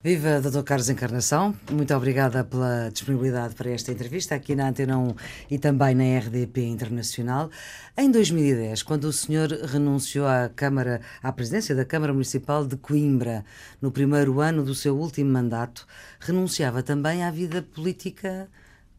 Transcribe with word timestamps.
Viva 0.00 0.40
Dr. 0.40 0.62
Carlos 0.62 0.88
Encarnação, 0.88 1.52
muito 1.72 1.92
obrigada 1.92 2.44
pela 2.44 2.88
disponibilidade 2.88 3.56
para 3.56 3.70
esta 3.70 3.90
entrevista 3.90 4.32
aqui 4.32 4.54
na 4.54 4.68
Antena 4.68 4.96
1 4.96 5.14
e 5.50 5.58
também 5.58 5.92
na 5.92 6.04
RDP 6.20 6.66
Internacional. 6.66 7.50
Em 7.96 8.08
2010, 8.08 8.84
quando 8.84 9.06
o 9.06 9.12
senhor 9.12 9.48
renunciou 9.50 10.28
à 10.28 10.48
Câmara, 10.54 11.00
à 11.20 11.32
presidência 11.32 11.74
da 11.74 11.84
Câmara 11.84 12.12
Municipal 12.12 12.64
de 12.64 12.76
Coimbra, 12.76 13.44
no 13.82 13.90
primeiro 13.90 14.38
ano 14.38 14.62
do 14.62 14.72
seu 14.72 14.96
último 14.96 15.32
mandato, 15.32 15.84
renunciava 16.20 16.80
também 16.80 17.24
à 17.24 17.30
vida 17.32 17.60
política 17.60 18.48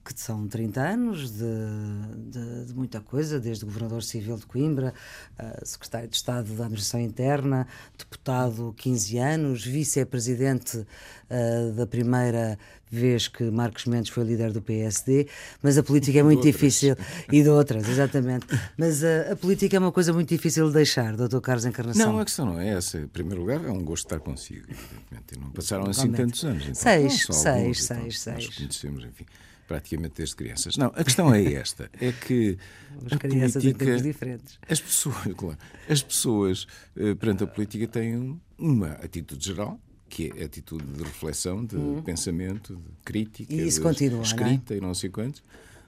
que 0.04 0.20
são 0.20 0.48
30 0.48 0.82
anos 0.82 1.32
de, 1.32 1.46
de, 2.32 2.66
de, 2.66 2.74
muita 2.74 3.00
coisa, 3.00 3.40
desde 3.40 3.66
governador 3.66 4.02
civil 4.02 4.38
de 4.38 4.46
Coimbra, 4.46 4.94
uh, 5.38 5.66
secretário 5.66 6.08
de 6.08 6.16
Estado 6.16 6.48
da 6.54 6.64
Administração 6.64 7.00
Interna, 7.00 7.68
deputado 7.98 8.74
15 8.78 9.18
anos, 9.18 9.66
vice-presidente 9.66 10.78
uh, 10.78 11.74
da 11.74 11.86
primeira 11.86 12.58
vez 12.90 13.28
que 13.28 13.44
Marcos 13.52 13.86
Mendes 13.86 14.10
foi 14.10 14.24
líder 14.24 14.52
do 14.52 14.62
PSD, 14.62 15.28
mas 15.62 15.78
a 15.78 15.84
política 15.84 16.20
é 16.20 16.24
muito 16.24 16.42
difícil 16.42 16.96
e 17.32 17.44
de 17.44 17.50
outras, 17.50 17.88
exatamente. 17.88 18.48
Mas 18.78 19.04
a, 19.04 19.34
a, 19.34 19.36
política 19.36 19.78
é 19.78 19.80
uma 19.80 19.92
coisa 19.92 20.12
muito 20.12 20.30
difícil 20.30 20.68
de 20.68 20.74
deixar, 20.74 21.16
doutor 21.16 21.42
Carlos 21.42 21.66
Encarnação. 21.66 22.14
Não, 22.14 22.20
a 22.20 22.26
questão 22.26 22.46
não 22.46 22.60
é 22.60 22.70
essa. 22.70 22.98
Em 22.98 23.08
primeiro 23.08 23.42
lugar, 23.42 23.64
é 23.64 23.70
um 23.70 23.84
gosto 23.84 24.06
estar 24.06 24.20
consigo, 24.20 24.66
evidentemente. 24.70 25.36
E 25.36 25.40
não 25.40 25.52
passaram 25.52 25.88
assim 25.88 26.12
tantos 26.12 26.44
anos. 26.44 26.64
Então, 26.64 26.76
seis, 26.76 27.28
seis, 27.30 27.46
alguns, 27.46 27.84
seis, 27.84 28.00
então, 28.00 28.12
seis. 28.12 28.46
Nós 28.46 28.58
conhecemos, 28.58 29.06
enfim 29.06 29.26
praticamente 29.70 30.16
desde 30.18 30.36
crianças. 30.36 30.76
Não, 30.76 30.88
a 30.96 31.04
questão 31.04 31.32
é 31.32 31.54
esta: 31.54 31.92
é 32.02 32.12
que 32.12 32.58
as 33.06 33.18
crianças 33.20 33.62
política, 33.62 33.98
em 33.98 34.02
diferentes. 34.02 34.60
As 34.68 34.82
pessoas, 34.82 35.16
claro, 35.38 35.58
as 35.88 36.02
pessoas 36.02 36.68
eh, 36.98 37.14
perante 37.14 37.44
a 37.44 37.48
política 37.48 37.88
têm 37.88 38.42
uma 38.58 38.94
atitude 38.94 39.46
geral. 39.46 39.80
Que 40.12 40.34
é 40.36 40.42
a 40.42 40.46
atitude 40.48 40.84
de 40.84 41.04
reflexão, 41.04 41.64
de 41.64 41.78
hum. 41.78 42.02
pensamento, 42.02 42.76
de 42.76 43.04
crítica, 43.06 43.54
e 43.54 43.68
isso 43.68 43.80
continua, 43.80 44.24
escrita 44.24 44.74
não 44.74 44.76
é? 44.76 44.78
e 44.78 44.82
não 44.82 44.94
sei 44.96 45.08
quantos, 45.12 45.44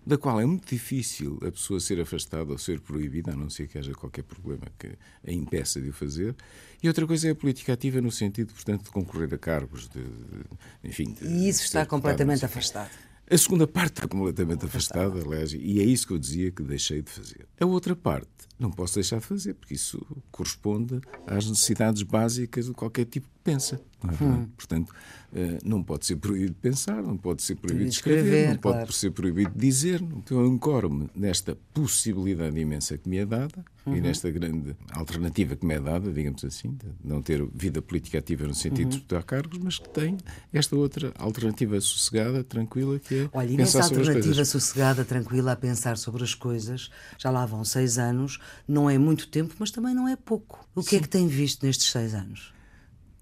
da 0.05 0.15
qual 0.15 0.39
é 0.39 0.45
muito 0.45 0.69
difícil 0.69 1.39
a 1.41 1.51
pessoa 1.51 1.79
ser 1.79 1.99
afastada 1.99 2.51
ou 2.51 2.57
ser 2.59 2.79
proibida, 2.79 3.31
a 3.31 3.35
não 3.35 3.49
ser 3.49 3.67
que 3.67 3.79
haja 3.79 3.93
qualquer 3.93 4.21
problema 4.21 4.67
que 4.77 4.89
a 5.27 5.31
impeça 5.31 5.81
de 5.81 5.89
o 5.89 5.93
fazer. 5.93 6.35
E 6.83 6.87
outra 6.87 7.07
coisa 7.07 7.29
é 7.29 7.31
a 7.31 7.35
política 7.35 7.73
ativa 7.73 7.99
no 7.99 8.11
sentido, 8.11 8.53
portanto, 8.53 8.83
de 8.83 8.91
concorrer 8.91 9.33
a 9.33 9.39
cargos, 9.39 9.89
de, 9.89 10.03
de 10.03 10.43
enfim. 10.83 11.13
De, 11.13 11.25
e 11.25 11.49
isso 11.49 11.63
está 11.63 11.83
completamente 11.83 12.45
afastado. 12.45 12.91
A 13.29 13.37
segunda 13.37 13.65
parte 13.65 13.93
está 13.93 14.07
completamente 14.07 14.65
afastada, 14.65 15.21
aliás, 15.21 15.53
e 15.53 15.79
é 15.79 15.83
isso 15.83 16.05
que 16.05 16.13
eu 16.13 16.19
dizia 16.19 16.51
que 16.51 16.61
deixei 16.63 17.01
de 17.01 17.09
fazer. 17.09 17.47
A 17.59 17.65
outra 17.65 17.95
parte 17.95 18.29
não 18.59 18.69
posso 18.69 18.95
deixar 18.95 19.19
de 19.19 19.25
fazer, 19.25 19.53
porque 19.53 19.73
isso 19.73 20.05
corresponde 20.31 20.99
às 21.25 21.49
necessidades 21.49 22.03
básicas 22.03 22.65
de 22.65 22.73
qualquer 22.73 23.05
tipo 23.05 23.27
que 23.27 23.39
pensa. 23.43 23.81
É 24.03 24.23
hum. 24.23 24.47
Portanto, 24.57 24.93
eh, 25.33 25.59
não 25.63 25.83
pode 25.83 26.05
ser 26.05 26.15
proibido 26.15 26.53
de 26.53 26.59
pensar, 26.59 27.01
não 27.03 27.15
pode 27.15 27.43
ser 27.43 27.55
proibido 27.55 27.89
de 27.89 27.95
escrever, 27.95 28.23
escrever 28.23 28.49
não 28.49 28.57
claro. 28.57 28.79
pode 28.79 28.95
ser 28.95 29.11
proibido 29.11 29.51
de 29.51 29.59
dizer. 29.59 30.01
Então, 30.01 30.39
eu 30.39 30.47
encoro-me 30.47 31.09
nesta 31.15 31.55
possibilidade 31.73 32.59
imensa 32.59 32.97
que 32.97 33.07
me 33.07 33.17
é 33.17 33.25
dada 33.25 33.63
uhum. 33.85 33.95
e 33.95 34.01
nesta 34.01 34.29
grande 34.31 34.75
alternativa 34.91 35.55
que 35.55 35.65
me 35.65 35.75
é 35.75 35.79
dada, 35.79 36.11
digamos 36.11 36.43
assim, 36.43 36.71
de 36.71 36.87
não 37.03 37.21
ter 37.21 37.45
vida 37.53 37.81
política 37.81 38.17
ativa 38.17 38.47
no 38.47 38.55
sentido 38.55 38.85
uhum. 38.85 38.89
de 38.89 38.95
disputar 38.97 39.23
cargos, 39.23 39.59
mas 39.59 39.77
que 39.77 39.89
tenho 39.89 40.17
esta 40.51 40.75
outra 40.75 41.13
alternativa 41.17 41.79
sossegada, 41.79 42.43
tranquila, 42.43 42.99
que 42.99 43.21
é. 43.21 43.29
Olha, 43.31 43.51
e 43.51 43.57
nessa 43.57 43.83
alternativa 43.83 44.43
sossegada, 44.43 45.05
tranquila, 45.05 45.51
a 45.51 45.55
pensar 45.55 45.97
sobre 45.97 46.23
as 46.23 46.33
coisas, 46.33 46.89
já 47.17 47.29
lá 47.29 47.45
vão 47.45 47.63
seis 47.63 47.97
anos, 47.97 48.39
não 48.67 48.89
é 48.89 48.97
muito 48.97 49.27
tempo, 49.27 49.53
mas 49.59 49.69
também 49.69 49.93
não 49.93 50.07
é 50.07 50.15
pouco. 50.15 50.67
O 50.73 50.81
que 50.81 50.89
Sim. 50.89 50.95
é 50.97 50.99
que 50.99 51.09
tem 51.09 51.27
visto 51.27 51.65
nestes 51.65 51.91
seis 51.91 52.13
anos? 52.15 52.51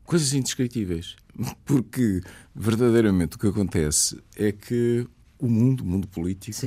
Coisas 0.10 0.34
indescritíveis. 0.34 1.16
Porque 1.64 2.22
verdadeiramente 2.56 3.36
o 3.36 3.40
que 3.40 3.46
acontece 3.46 4.20
é 4.36 4.52
que 4.52 5.06
o 5.38 5.48
mundo, 5.48 5.82
o 5.82 5.86
mundo 5.86 6.08
político 6.08 6.58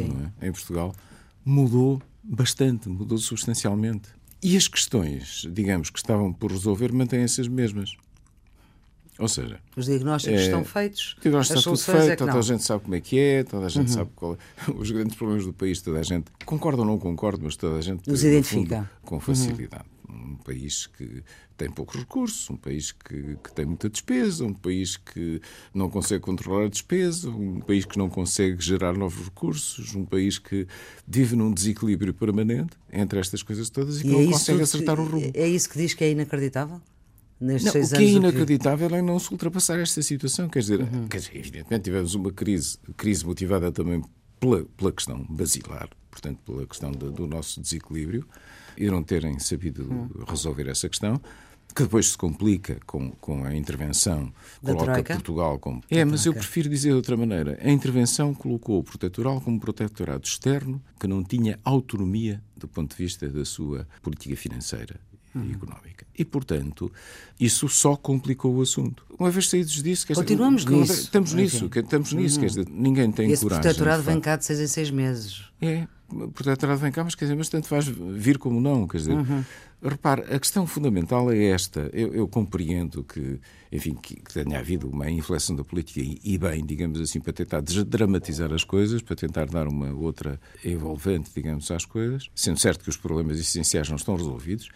é? 0.41 0.47
em 0.47 0.53
Portugal, 0.53 0.95
mudou 1.45 2.01
bastante, 2.23 2.89
mudou 2.89 3.19
substancialmente. 3.19 4.11
E 4.41 4.57
as 4.57 4.69
questões, 4.69 5.45
digamos, 5.53 5.91
que 5.91 5.99
estavam 5.99 6.33
por 6.33 6.53
resolver 6.53 6.93
mantêm-se 6.93 7.41
as 7.41 7.49
mesmas. 7.49 7.97
Ou 9.19 9.27
seja, 9.27 9.59
os 9.77 9.87
diagnósticos 9.87 10.41
é, 10.41 10.45
estão 10.45 10.65
feitos. 10.65 11.17
O 11.19 11.23
diagnóstico 11.23 11.59
está 11.59 11.71
tudo 11.71 11.83
feito, 11.83 12.13
é 12.13 12.17
toda 12.17 12.39
a 12.39 12.43
gente 12.43 12.63
sabe 12.63 12.85
como 12.85 12.95
é 12.95 13.01
que 13.01 13.19
é, 13.19 13.43
toda 13.43 13.67
a 13.67 13.69
gente 13.69 13.89
uhum. 13.89 13.95
sabe 13.95 14.11
qual 14.15 14.35
é, 14.35 14.71
os 14.71 14.89
grandes 14.89 15.17
problemas 15.17 15.45
do 15.45 15.53
país, 15.53 15.83
toda 15.83 15.99
a 15.99 16.05
gente 16.05 16.27
concorda 16.47 16.83
ou 16.83 16.87
não 16.87 16.97
concorda, 16.97 17.41
mas 17.43 17.57
toda 17.57 17.79
a 17.79 17.81
gente 17.81 18.09
os 18.09 18.23
identifica 18.23 18.77
fundo, 18.77 18.89
com 19.03 19.19
facilidade. 19.19 19.83
Uhum. 19.85 20.02
Um 20.13 20.37
país 20.37 20.87
que 20.87 21.23
tem 21.57 21.71
poucos 21.71 21.99
recursos, 21.99 22.51
um 22.51 22.57
país 22.57 22.93
que, 22.93 23.37
que 23.43 23.53
tem 23.55 23.65
muita 23.65 23.89
despesa, 23.89 24.45
um 24.45 24.53
país 24.53 24.97
que 24.97 25.41
não 25.75 25.89
consegue 25.89 26.23
controlar 26.23 26.67
a 26.67 26.69
despesa, 26.69 27.31
um 27.31 27.61
país 27.61 27.85
que 27.85 27.97
não 27.97 28.11
consegue 28.11 28.63
gerar 28.63 28.93
novos 28.97 29.25
recursos, 29.25 29.95
um 29.95 30.05
país 30.05 30.39
que 30.39 30.67
vive 31.07 31.37
num 31.37 31.53
desequilíbrio 31.53 32.13
permanente 32.13 32.77
entre 32.93 33.19
estas 33.19 33.43
coisas 33.43 33.71
todas 33.71 34.01
e 34.01 34.03
que 34.03 34.09
e 34.09 34.13
não 34.13 34.21
é 34.21 34.27
consegue 34.27 34.63
acertar 34.63 35.01
o 35.01 35.05
rumo. 35.05 35.31
É 35.35 35.49
isso 35.49 35.69
que 35.69 35.79
diz 35.79 35.95
que 35.95 36.05
é 36.05 36.11
inacreditável? 36.11 36.81
nestes 37.43 37.65
não, 37.65 37.73
que 37.73 37.79
é. 37.79 37.83
O 37.83 37.89
que 37.89 38.05
é 38.05 38.09
inacreditável 38.09 38.89
que... 38.89 38.95
é 38.95 39.03
não 39.03 39.19
se 39.19 39.31
ultrapassar 39.33 39.79
esta 39.81 40.01
situação. 40.01 40.49
Quer 40.49 40.61
dizer, 40.61 40.81
uhum. 40.81 41.09
quer 41.09 41.19
dizer, 41.19 41.37
evidentemente 41.37 41.85
tivemos 41.85 42.15
uma 42.15 42.33
crise, 42.33 42.79
crise 42.97 43.27
motivada 43.27 43.73
também 43.73 44.03
pela, 44.39 44.65
pela 44.77 44.93
questão 44.93 45.27
basilar, 45.29 45.89
portanto, 46.11 46.39
pela 46.45 46.67
questão 46.67 46.93
de, 46.93 47.11
do 47.11 47.27
nosso 47.27 47.61
desequilíbrio 47.61 48.27
e 48.77 48.87
não 48.91 49.03
terem 49.03 49.39
sabido 49.39 49.85
uhum. 49.91 50.25
resolver 50.27 50.69
essa 50.69 50.89
questão 50.89 51.21
que 51.75 51.83
depois 51.85 52.11
se 52.11 52.19
complica 52.19 52.79
com, 52.87 53.11
com 53.13 53.45
a 53.45 53.55
intervenção, 53.57 54.33
da 54.63 54.73
coloca 54.73 54.93
troika? 54.93 55.15
Portugal 55.15 55.59
como. 55.59 55.83
É, 55.91 56.05
mas 56.05 56.27
eu 56.27 56.35
prefiro 56.35 56.69
dizer 56.69 56.91
de 56.91 56.97
outra 56.97 57.17
maneira. 57.17 57.59
A 57.63 57.71
intervenção 57.71 58.35
colocou 58.35 58.79
o 58.79 58.85
protetoral 58.85 59.41
como 59.41 59.59
protetorado 59.59 60.27
externo 60.27 60.83
que 61.01 61.07
não 61.07 61.25
tinha 61.25 61.59
autonomia 61.65 62.43
do 62.57 62.69
ponto 62.69 62.95
de 62.95 63.03
vista 63.03 63.29
da 63.29 63.45
sua 63.45 63.89
política 64.03 64.37
financeira 64.37 65.01
uhum. 65.35 65.47
e 65.47 65.53
económica. 65.53 66.07
E, 66.17 66.25
portanto, 66.25 66.93
isso 67.41 67.69
só 67.69 67.97
complicou 67.97 68.55
o 68.55 68.61
assunto. 68.61 69.07
Uma 69.19 69.31
vez 69.31 69.49
saídos 69.49 69.83
disso... 69.83 70.07
Continuamos 70.15 70.65
dizer, 70.65 70.77
nisso. 70.77 70.93
Estamos 70.93 71.33
nisso, 71.33 71.71
estamos 71.73 72.13
nisso. 72.13 72.39
Quer 72.39 72.47
dizer, 72.47 72.69
ninguém 72.69 73.11
tem 73.11 73.31
Esse 73.31 73.43
coragem... 73.43 73.71
Esse 73.71 73.79
protetorado 73.79 74.03
vem 74.03 74.21
cá 74.21 74.37
de 74.37 74.45
seis 74.45 74.61
em 74.61 74.67
seis 74.67 74.91
meses. 74.91 75.45
É, 75.61 75.89
protetorado 76.35 76.81
vem 76.81 76.93
cá, 76.93 77.05
mas 77.05 77.15
quer 77.15 77.25
dizer, 77.25 77.37
mas 77.37 77.49
tanto 77.49 77.69
faz 77.69 77.87
vir 77.87 78.39
como 78.39 78.61
não, 78.61 78.87
quer 78.87 78.99
dizer... 78.99 79.15
Uhum. 79.15 79.45
Repare, 79.85 80.23
a 80.33 80.39
questão 80.39 80.65
fundamental 80.65 81.33
é 81.33 81.47
esta. 81.47 81.91
Eu, 81.93 82.15
eu 82.15 82.29
compreendo 82.29 83.03
que, 83.03 83.41
enfim, 83.73 83.97
que, 83.97 84.15
que, 84.15 84.33
tenha 84.33 84.61
havido 84.61 84.89
uma 84.89 85.11
inflexão 85.11 85.57
da 85.57 85.65
política 85.65 85.99
e, 85.99 86.21
e, 86.23 86.39
bem, 86.39 86.65
digamos 86.65 87.01
assim, 87.01 87.21
para 87.21 87.33
tentar 87.33 87.61
desdramatizar 87.61 88.53
as 88.53 88.63
coisas, 88.63 89.03
para 89.03 89.17
tentar 89.17 89.47
dar 89.47 89.67
uma 89.67 89.93
outra 89.93 90.41
envolvente, 90.65 91.33
digamos, 91.35 91.69
às 91.73 91.85
coisas, 91.85 92.31
sendo 92.33 92.61
certo 92.61 92.85
que 92.85 92.91
os 92.91 92.97
problemas 92.97 93.41
essenciais 93.41 93.89
não 93.89 93.97
estão 93.97 94.15
resolvidos. 94.15 94.69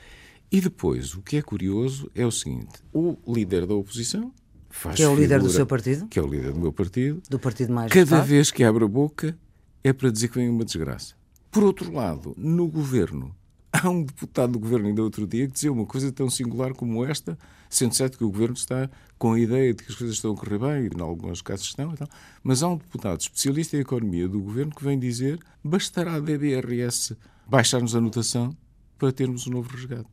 E 0.51 0.61
depois, 0.61 1.15
o 1.15 1.23
que 1.23 1.37
é 1.37 1.43
curioso 1.43 2.11
é 2.13 2.27
o 2.27 2.33
seguinte: 2.33 2.81
o 2.93 3.17
líder 3.29 3.65
da 3.65 3.75
oposição 3.75 4.33
faz 4.69 4.97
Que 4.97 5.03
é 5.03 5.07
o 5.07 5.11
figura, 5.11 5.23
líder 5.23 5.41
do 5.41 5.51
seu 5.51 5.67
partido? 5.67 6.09
Que 6.09 6.19
é 6.19 6.23
o 6.23 6.27
líder 6.27 6.53
do 6.53 6.61
meu 6.61 6.73
partido. 6.73 7.23
Do 7.31 7.39
partido 7.39 7.73
mais 7.73 7.93
Cada 7.93 8.21
vez 8.21 8.51
que 8.51 8.65
abre 8.65 8.85
a 8.85 8.89
boca 8.89 9.39
é 9.85 9.93
para 9.93 10.11
dizer 10.11 10.29
que 10.29 10.37
vem 10.37 10.49
uma 10.49 10.65
desgraça. 10.65 11.15
Por 11.51 11.65
outro 11.65 11.93
lado, 11.93 12.35
no 12.37 12.67
governo, 12.69 13.35
há 13.73 13.89
um 13.89 14.03
deputado 14.03 14.53
do 14.53 14.59
governo 14.59 14.89
ainda 14.89 15.03
outro 15.03 15.27
dia 15.27 15.47
que 15.47 15.53
dizia 15.53 15.73
uma 15.73 15.87
coisa 15.87 16.11
tão 16.13 16.29
singular 16.29 16.73
como 16.75 17.05
esta, 17.05 17.39
sendo 17.69 17.95
certo 17.95 18.19
que 18.19 18.25
o 18.25 18.31
governo 18.31 18.55
está 18.55 18.89
com 19.19 19.33
a 19.33 19.41
ideia 19.41 19.73
de 19.73 19.83
que 19.83 19.91
as 19.91 19.97
coisas 19.97 20.17
estão 20.17 20.33
a 20.33 20.37
correr 20.37 20.59
bem, 20.59 20.85
e 20.87 20.97
em 20.97 21.01
alguns 21.01 21.41
casos 21.43 21.67
estão 21.67 21.93
e 21.93 21.97
tal, 21.97 22.09
mas 22.43 22.63
há 22.63 22.69
um 22.69 22.77
deputado 22.77 23.21
especialista 23.21 23.77
em 23.77 23.81
economia 23.81 24.29
do 24.29 24.41
governo 24.41 24.75
que 24.75 24.85
vem 24.85 24.99
dizer 24.99 25.39
bastará 25.65 26.15
a 26.15 26.21
DBRS 26.21 27.17
baixar-nos 27.47 27.95
a 27.97 28.01
notação 28.01 28.57
para 28.99 29.13
termos 29.13 29.47
um 29.47 29.53
novo 29.53 29.71
resgate. 29.71 30.09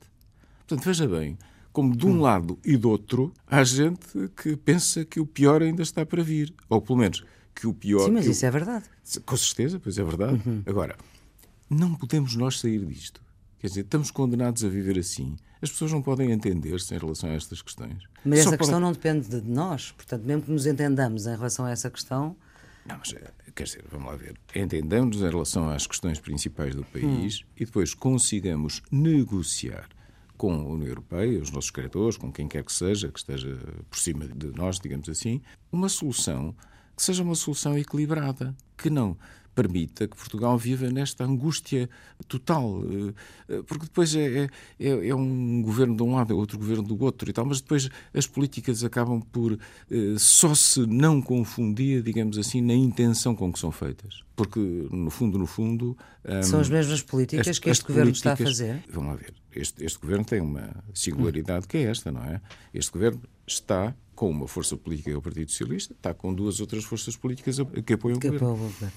Portanto, 0.60 0.86
veja 0.86 1.08
bem, 1.08 1.38
como 1.72 1.96
de 1.96 2.06
um 2.06 2.12
hum. 2.12 2.22
lado 2.22 2.60
e 2.64 2.78
do 2.78 2.90
outro, 2.90 3.34
há 3.48 3.64
gente 3.64 4.30
que 4.38 4.56
pensa 4.56 5.04
que 5.04 5.20
o 5.20 5.26
pior 5.26 5.62
ainda 5.62 5.82
está 5.82 6.06
para 6.06 6.24
vir. 6.24 6.54
Ou 6.70 6.82
pelo 6.82 7.00
menos 7.00 7.24
que 7.54 7.68
o 7.68 7.74
pior. 7.74 8.06
Sim, 8.06 8.12
mas 8.12 8.26
isso 8.26 8.46
o... 8.46 8.48
é 8.48 8.52
verdade. 8.52 8.86
Com 9.26 9.36
certeza, 9.36 9.80
pois 9.80 9.98
é 9.98 10.04
verdade. 10.04 10.42
Uhum. 10.46 10.64
Agora, 10.66 10.96
não 11.70 11.96
podemos 11.96 12.36
nós 12.36 12.60
sair 12.60 12.86
disto. 12.86 13.22
Quer 13.60 13.68
dizer, 13.68 13.82
estamos 13.82 14.12
condenados 14.12 14.64
a 14.64 14.70
viver 14.70 15.00
assim. 15.00 15.38
As 15.62 15.72
pessoas 15.72 15.94
não 15.94 16.02
podem 16.02 16.32
entender-se 16.32 16.94
em 16.94 16.98
relação 16.98 17.30
a 17.30 17.34
estas 17.34 17.62
questões. 17.62 18.04
Mas 18.26 18.40
Só 18.44 18.50
essa 18.50 18.58
questão 18.58 18.80
não 18.80 18.92
depende 18.92 19.30
de 19.30 19.50
nós. 19.50 19.92
Portanto, 19.92 20.24
mesmo 20.24 20.44
que 20.44 20.52
nos 20.52 20.66
entendamos 20.66 21.26
em 21.26 21.36
relação 21.36 21.66
a 21.66 21.72
essa 21.72 21.90
questão. 21.90 22.36
Não, 22.86 22.98
mas 22.98 23.14
eh, 23.14 23.32
quer 23.56 23.64
dizer, 23.64 23.86
vamos 23.90 24.08
lá 24.08 24.18
ver. 24.18 24.36
Entendamos 24.54 25.22
em 25.22 25.30
relação 25.30 25.70
às 25.70 25.88
questões 25.88 26.20
principais 26.20 26.76
do 26.76 26.84
país 26.84 27.40
hum. 27.40 27.46
e 27.56 27.66
depois 27.66 27.94
consigamos 27.94 28.82
negociar 28.92 29.88
com 30.36 30.54
a 30.54 30.66
União 30.66 30.90
Europeia, 30.90 31.42
os 31.42 31.52
nossos 31.52 31.72
credores, 31.72 32.18
com 32.18 32.30
quem 32.30 32.50
quer 32.50 32.66
que 32.66 32.74
seja, 32.74 33.10
que 33.10 33.20
esteja 33.20 33.58
por 33.90 33.98
cima 33.98 34.28
de 34.28 34.48
nós, 34.48 34.78
digamos 34.78 35.08
assim, 35.08 35.42
uma 35.72 35.88
solução 35.88 36.54
que 36.98 37.02
seja 37.02 37.24
uma 37.24 37.36
solução 37.36 37.78
equilibrada, 37.78 38.54
que 38.78 38.90
não 38.90 39.18
permita 39.54 40.08
que 40.08 40.16
Portugal 40.16 40.58
viva 40.58 40.90
nesta 40.90 41.24
angústia 41.24 41.90
total. 42.28 42.84
Eh, 43.50 43.62
porque 43.68 43.86
depois 43.86 44.16
é, 44.16 44.50
é, 44.80 45.08
é, 45.08 45.16
um 45.16 45.62
governo 45.62 45.96
de 45.96 46.04
um 46.04 46.16
lado, 46.16 46.34
é 46.34 46.36
outro 46.36 46.58
governo 46.58 46.84
do 46.84 47.02
outro 47.04 47.30
e 47.30 47.34
tal, 47.34 47.46
mas 47.46 47.62
depois 47.62 47.90
as 48.14 48.28
políticas 48.28 48.84
acabam 48.84 49.22
por 49.22 49.54
eh, 49.54 50.16
só 50.18 50.54
se 50.56 50.86
não 50.86 51.22
confundir, 51.22 52.02
digamos 52.02 52.38
assim, 52.38 52.62
na 52.62 52.74
intenção 52.74 53.36
com 53.36 53.52
que 53.52 53.60
são 53.60 53.72
feitas. 53.72 54.24
Porque, 54.36 54.60
no 54.60 55.12
fundo, 55.12 55.38
no 55.38 55.46
fundo. 55.46 55.96
São 56.42 56.60
as 56.60 56.70
mesmas 56.70 57.04
políticas 57.04 57.48
as, 57.48 57.60
que 57.60 57.70
este 57.70 57.86
governo 57.86 58.12
está 58.12 58.34
a 58.34 58.36
fazer? 58.36 58.84
Vamos 58.90 59.10
lá 59.10 59.16
ver. 59.16 59.34
Este, 59.56 59.86
este 59.86 60.00
governo 60.00 60.26
tem 60.26 60.42
uma 60.42 60.84
singularidade 60.94 61.68
que 61.68 61.78
é 61.78 61.84
esta, 61.84 62.12
não 62.12 62.24
é? 62.24 62.42
Este 62.74 62.92
governo 62.92 63.22
está 63.46 63.94
com 64.16 64.30
uma 64.30 64.48
força 64.48 64.76
política 64.78 65.10
que 65.10 65.16
é 65.16 65.18
o 65.18 65.22
Partido 65.22 65.52
Socialista, 65.52 65.94
está 65.94 66.14
com 66.14 66.34
duas 66.34 66.60
outras 66.60 66.84
forças 66.84 67.16
políticas 67.16 67.58
que 67.86 67.94
apoiam 67.94 68.20
que 68.20 68.28
o 68.28 68.32
governo. 68.32 68.54
Apoiam 68.54 68.54
o 68.54 68.72
governo. 68.72 68.94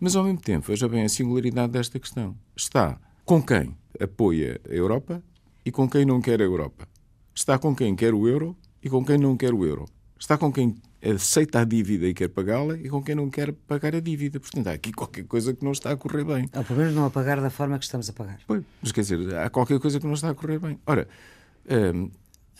Mas, 0.00 0.16
ao 0.16 0.24
mesmo 0.24 0.40
tempo, 0.40 0.66
veja 0.66 0.88
bem 0.88 1.04
a 1.04 1.08
singularidade 1.10 1.72
desta 1.72 2.00
questão. 2.00 2.34
Está 2.56 2.98
com 3.22 3.42
quem 3.42 3.76
apoia 4.00 4.58
a 4.66 4.72
Europa 4.72 5.22
e 5.62 5.70
com 5.70 5.86
quem 5.86 6.06
não 6.06 6.22
quer 6.22 6.40
a 6.40 6.44
Europa. 6.44 6.88
Está 7.34 7.58
com 7.58 7.76
quem 7.76 7.94
quer 7.94 8.14
o 8.14 8.26
euro 8.26 8.56
e 8.82 8.88
com 8.88 9.04
quem 9.04 9.18
não 9.18 9.36
quer 9.36 9.52
o 9.52 9.62
euro. 9.62 9.84
Está 10.18 10.38
com 10.38 10.50
quem 10.50 10.74
aceita 11.02 11.60
a 11.60 11.64
dívida 11.64 12.06
e 12.06 12.14
quer 12.14 12.28
pagá-la 12.28 12.78
e 12.78 12.88
com 12.88 13.02
quem 13.02 13.14
não 13.14 13.28
quer 13.28 13.52
pagar 13.52 13.94
a 13.94 14.00
dívida. 14.00 14.40
Portanto, 14.40 14.68
há 14.68 14.72
aqui 14.72 14.90
qualquer 14.90 15.24
coisa 15.24 15.52
que 15.52 15.62
não 15.62 15.72
está 15.72 15.90
a 15.90 15.96
correr 15.98 16.24
bem. 16.24 16.48
Ou 16.54 16.64
pelo 16.64 16.78
menos 16.78 16.94
não 16.94 17.04
a 17.04 17.10
pagar 17.10 17.38
da 17.38 17.50
forma 17.50 17.78
que 17.78 17.84
estamos 17.84 18.08
a 18.08 18.12
pagar. 18.14 18.40
Pois, 18.46 18.62
mas 18.82 18.92
quer 18.92 19.02
dizer, 19.02 19.36
há 19.36 19.50
qualquer 19.50 19.78
coisa 19.78 20.00
que 20.00 20.06
não 20.06 20.14
está 20.14 20.30
a 20.30 20.34
correr 20.34 20.58
bem. 20.58 20.78
Ora, 20.86 21.06
hum, 21.94 22.10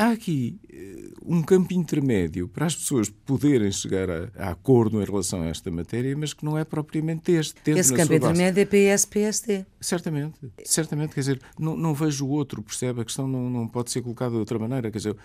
Há 0.00 0.12
aqui 0.12 0.58
eh, 0.72 1.12
um 1.26 1.42
campo 1.42 1.74
intermédio 1.74 2.48
para 2.48 2.64
as 2.64 2.74
pessoas 2.74 3.10
poderem 3.10 3.70
chegar 3.70 4.08
a, 4.08 4.30
a, 4.34 4.50
acordo 4.52 5.02
em 5.02 5.04
relação 5.04 5.42
a 5.42 5.48
esta 5.48 5.70
matéria, 5.70 6.16
mas 6.16 6.32
que 6.32 6.42
não 6.42 6.56
é 6.56 6.64
propriamente 6.64 7.30
este. 7.32 7.60
Esse 7.70 7.94
campo 7.94 8.14
intermédio 8.14 8.62
é 8.62 8.64
PS-PSD. 8.64 9.66
Certamente, 9.78 10.38
certamente. 10.64 11.12
Quer 11.12 11.20
dizer, 11.20 11.42
não, 11.58 11.76
não 11.76 11.92
vejo 11.92 12.24
o 12.24 12.30
outro, 12.30 12.62
percebe? 12.62 13.02
A 13.02 13.04
questão 13.04 13.28
não, 13.28 13.50
não 13.50 13.68
pode 13.68 13.90
ser 13.90 14.00
colocada 14.00 14.30
de 14.30 14.38
outra 14.38 14.58
maneira. 14.58 14.90
Quer 14.90 14.96
dizer, 14.96 15.16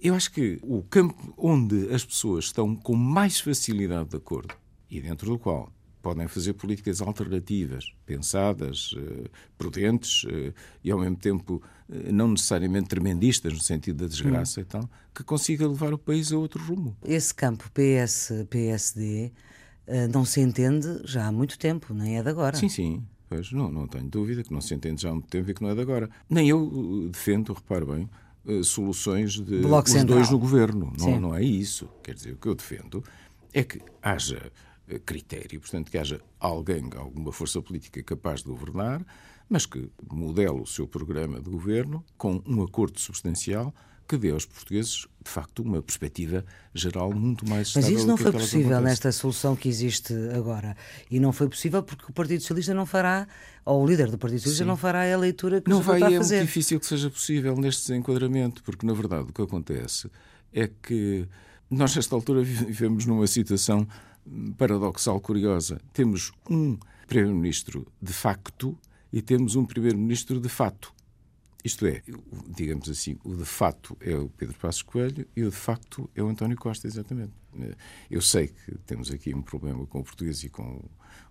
eu 0.00 0.14
acho 0.14 0.32
que 0.32 0.58
o 0.62 0.82
campo 0.82 1.34
onde 1.36 1.92
as 1.92 2.02
pessoas 2.02 2.46
estão 2.46 2.74
com 2.74 2.94
mais 2.94 3.38
facilidade 3.38 4.08
de 4.08 4.16
acordo 4.16 4.54
e 4.90 4.98
dentro 4.98 5.28
do 5.28 5.38
qual 5.38 5.70
podem 6.02 6.26
fazer 6.28 6.54
políticas 6.54 7.00
alternativas, 7.00 7.92
pensadas, 8.06 8.94
eh, 8.96 9.28
prudentes 9.56 10.24
eh, 10.28 10.52
e 10.82 10.90
ao 10.90 10.98
mesmo 10.98 11.16
tempo 11.16 11.62
eh, 11.88 12.10
não 12.12 12.28
necessariamente 12.28 12.88
tremendistas 12.88 13.52
no 13.52 13.60
sentido 13.60 13.98
da 13.98 14.06
desgraça 14.06 14.60
hum. 14.60 14.62
e 14.62 14.66
tal, 14.66 14.90
que 15.14 15.22
consiga 15.22 15.66
levar 15.66 15.92
o 15.92 15.98
país 15.98 16.32
a 16.32 16.38
outro 16.38 16.62
rumo. 16.62 16.96
Esse 17.04 17.34
campo 17.34 17.70
PS-PSD 17.72 19.32
não 20.12 20.24
se 20.24 20.40
entende 20.40 21.00
já 21.04 21.26
há 21.26 21.32
muito 21.32 21.58
tempo, 21.58 21.92
nem 21.92 22.16
é 22.16 22.22
de 22.22 22.28
agora. 22.28 22.56
Sim, 22.56 22.68
sim. 22.68 23.02
Pois, 23.28 23.50
não, 23.50 23.70
não 23.70 23.88
tenho 23.88 24.08
dúvida 24.08 24.42
que 24.44 24.52
não 24.52 24.60
se 24.60 24.72
entende 24.72 25.02
já 25.02 25.10
há 25.10 25.12
muito 25.12 25.26
tempo 25.26 25.50
e 25.50 25.54
que 25.54 25.60
não 25.60 25.70
é 25.70 25.74
de 25.74 25.80
agora. 25.80 26.08
Nem 26.28 26.48
eu 26.48 27.08
defendo, 27.10 27.52
repare 27.52 27.84
bem, 27.84 28.10
soluções 28.62 29.32
de 29.32 29.60
Bloco 29.60 29.88
os 29.88 29.92
central. 29.92 30.18
dois 30.18 30.30
no 30.30 30.38
governo. 30.38 30.92
Não, 30.96 31.20
não 31.20 31.34
é 31.34 31.42
isso. 31.42 31.88
Quer 32.04 32.14
dizer, 32.14 32.32
o 32.34 32.36
que 32.36 32.46
eu 32.46 32.54
defendo 32.54 33.02
é 33.52 33.64
que 33.64 33.80
haja 34.00 34.52
critério, 34.98 35.60
portanto, 35.60 35.90
que 35.90 35.98
haja 35.98 36.20
alguém, 36.38 36.88
alguma 36.96 37.32
força 37.32 37.60
política 37.62 38.02
capaz 38.02 38.42
de 38.42 38.48
governar, 38.48 39.04
mas 39.48 39.66
que 39.66 39.90
modele 40.10 40.60
o 40.60 40.66
seu 40.66 40.86
programa 40.86 41.40
de 41.40 41.50
governo 41.50 42.04
com 42.16 42.42
um 42.46 42.62
acordo 42.62 42.98
substancial 43.00 43.74
que 44.10 44.16
dê 44.16 44.32
aos 44.32 44.44
portugueses, 44.44 45.06
de 45.22 45.30
facto, 45.30 45.62
uma 45.62 45.80
perspectiva 45.80 46.44
geral 46.74 47.12
muito 47.12 47.48
mais 47.48 47.68
estável. 47.68 47.90
Mas 47.90 47.98
isso 48.00 48.08
não 48.08 48.16
foi 48.16 48.32
possível 48.32 48.80
nesta 48.80 49.12
solução 49.12 49.54
que 49.54 49.68
existe 49.68 50.12
agora. 50.34 50.76
E 51.08 51.20
não 51.20 51.32
foi 51.32 51.48
possível 51.48 51.80
porque 51.80 52.06
o 52.08 52.12
Partido 52.12 52.40
Socialista 52.40 52.74
não 52.74 52.84
fará, 52.84 53.28
ou 53.64 53.84
o 53.84 53.86
líder 53.86 54.10
do 54.10 54.18
Partido 54.18 54.40
Socialista 54.40 54.64
Sim. 54.64 54.68
não 54.68 54.76
fará 54.76 55.14
a 55.14 55.16
leitura 55.16 55.60
que 55.60 55.70
não 55.70 55.80
vai, 55.80 56.02
a 56.02 56.10
fazer. 56.10 56.34
É 56.34 56.38
muito 56.38 56.48
difícil 56.48 56.80
que 56.80 56.86
seja 56.86 57.08
possível 57.08 57.54
neste 57.54 57.82
desenquadramento, 57.82 58.64
porque, 58.64 58.84
na 58.84 58.94
verdade, 58.94 59.30
o 59.30 59.32
que 59.32 59.42
acontece 59.42 60.10
é 60.52 60.66
que 60.66 61.28
nós, 61.70 61.94
nesta 61.94 62.12
altura, 62.12 62.42
vivemos 62.42 63.06
numa 63.06 63.28
situação 63.28 63.86
paradoxal 64.56 65.20
curiosa. 65.20 65.80
Temos 65.92 66.32
um 66.48 66.78
primeiro-ministro 67.06 67.86
de 68.00 68.12
facto 68.12 68.78
e 69.12 69.20
temos 69.20 69.56
um 69.56 69.64
primeiro-ministro 69.64 70.40
de 70.40 70.48
fato. 70.48 70.92
Isto 71.64 71.86
é, 71.86 72.02
digamos 72.48 72.88
assim, 72.88 73.18
o 73.24 73.34
de 73.34 73.44
fato 73.44 73.96
é 74.00 74.14
o 74.16 74.28
Pedro 74.28 74.56
Passos 74.56 74.82
Coelho 74.82 75.26
e 75.36 75.42
o 75.42 75.50
de 75.50 75.56
facto 75.56 76.08
é 76.14 76.22
o 76.22 76.28
António 76.28 76.56
Costa, 76.56 76.86
exatamente. 76.86 77.32
Eu 78.10 78.20
sei 78.20 78.48
que 78.48 78.78
temos 78.86 79.10
aqui 79.10 79.34
um 79.34 79.42
problema 79.42 79.84
com 79.86 80.00
o 80.00 80.04
português 80.04 80.42
e 80.44 80.48
com 80.48 80.82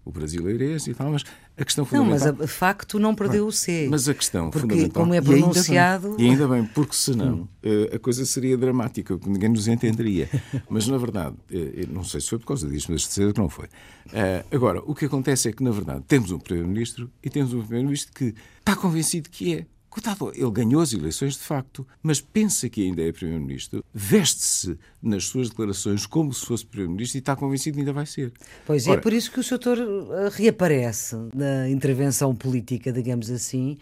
o 0.04 0.12
brasileirês 0.12 0.88
e 0.88 0.94
tal, 0.94 1.12
mas 1.12 1.24
a 1.58 1.66
questão 1.66 1.86
fundamental... 1.86 2.28
Não, 2.28 2.38
mas 2.38 2.42
a 2.42 2.48
facto 2.48 3.00
não 3.00 3.14
perdeu 3.14 3.46
o 3.46 3.52
C. 3.52 3.88
Mas 3.90 4.08
a 4.08 4.14
questão 4.14 4.50
porque, 4.50 4.68
fundamental... 4.68 5.02
como 5.02 5.14
é 5.14 5.22
pronunciado... 5.22 6.08
E 6.08 6.10
ainda 6.10 6.18
bem, 6.18 6.28
e 6.28 6.30
ainda 6.31 6.48
bem 6.48 6.66
porque 6.74 6.96
senão 6.96 7.34
hum. 7.34 7.48
Eh, 7.62 7.96
a 7.96 8.00
coisa 8.00 8.26
seria 8.26 8.58
dramática, 8.58 9.18
porque 9.18 9.30
ninguém 9.30 9.50
nos 9.50 9.68
entenderia. 9.68 10.30
Mas, 10.70 10.88
na 10.88 10.98
verdade, 10.98 11.36
eh, 11.52 11.86
não 11.90 12.04
sei 12.04 12.22
se 12.22 12.30
foi 12.30 12.40
por 12.40 12.46
causa 12.46 12.68
disso, 12.70 12.90
mas 12.90 13.02
de 13.02 13.08
certeza 13.08 13.34
que 13.34 13.40
não 13.40 13.50
foi. 13.50 13.68
Eh, 14.14 14.46
agora, 14.52 14.81
o 14.86 14.96
que 14.96 15.06
acontece 15.06 15.50
é 15.50 15.52
que, 15.52 15.62
na 15.62 15.72
verdade, 15.72 16.04
temos 16.08 16.31
um 16.31 16.40
Primeiro-Ministro 16.40 17.12
e 17.22 17.30
temos 17.30 17.54
um 17.54 17.60
Primeiro-Ministro 17.60 18.14
que 18.14 18.34
está 18.60 18.76
convencido 18.76 19.30
que 19.30 19.56
é 19.56 19.66
Coitado, 19.89 20.31
ele 20.36 20.51
ganhou 20.51 20.81
as 20.81 20.94
eleições 20.94 21.33
de 21.33 21.39
facto, 21.39 21.86
mas 22.03 22.21
pensa 22.21 22.69
que 22.69 22.83
ainda 22.83 23.01
é 23.01 23.12
Primeiro-Ministro, 23.12 23.83
veste-se 23.91 24.77
nas 25.01 25.25
suas 25.25 25.50
declarações 25.50 26.06
como 26.06 26.31
se 26.31 26.45
fosse 26.45 26.65
Primeiro-Ministro 26.65 27.18
e 27.18 27.19
está 27.19 27.36
convencido 27.36 27.75
que 27.75 27.81
ainda 27.81 27.94
vai 27.94 28.06
ser. 28.06 28.31
Pois 28.65 28.86
é, 28.86 28.91
Ora, 28.91 29.00
é 29.00 29.01
por 29.01 29.12
isso 29.12 29.31
que 29.31 29.39
o 29.39 29.44
Sr. 29.44 29.57
Eh, 29.57 30.30
reaparece 30.31 31.15
na 31.33 31.68
intervenção 31.69 32.36
política, 32.36 32.91
digamos 32.91 33.31
assim, 33.31 33.77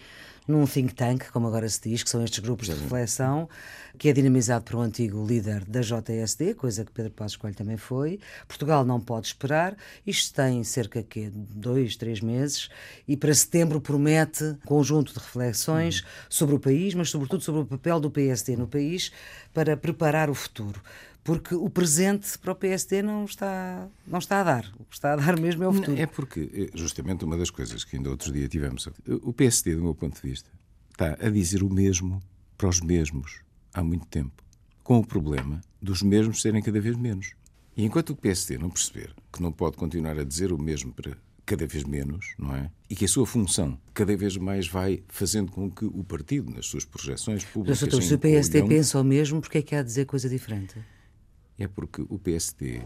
num 0.48 0.66
think 0.66 0.94
tank, 0.94 1.30
como 1.32 1.48
agora 1.48 1.68
se 1.68 1.82
diz, 1.90 2.04
que 2.04 2.10
são 2.10 2.24
estes 2.24 2.40
grupos 2.40 2.68
de 2.68 2.74
reflexão, 2.74 3.50
que 3.98 4.10
é 4.10 4.14
dinamizado 4.14 4.64
por 4.64 4.76
um 4.76 4.82
antigo 4.82 5.26
líder 5.26 5.66
da 5.66 5.82
JSD, 5.82 6.54
coisa 6.54 6.86
que 6.86 6.92
Pedro 6.92 7.12
Passos 7.12 7.36
Coelho 7.36 7.56
também 7.56 7.78
foi. 7.78 8.20
Portugal 8.48 8.86
não 8.86 9.00
pode 9.00 9.28
esperar. 9.28 9.76
Isto 10.06 10.36
tem 10.36 10.64
cerca 10.64 11.02
de 11.02 11.30
dois, 11.30 11.96
três 11.96 12.22
meses 12.22 12.70
e 13.08 13.18
para 13.18 13.34
setembro 13.34 13.82
promete 13.82 14.44
um 14.44 14.56
conjunto 14.66 15.14
de 15.14 15.20
reflexões 15.20 16.04
sobre 16.30 16.56
o 16.56 16.60
país, 16.60 16.94
mas 16.94 17.10
sobretudo 17.10 17.44
sobre 17.44 17.62
o 17.62 17.66
papel 17.66 18.00
do 18.00 18.12
PSD 18.12 18.56
no 18.56 18.68
país 18.68 19.12
para 19.54 19.76
preparar 19.76 20.30
o 20.30 20.36
futuro 20.36 20.82
porque 21.28 21.54
o 21.54 21.70
presente 21.70 22.40
para 22.40 22.54
o 22.54 22.56
PSD 22.56 23.02
não 23.02 23.26
está, 23.26 23.86
não 24.08 24.18
está 24.18 24.40
a 24.40 24.44
dar. 24.46 24.74
O 24.80 24.86
que 24.86 24.96
está 24.96 25.12
a 25.12 25.16
dar 25.18 25.38
mesmo 25.38 25.62
é 25.62 25.68
o 25.68 25.74
futuro. 25.74 26.00
É 26.00 26.06
porque, 26.06 26.50
eh, 26.54 26.70
justamente, 26.74 27.26
uma 27.26 27.36
das 27.36 27.50
coisas 27.50 27.84
que 27.84 27.98
ainda 27.98 28.10
outro 28.10 28.32
dia 28.32 28.48
tivemos, 28.48 28.88
o 29.06 29.34
PSD, 29.34 29.76
do 29.76 29.84
meu 29.84 29.94
ponto 29.94 30.16
de 30.16 30.22
vista, 30.22 30.50
está 30.90 31.18
a 31.20 31.30
dizer 31.30 31.64
o 31.64 31.70
mesmo 31.70 32.24
para 32.58 32.70
os 32.70 32.80
mesmos 32.80 33.42
há 33.74 33.84
muito 33.84 34.06
tempo, 34.06 34.42
com 34.82 35.00
o 35.00 35.06
problema 35.06 35.60
dos 35.82 36.02
mesmos 36.02 36.42
serem 36.42 36.62
cada 36.62 36.80
vez 36.80 36.96
menos. 36.96 37.34
E 37.76 37.84
enquanto 37.84 38.12
o 38.12 38.16
PSD 38.16 38.58
não 38.58 38.70
perceber 38.70 39.14
que 39.30 39.42
não 39.42 39.52
pode 39.52 39.76
continuar 39.76 40.18
a 40.18 40.24
dizer 40.24 40.54
o 40.54 40.58
mesmo 40.58 40.94
para 40.94 41.18
cada 41.46 41.68
vez 41.68 41.84
menos, 41.84 42.36
não 42.40 42.56
é? 42.56 42.72
E 42.90 42.96
que 42.96 43.04
a 43.04 43.08
sua 43.08 43.26
função 43.26 43.78
cada 43.94 44.16
vez 44.16 44.38
mais 44.38 44.66
vai 44.66 45.04
fazendo 45.10 45.52
com 45.52 45.70
que 45.70 45.84
o 45.84 46.06
partido, 46.06 46.50
nas 46.54 46.68
suas 46.68 46.86
projeções 46.86 47.44
públicas. 47.44 47.82
Mas, 47.82 48.06
se 48.06 48.14
o 48.14 48.18
PSD 48.18 48.64
pensa 48.64 48.98
o 48.98 49.04
mesmo, 49.04 49.42
porque 49.42 49.58
é 49.58 49.62
que 49.62 49.76
há 49.76 49.82
a 49.82 49.84
dizer 49.84 50.06
coisa 50.06 50.30
diferente? 50.30 50.78
É 51.58 51.68
porque 51.68 52.02
o 52.10 52.20
PSD 52.20 52.82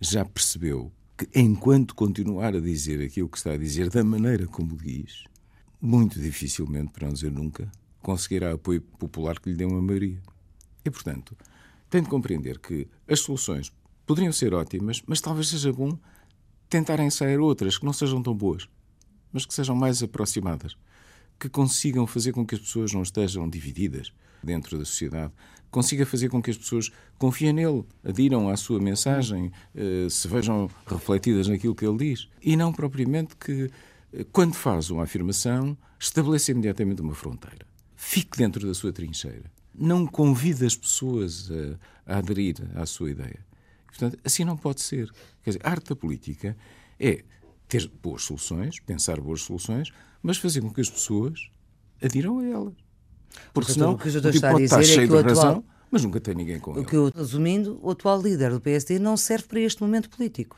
já 0.00 0.24
percebeu 0.24 0.92
que, 1.16 1.28
enquanto 1.34 1.94
continuar 1.94 2.54
a 2.54 2.60
dizer 2.60 3.04
aquilo 3.04 3.28
que 3.28 3.38
está 3.38 3.52
a 3.52 3.56
dizer 3.56 3.88
da 3.88 4.04
maneira 4.04 4.46
como 4.46 4.76
diz, 4.76 5.24
muito 5.80 6.20
dificilmente, 6.20 6.92
para 6.92 7.06
não 7.06 7.14
dizer 7.14 7.30
nunca, 7.30 7.70
conseguirá 8.02 8.52
apoio 8.52 8.80
popular 8.80 9.38
que 9.38 9.50
lhe 9.50 9.56
dê 9.56 9.64
uma 9.64 9.80
maioria. 9.80 10.20
E, 10.84 10.90
portanto, 10.90 11.36
tem 11.88 12.02
de 12.02 12.08
compreender 12.08 12.58
que 12.58 12.88
as 13.08 13.20
soluções 13.20 13.72
poderiam 14.06 14.32
ser 14.32 14.54
ótimas, 14.54 15.02
mas 15.06 15.20
talvez 15.20 15.48
seja 15.48 15.72
bom 15.72 15.98
tentarem 16.68 17.10
sair 17.10 17.38
outras 17.38 17.78
que 17.78 17.84
não 17.84 17.92
sejam 17.92 18.22
tão 18.22 18.34
boas, 18.34 18.68
mas 19.32 19.46
que 19.46 19.54
sejam 19.54 19.74
mais 19.74 20.02
aproximadas, 20.02 20.76
que 21.38 21.48
consigam 21.48 22.06
fazer 22.06 22.32
com 22.32 22.46
que 22.46 22.54
as 22.54 22.60
pessoas 22.60 22.92
não 22.92 23.02
estejam 23.02 23.48
divididas 23.48 24.12
dentro 24.42 24.78
da 24.78 24.84
sociedade, 24.84 25.32
consiga 25.76 26.06
fazer 26.06 26.30
com 26.30 26.40
que 26.40 26.50
as 26.50 26.56
pessoas 26.56 26.90
confiem 27.18 27.52
nele, 27.52 27.84
adiram 28.02 28.48
à 28.48 28.56
sua 28.56 28.80
mensagem, 28.80 29.52
eh, 29.74 30.06
se 30.08 30.26
vejam 30.26 30.70
refletidas 30.86 31.48
naquilo 31.48 31.74
que 31.74 31.84
ele 31.84 31.98
diz. 31.98 32.30
E 32.40 32.56
não 32.56 32.72
propriamente 32.72 33.36
que, 33.36 33.70
eh, 34.10 34.24
quando 34.32 34.54
faz 34.54 34.88
uma 34.88 35.02
afirmação, 35.02 35.76
estabeleça 36.00 36.50
imediatamente 36.50 37.02
uma 37.02 37.14
fronteira. 37.14 37.66
Fique 37.94 38.38
dentro 38.38 38.66
da 38.66 38.72
sua 38.72 38.90
trincheira. 38.90 39.52
Não 39.74 40.06
convide 40.06 40.64
as 40.64 40.74
pessoas 40.74 41.50
a, 42.06 42.14
a 42.14 42.18
aderir 42.20 42.56
à 42.74 42.86
sua 42.86 43.10
ideia. 43.10 43.44
Portanto, 43.86 44.18
assim 44.24 44.44
não 44.44 44.56
pode 44.56 44.80
ser. 44.80 45.12
Quer 45.42 45.50
dizer, 45.50 45.60
a 45.62 45.70
arte 45.72 45.90
da 45.90 45.96
política 45.96 46.56
é 46.98 47.22
ter 47.68 47.86
boas 48.02 48.22
soluções, 48.22 48.80
pensar 48.80 49.20
boas 49.20 49.42
soluções, 49.42 49.92
mas 50.22 50.38
fazer 50.38 50.62
com 50.62 50.72
que 50.72 50.80
as 50.80 50.88
pessoas 50.88 51.50
adiram 52.02 52.38
a 52.38 52.46
elas. 52.46 52.85
Porque 53.52 53.72
senão 53.72 53.92
o 53.92 53.98
que 53.98 54.08
o 54.08 54.12
tipo 54.12 54.28
está 54.28 54.50
pode 54.50 54.64
estar 54.64 54.82
cheio 54.82 55.04
é 55.04 55.06
de 55.06 55.30
atual... 55.30 55.34
razão, 55.34 55.64
mas 55.90 56.02
nunca 56.02 56.20
tem 56.20 56.34
ninguém 56.34 56.58
com 56.58 56.72
o 56.72 56.78
ele. 56.78 56.86
Que 56.86 56.96
eu, 56.96 57.12
resumindo, 57.14 57.78
o 57.82 57.90
atual 57.90 58.20
líder 58.20 58.50
do 58.50 58.60
PSD 58.60 58.98
não 58.98 59.16
serve 59.16 59.46
para 59.46 59.60
este 59.60 59.82
momento 59.82 60.10
político. 60.10 60.56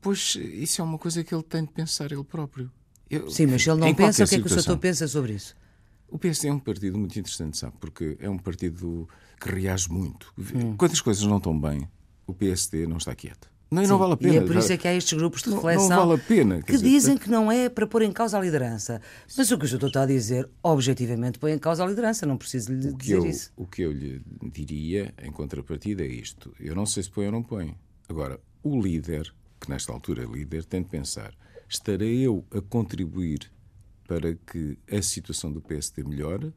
Pois 0.00 0.36
isso 0.36 0.80
é 0.80 0.84
uma 0.84 0.98
coisa 0.98 1.24
que 1.24 1.34
ele 1.34 1.42
tem 1.42 1.64
de 1.64 1.70
pensar 1.70 2.12
ele 2.12 2.24
próprio. 2.24 2.70
Eu, 3.08 3.30
Sim, 3.30 3.46
mas 3.46 3.66
ele 3.66 3.80
não 3.80 3.94
pensa, 3.94 4.24
o 4.24 4.28
que 4.28 4.34
é 4.34 4.40
que 4.40 4.46
o 4.46 4.60
senhor 4.60 4.78
pensa 4.78 5.06
sobre 5.08 5.34
isso? 5.34 5.54
O 6.08 6.18
PSD 6.18 6.48
é 6.48 6.52
um 6.52 6.58
partido 6.58 6.98
muito 6.98 7.18
interessante, 7.18 7.56
sabe? 7.56 7.74
Porque 7.80 8.16
é 8.20 8.28
um 8.28 8.38
partido 8.38 9.08
que 9.40 9.50
reage 9.50 9.90
muito. 9.90 10.32
Hum. 10.38 10.76
Quando 10.76 10.92
as 10.92 11.00
coisas 11.00 11.22
não 11.24 11.38
estão 11.38 11.58
bem, 11.58 11.88
o 12.26 12.34
PSD 12.34 12.86
não 12.86 12.98
está 12.98 13.14
quieto. 13.14 13.50
Não, 13.74 13.82
não 13.82 13.98
vale 13.98 14.12
a 14.12 14.16
pena. 14.16 14.34
E 14.34 14.36
é 14.38 14.40
por 14.40 14.56
isso 14.56 14.72
é 14.72 14.76
que 14.76 14.86
há 14.86 14.94
estes 14.94 15.16
grupos 15.16 15.42
de 15.42 15.50
reflexão 15.50 15.88
não, 15.88 15.96
não 15.96 16.08
vale 16.08 16.20
a 16.20 16.24
pena, 16.24 16.62
que 16.62 16.72
dizer, 16.72 16.84
dizem 16.84 17.18
que 17.18 17.30
não 17.30 17.50
é 17.50 17.68
para 17.68 17.86
pôr 17.86 18.02
em 18.02 18.12
causa 18.12 18.38
a 18.38 18.40
liderança. 18.40 19.00
Mas 19.36 19.50
o 19.50 19.58
que 19.58 19.64
o 19.64 19.68
senhor 19.68 19.84
está 19.86 20.02
a 20.02 20.06
dizer, 20.06 20.48
objetivamente, 20.62 21.38
põe 21.38 21.52
em 21.52 21.58
causa 21.58 21.84
a 21.84 21.86
liderança. 21.86 22.24
Não 22.26 22.36
preciso 22.36 22.72
lhe 22.72 22.92
dizer 22.92 23.16
eu, 23.16 23.26
isso. 23.26 23.52
O 23.56 23.66
que 23.66 23.82
eu 23.82 23.92
lhe 23.92 24.22
diria, 24.52 25.12
em 25.22 25.32
contrapartida, 25.32 26.02
é 26.02 26.08
isto. 26.08 26.54
Eu 26.58 26.74
não 26.74 26.86
sei 26.86 27.02
se 27.02 27.10
põe 27.10 27.26
ou 27.26 27.32
não 27.32 27.42
põe. 27.42 27.76
Agora, 28.08 28.40
o 28.62 28.80
líder, 28.80 29.32
que 29.60 29.68
nesta 29.68 29.92
altura 29.92 30.24
é 30.24 30.26
líder, 30.26 30.64
tem 30.64 30.82
de 30.82 30.88
pensar: 30.88 31.34
estarei 31.68 32.20
eu 32.20 32.44
a 32.50 32.60
contribuir 32.60 33.50
para 34.06 34.34
que 34.34 34.78
a 34.90 35.02
situação 35.02 35.50
do 35.50 35.60
PSD 35.60 36.04
melhore? 36.04 36.52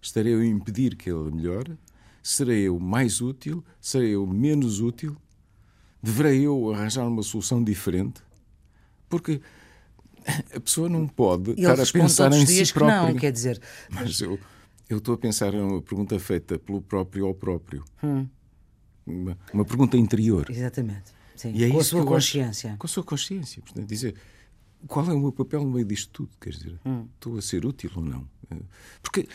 Estarei 0.00 0.34
eu 0.34 0.40
a 0.40 0.46
impedir 0.46 0.96
que 0.96 1.10
ele 1.10 1.30
melhore? 1.30 1.78
Serei 2.22 2.62
eu 2.62 2.78
mais 2.78 3.20
útil? 3.20 3.64
Serei 3.80 4.10
eu 4.14 4.26
menos 4.26 4.80
útil? 4.80 5.16
Deverei 6.04 6.46
eu 6.46 6.70
arranjar 6.70 7.06
uma 7.06 7.22
solução 7.22 7.64
diferente? 7.64 8.20
Porque 9.08 9.40
a 10.54 10.60
pessoa 10.60 10.86
não 10.86 11.08
pode 11.08 11.52
Ele 11.52 11.60
estar 11.62 11.80
a 11.80 11.86
pensar 11.86 12.32
em 12.32 12.44
si 12.44 12.72
próprio. 12.74 13.08
não, 13.08 13.14
quer 13.16 13.32
dizer. 13.32 13.58
Mas 13.88 14.20
eu, 14.20 14.38
eu 14.86 14.98
estou 14.98 15.14
a 15.14 15.18
pensar 15.18 15.54
em 15.54 15.62
uma 15.62 15.80
pergunta 15.80 16.18
feita 16.18 16.58
pelo 16.58 16.82
próprio 16.82 17.24
ao 17.24 17.34
próprio. 17.34 17.82
Hum. 18.02 18.26
Uma, 19.06 19.38
uma, 19.52 19.64
pergunta 19.64 19.96
interior. 19.96 20.46
Exatamente. 20.50 21.12
Sim, 21.36 21.52
e 21.54 21.64
é 21.64 21.70
com 21.70 21.78
a 21.78 21.84
sua 21.84 22.04
consciência. 22.04 22.70
Acho, 22.70 22.78
com 22.78 22.86
a 22.86 22.88
sua 22.88 23.02
consciência. 23.02 23.62
Portanto, 23.62 23.86
dizer 23.86 24.14
qual 24.86 25.08
é 25.10 25.14
o 25.14 25.18
meu 25.18 25.32
papel 25.32 25.64
no 25.64 25.70
meio 25.70 25.86
disto 25.86 26.10
tudo? 26.10 26.30
Quer 26.38 26.50
dizer, 26.50 26.78
hum. 26.84 27.06
estou 27.14 27.38
a 27.38 27.42
ser 27.42 27.64
útil 27.64 27.90
ou 27.96 28.04
não? 28.04 28.28
Porque, 29.02 29.26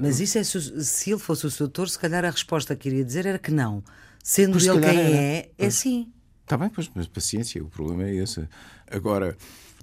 Mas 0.00 0.18
isso 0.18 0.38
é, 0.38 0.42
se 0.44 1.10
ele 1.10 1.20
fosse 1.20 1.46
o 1.46 1.50
sedutor, 1.50 1.88
se 1.88 1.98
calhar 1.98 2.24
a 2.24 2.30
resposta 2.30 2.74
que 2.74 2.88
iria 2.88 3.04
dizer 3.04 3.26
era 3.26 3.38
que 3.38 3.52
não. 3.52 3.82
Sendo 4.22 4.58
ele 4.58 4.80
quem 4.80 4.98
era, 4.98 5.16
é, 5.16 5.50
é 5.56 5.70
sim. 5.70 6.12
Está 6.46 6.56
bem, 6.56 6.68
pois, 6.68 6.88
mas 6.94 7.08
paciência, 7.08 7.60
o 7.60 7.68
problema 7.68 8.04
é 8.04 8.14
esse. 8.14 8.48
Agora, 8.88 9.36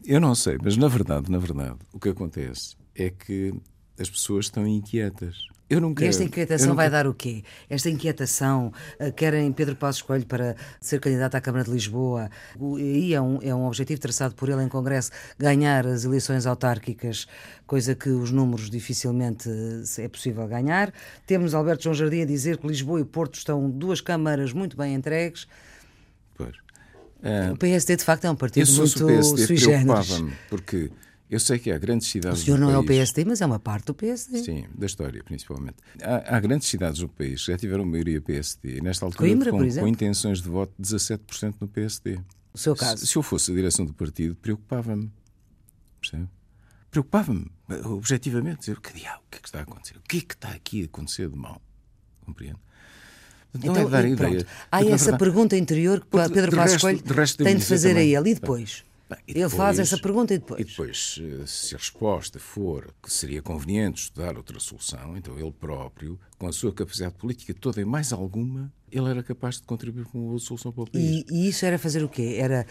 eu 0.05 0.17
não 0.21 0.33
sei, 0.33 0.57
mas 0.63 0.77
na 0.77 0.87
verdade, 0.87 1.29
na 1.29 1.37
verdade, 1.37 1.75
o 1.91 1.99
que 1.99 2.07
acontece 2.07 2.77
é 2.95 3.09
que 3.09 3.53
as 3.99 4.09
pessoas 4.09 4.45
estão 4.45 4.65
inquietas. 4.65 5.45
Eu 5.69 5.81
nunca, 5.81 6.05
e 6.05 6.07
esta 6.07 6.23
inquietação 6.23 6.69
nunca... 6.69 6.77
vai 6.77 6.89
dar 6.89 7.05
o 7.05 7.13
quê? 7.13 7.43
Esta 7.69 7.89
inquietação, 7.89 8.71
uh, 8.97 9.11
querem 9.11 9.51
Pedro 9.51 9.75
Passos 9.75 10.01
Coelho 10.03 10.25
para 10.25 10.55
ser 10.79 11.01
candidato 11.01 11.35
à 11.35 11.41
Câmara 11.41 11.65
de 11.65 11.71
Lisboa, 11.71 12.29
e 12.79 13.13
é 13.13 13.19
um, 13.19 13.39
é 13.41 13.53
um 13.53 13.67
objetivo 13.67 13.99
traçado 13.99 14.33
por 14.33 14.47
ele 14.47 14.63
em 14.63 14.69
Congresso, 14.69 15.11
ganhar 15.37 15.85
as 15.85 16.05
eleições 16.05 16.45
autárquicas, 16.45 17.27
coisa 17.67 17.93
que 17.93 18.07
os 18.07 18.31
números 18.31 18.69
dificilmente 18.69 19.49
é 19.97 20.07
possível 20.07 20.47
ganhar. 20.47 20.93
Temos 21.27 21.53
Alberto 21.53 21.83
João 21.83 21.93
Jardim 21.93 22.21
a 22.21 22.25
dizer 22.25 22.57
que 22.57 22.65
Lisboa 22.65 23.01
e 23.01 23.03
Porto 23.03 23.35
estão 23.35 23.69
duas 23.69 23.99
câmaras 23.99 24.53
muito 24.53 24.77
bem 24.77 24.93
entregues. 24.93 25.45
Pois. 26.35 26.55
Uh, 27.23 27.53
o 27.53 27.57
PSD, 27.57 27.95
de 27.95 28.03
facto, 28.03 28.25
é 28.25 28.31
um 28.31 28.35
partido 28.35 28.69
muito 28.73 29.05
PSD 29.05 29.47
sui 29.47 29.57
generis. 29.57 30.23
porque 30.49 30.91
eu 31.29 31.39
sei 31.39 31.57
que 31.57 31.71
há 31.71 31.77
grandes 31.77 32.09
cidades. 32.09 32.41
O 32.41 32.45
senhor 32.45 32.59
não 32.59 32.67
país, 32.67 32.75
é 32.75 32.79
o 32.79 32.85
PSD, 32.85 33.25
mas 33.25 33.41
é 33.41 33.45
uma 33.45 33.59
parte 33.59 33.85
do 33.85 33.93
PSD. 33.93 34.43
Sim, 34.43 34.65
da 34.75 34.85
história, 34.85 35.23
principalmente. 35.23 35.77
Há, 36.01 36.35
há 36.35 36.39
grandes 36.39 36.67
cidades 36.67 36.99
do 36.99 37.09
país 37.09 37.43
que 37.43 37.51
já 37.51 37.57
tiveram 37.57 37.85
maioria 37.85 38.21
PSD. 38.21 38.81
Nesta 38.81 39.05
altura, 39.05 39.27
Coimbra, 39.29 39.51
com, 39.51 39.57
com 39.57 39.87
intenções 39.87 40.41
de 40.41 40.49
voto, 40.49 40.73
17% 40.79 41.55
no 41.59 41.67
PSD. 41.67 42.19
O 42.53 42.57
seu 42.57 42.75
caso? 42.75 42.97
Se, 42.97 43.07
se 43.07 43.15
eu 43.15 43.23
fosse 43.23 43.51
a 43.51 43.55
direção 43.55 43.85
do 43.85 43.93
partido, 43.93 44.35
preocupava-me. 44.35 45.11
Percebe? 45.99 46.27
Preocupava-me, 46.91 47.49
objetivamente. 47.85 48.59
Dizer, 48.59 48.79
que 48.79 48.93
diabo, 48.93 49.23
o 49.25 49.29
que 49.31 49.37
é 49.37 49.41
que 49.41 49.47
está 49.47 49.59
a 49.59 49.63
acontecer? 49.63 49.97
O 49.97 50.01
que 50.01 50.17
é 50.17 50.21
que 50.21 50.33
está 50.35 50.49
aqui 50.49 50.83
a 50.83 50.85
acontecer 50.85 51.29
de 51.29 51.35
mal? 51.35 51.59
Compreende? 52.21 52.59
Não 53.53 53.71
então, 53.71 53.87
é 53.87 53.89
dar 53.89 54.05
ideia. 54.05 54.45
Há 54.71 54.81
essa 54.81 55.11
verdade, 55.11 55.17
pergunta 55.17 55.55
interior 55.55 55.99
que 56.01 56.33
Pedro 56.33 56.55
Passos 56.55 56.81
Coelho 56.81 57.01
tem 57.37 57.55
de 57.57 57.65
fazer 57.65 57.89
também. 57.89 58.15
a 58.15 58.19
ele. 58.19 58.31
E 58.31 58.33
depois? 58.35 58.83
Bem, 59.09 59.19
depois, 59.27 59.35
Ele 59.35 59.49
faz 59.49 59.79
essa 59.79 59.97
pergunta 59.97 60.33
e 60.33 60.39
depois? 60.39 60.61
E 60.61 60.63
depois, 60.63 61.21
se 61.45 61.75
a 61.75 61.77
resposta 61.77 62.39
for 62.39 62.89
que 63.01 63.11
seria 63.11 63.41
conveniente 63.41 64.01
estudar 64.01 64.35
outra 64.37 64.59
solução, 64.59 65.15
então 65.15 65.37
ele 65.37 65.51
próprio, 65.51 66.19
com 66.37 66.47
a 66.47 66.51
sua 66.51 66.73
capacidade 66.73 67.13
política 67.15 67.53
toda 67.53 67.79
e 67.79 67.85
mais 67.85 68.11
alguma, 68.11 68.71
ele 68.91 69.09
era 69.09 69.21
capaz 69.21 69.55
de 69.55 69.63
contribuir 69.63 70.05
com 70.05 70.29
uma 70.29 70.39
solução 70.39 70.71
para 70.71 70.83
o 70.83 70.89
país. 70.89 71.03
E, 71.03 71.25
e, 71.29 71.49
isso 71.49 71.65
era 71.65 71.77
fazer 71.77 72.03
o 72.03 72.09
quê? 72.09 72.37
Era, 72.39 72.65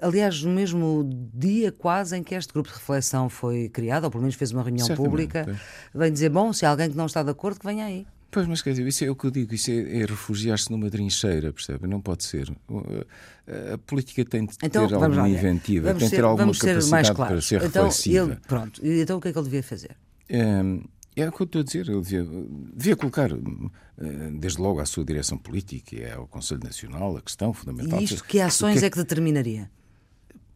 aliás, 0.00 0.42
no 0.42 0.52
mesmo 0.52 1.08
dia 1.32 1.70
quase 1.70 2.16
em 2.16 2.22
que 2.22 2.34
este 2.34 2.52
grupo 2.52 2.68
de 2.68 2.74
reflexão 2.74 3.28
foi 3.28 3.68
criado, 3.68 4.04
ou 4.04 4.10
pelo 4.10 4.22
menos 4.22 4.36
fez 4.36 4.52
uma 4.52 4.62
reunião 4.62 4.86
Certamente, 4.86 5.10
pública, 5.10 5.46
é. 5.94 5.98
vem 5.98 6.12
dizer, 6.12 6.30
bom, 6.30 6.52
se 6.52 6.64
há 6.64 6.70
alguém 6.70 6.90
que 6.90 6.96
não 6.96 7.06
está 7.06 7.22
de 7.22 7.30
acordo, 7.30 7.60
que 7.60 7.66
venha 7.66 7.84
aí. 7.84 8.06
Pois, 8.34 8.48
mas 8.48 8.60
quer 8.60 8.70
dizer, 8.70 8.84
isso 8.84 9.04
é 9.04 9.08
o 9.08 9.14
que 9.14 9.26
eu 9.26 9.30
digo, 9.30 9.54
isso 9.54 9.70
é, 9.70 10.00
é 10.00 10.04
refugiar-se 10.04 10.68
numa 10.68 10.90
trincheira, 10.90 11.52
percebe? 11.52 11.86
Não 11.86 12.00
pode 12.00 12.24
ser. 12.24 12.50
A 13.72 13.78
política 13.78 14.24
tem 14.24 14.44
de 14.44 14.56
então, 14.60 14.88
ter 14.88 14.94
alguma 14.94 15.28
inventiva, 15.28 15.94
tem 15.94 16.08
de 16.08 16.16
ter 16.16 16.24
alguma 16.24 16.52
capacidade 16.52 17.14
para 17.14 17.40
ser 17.40 17.62
então, 17.62 17.84
reflexiva. 17.84 18.32
Ele, 18.32 18.40
pronto, 18.48 18.80
então 18.84 19.18
o 19.18 19.20
que 19.20 19.28
é 19.28 19.32
que 19.32 19.38
ele 19.38 19.44
devia 19.44 19.62
fazer? 19.62 19.96
É, 20.28 20.60
é 21.14 21.28
o 21.28 21.30
que 21.30 21.42
eu 21.42 21.44
estou 21.44 21.60
a 21.60 21.64
dizer, 21.64 21.88
ele 21.88 22.00
devia, 22.00 22.26
devia 22.74 22.96
colocar, 22.96 23.30
eh, 23.30 24.30
desde 24.32 24.60
logo, 24.60 24.80
à 24.80 24.84
sua 24.84 25.04
direção 25.04 25.38
política 25.38 25.94
e 25.94 26.10
ao 26.10 26.26
Conselho 26.26 26.64
Nacional, 26.64 27.16
a 27.16 27.22
questão 27.22 27.52
fundamental. 27.52 28.00
E 28.00 28.04
isto, 28.04 28.24
que 28.24 28.40
ações 28.40 28.80
que 28.80 28.84
é, 28.84 28.88
é 28.88 28.90
que 28.90 28.96
determinaria? 28.96 29.70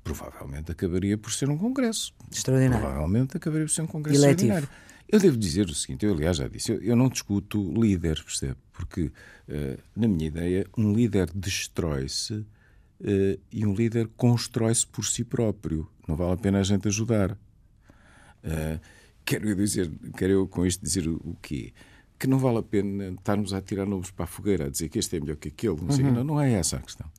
Provavelmente 0.03 0.73
acabaria 0.73 1.17
por 1.17 1.31
ser 1.31 1.49
um 1.49 1.57
Congresso. 1.57 2.13
Extraordinário. 2.33 2.85
Provavelmente 2.85 3.37
acabaria 3.37 3.67
por 3.67 3.73
ser 3.73 3.83
um 3.83 3.87
Congresso 3.87 4.19
Eletivo. 4.19 4.53
extraordinário. 4.53 4.88
Eu 5.09 5.19
devo 5.19 5.39
dizer 5.39 5.67
o 5.67 5.75
seguinte, 5.75 6.05
eu 6.05 6.13
aliás 6.13 6.37
já 6.37 6.47
disse, 6.47 6.71
eu, 6.71 6.83
eu 6.83 6.95
não 6.95 7.09
discuto 7.09 7.73
líderes, 7.73 8.21
percebe? 8.21 8.57
Porque, 8.73 9.05
uh, 9.49 9.83
na 9.97 10.07
minha 10.07 10.27
ideia, 10.27 10.67
um 10.77 10.93
líder 10.93 11.31
destrói-se 11.35 12.35
uh, 12.35 13.41
e 13.51 13.65
um 13.65 13.73
líder 13.73 14.09
constrói-se 14.17 14.87
por 14.87 15.07
si 15.07 15.25
próprio. 15.25 15.89
Não 16.07 16.15
vale 16.15 16.33
a 16.33 16.37
pena 16.37 16.61
a 16.61 16.63
gente 16.63 16.87
ajudar. 16.89 17.33
Uh, 17.33 18.79
quero, 19.25 19.49
eu 19.49 19.57
dizer, 19.57 19.91
quero 20.15 20.33
eu 20.33 20.47
com 20.47 20.67
isto 20.67 20.85
dizer 20.85 21.09
o, 21.09 21.17
o 21.25 21.37
quê? 21.41 21.73
Que 22.19 22.27
não 22.27 22.39
vale 22.39 22.59
a 22.59 22.63
pena 22.63 23.09
estarmos 23.09 23.55
a 23.55 23.63
tirar 23.63 23.87
nomes 23.87 24.11
para 24.11 24.25
a 24.25 24.29
fogueira, 24.29 24.67
a 24.67 24.69
dizer 24.69 24.91
que 24.91 24.99
este 24.99 25.17
é 25.17 25.21
melhor 25.21 25.37
que 25.37 25.49
aquele. 25.49 25.81
Não, 25.81 25.91
sei, 25.91 26.05
uhum. 26.05 26.13
não, 26.13 26.25
não 26.25 26.41
é 26.41 26.53
essa 26.53 26.77
a 26.77 26.81
questão. 26.81 27.11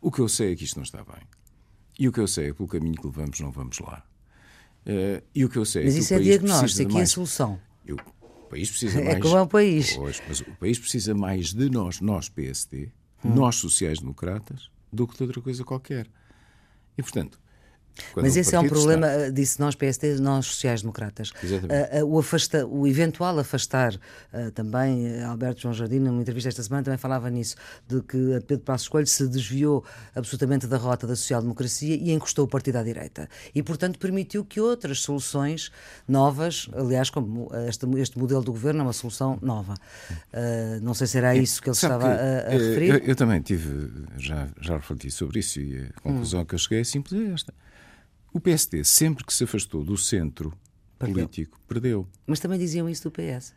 O 0.00 0.12
que 0.12 0.20
eu 0.20 0.28
sei 0.28 0.52
é 0.52 0.56
que 0.56 0.62
isto 0.64 0.76
não 0.76 0.84
está 0.84 1.02
bem. 1.02 1.22
E 1.98 2.06
o 2.06 2.12
que 2.12 2.20
eu 2.20 2.28
sei 2.28 2.46
é 2.46 2.50
que 2.50 2.56
pelo 2.58 2.68
caminho 2.68 2.94
que 2.94 3.06
levamos 3.06 3.40
não 3.40 3.50
vamos 3.50 3.80
lá. 3.80 4.04
Uh, 4.86 5.22
e 5.34 5.44
o 5.44 5.48
que 5.48 5.56
eu 5.56 5.64
sei 5.64 5.84
mas 5.84 5.96
é 5.96 5.98
isso 5.98 6.14
é 6.14 6.18
diagnóstico 6.18 6.98
e 6.98 7.00
a 7.00 7.06
solução. 7.06 7.58
Eu, 7.86 7.96
o 7.96 8.48
país 8.50 8.68
precisa 8.68 9.00
é 9.00 9.04
mais. 9.04 9.16
É 9.18 9.20
como 9.20 9.36
é 9.36 9.42
o 9.42 9.46
país. 9.46 9.96
Mas 10.28 10.40
o 10.40 10.56
país 10.58 10.78
precisa 10.78 11.14
mais 11.14 11.54
de 11.54 11.70
nós, 11.70 12.00
nós 12.00 12.28
PSD, 12.28 12.90
hum. 13.24 13.34
nós 13.34 13.56
sociais-democratas, 13.56 14.70
do 14.92 15.06
que 15.06 15.16
de 15.16 15.22
outra 15.22 15.40
coisa 15.40 15.64
qualquer. 15.64 16.06
E, 16.96 17.02
portanto, 17.02 17.40
quando 18.12 18.26
Mas 18.26 18.36
esse 18.36 18.54
é 18.54 18.60
um 18.60 18.68
problema, 18.68 19.06
está... 19.06 19.20
Eh, 19.26 19.30
disse 19.30 19.60
nós 19.60 19.74
PSD, 19.74 20.16
nós 20.16 20.46
sociais-democratas. 20.46 21.30
Uh, 21.30 22.04
uh, 22.04 22.14
o, 22.14 22.18
afasta, 22.18 22.66
o 22.66 22.86
eventual 22.86 23.38
afastar, 23.38 23.94
uh, 23.94 24.50
também 24.52 25.22
Alberto 25.22 25.60
João 25.60 25.74
Jardim, 25.74 26.00
numa 26.00 26.20
entrevista 26.20 26.48
esta 26.48 26.62
semana, 26.62 26.82
também 26.82 26.98
falava 26.98 27.30
nisso, 27.30 27.56
de 27.86 28.02
que 28.02 28.40
Pedro 28.46 28.64
Passos 28.64 28.88
Coelho 28.88 29.06
se 29.06 29.26
desviou 29.28 29.84
absolutamente 30.14 30.66
da 30.66 30.76
rota 30.76 31.06
da 31.06 31.14
social-democracia 31.14 31.94
e 31.94 32.10
encostou 32.10 32.46
o 32.46 32.48
partido 32.48 32.76
à 32.76 32.82
direita. 32.82 33.28
E, 33.54 33.62
portanto, 33.62 33.98
permitiu 33.98 34.44
que 34.44 34.60
outras 34.60 35.00
soluções 35.00 35.70
novas, 36.08 36.68
aliás, 36.72 37.10
como 37.10 37.50
este, 37.68 37.86
este 37.98 38.18
modelo 38.18 38.42
do 38.42 38.52
governo 38.52 38.80
é 38.80 38.82
uma 38.84 38.92
solução 38.92 39.38
nova. 39.40 39.74
não 40.82 40.94
sei 40.94 41.06
se 41.06 41.18
era 41.18 41.36
isso 41.36 41.62
que 41.62 41.68
ele 41.68 41.76
Sabe 41.76 41.94
estava 41.94 42.16
que, 42.16 42.22
a, 42.22 42.46
a, 42.46 42.50
referir. 42.50 42.88
Eu, 42.90 42.98
eu, 42.98 43.16
também 43.16 43.40
tive, 43.40 43.90
já, 44.16 44.48
já 44.60 44.74
refleti 44.74 45.10
sobre 45.10 45.40
isso 45.40 45.60
e 45.60 45.90
a 45.96 46.00
conclusão 46.00 46.40
hum. 46.40 46.44
que 46.44 46.54
eu 46.54 46.58
cheguei 46.58 46.80
é 46.80 46.84
simples 46.84 47.20
é 47.20 47.32
esta 47.32 47.54
o 48.34 48.40
PSD, 48.40 48.82
sempre 48.82 49.24
que 49.24 49.32
se 49.32 49.44
afastou 49.44 49.84
do 49.84 49.96
centro 49.96 50.52
perdeu. 50.98 51.14
político, 51.14 51.60
perdeu. 51.68 52.08
Mas 52.26 52.40
também 52.40 52.58
diziam 52.58 52.88
isso 52.88 53.08
do 53.08 53.12
PS. 53.12 53.54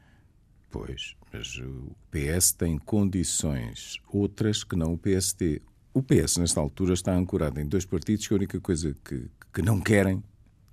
Pois, 0.70 1.16
mas 1.34 1.58
o 1.58 1.96
PS 2.12 2.52
tem 2.52 2.78
condições 2.78 3.98
outras 4.08 4.64
que 4.64 4.76
não 4.76 4.94
o 4.94 4.98
PSD. 4.98 5.64
O 5.96 6.04
PS, 6.04 6.38
nesta 6.38 6.60
altura, 6.60 6.94
está 6.94 7.16
ancorado 7.16 7.60
em 7.60 7.66
dois 7.66 7.86
partidos 7.86 8.28
que 8.28 8.34
a 8.36 8.38
única 8.38 8.60
coisa 8.60 8.96
que, 9.04 9.28
que 9.52 9.64
não 9.64 9.82
querem, 9.82 10.24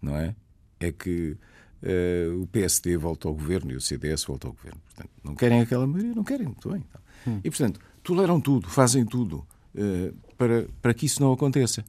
não 0.03 0.15
é? 0.15 0.37
É 0.79 0.93
que 0.93 1.35
uh, 1.83 2.43
o 2.43 2.47
PSD 2.49 2.99
volte 2.99 3.27
ao 3.27 3.33
governo 3.33 3.73
e 3.73 3.77
o 3.77 3.81
CDS 3.81 4.25
volte 4.25 4.47
ao 4.47 4.53
governo. 4.53 4.83
Portanto, 4.85 5.11
não 5.25 5.35
querem 5.35 5.63
aquela 5.63 5.87
maioria, 5.87 6.15
não 6.15 6.25
querem, 6.25 6.47
muito 6.47 6.69
bem. 6.69 6.85
Então. 6.87 7.01
Hum. 7.27 7.41
E, 7.43 7.49
portanto, 7.49 7.81
toleram 8.03 8.39
tudo, 8.39 8.69
fazem 8.69 9.07
tudo 9.07 9.47
uh, 9.75 10.15
para, 10.37 10.69
para 10.83 10.93
que 10.93 11.07
isso 11.07 11.23
não 11.23 11.33
aconteça. 11.33 11.83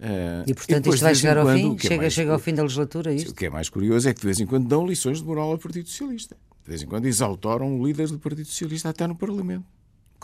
Uh, 0.00 0.42
e 0.46 0.54
portanto 0.54 0.86
e 0.86 0.90
isto 0.90 1.02
vai 1.02 1.14
chegar 1.14 1.38
ao 1.38 1.44
quando, 1.44 1.58
fim? 1.58 1.76
É 1.76 1.78
chega, 1.78 1.96
mais, 1.96 2.12
chega 2.12 2.32
ao 2.32 2.38
fim 2.38 2.54
da 2.54 2.62
legislatura? 2.62 3.12
Isto? 3.12 3.30
O 3.30 3.34
que 3.34 3.46
é 3.46 3.50
mais 3.50 3.68
curioso 3.68 4.08
é 4.08 4.14
que 4.14 4.20
de 4.20 4.26
vez 4.26 4.40
em 4.40 4.46
quando 4.46 4.66
dão 4.66 4.86
lições 4.86 5.18
de 5.18 5.24
moral 5.24 5.52
ao 5.52 5.58
Partido 5.58 5.88
Socialista. 5.88 6.36
De 6.64 6.68
vez 6.68 6.82
em 6.82 6.86
quando 6.86 7.06
exaltaram 7.06 7.82
líderes 7.84 8.10
do 8.10 8.18
Partido 8.18 8.46
Socialista 8.46 8.88
até 8.88 9.06
no 9.06 9.14
Parlamento. 9.14 9.64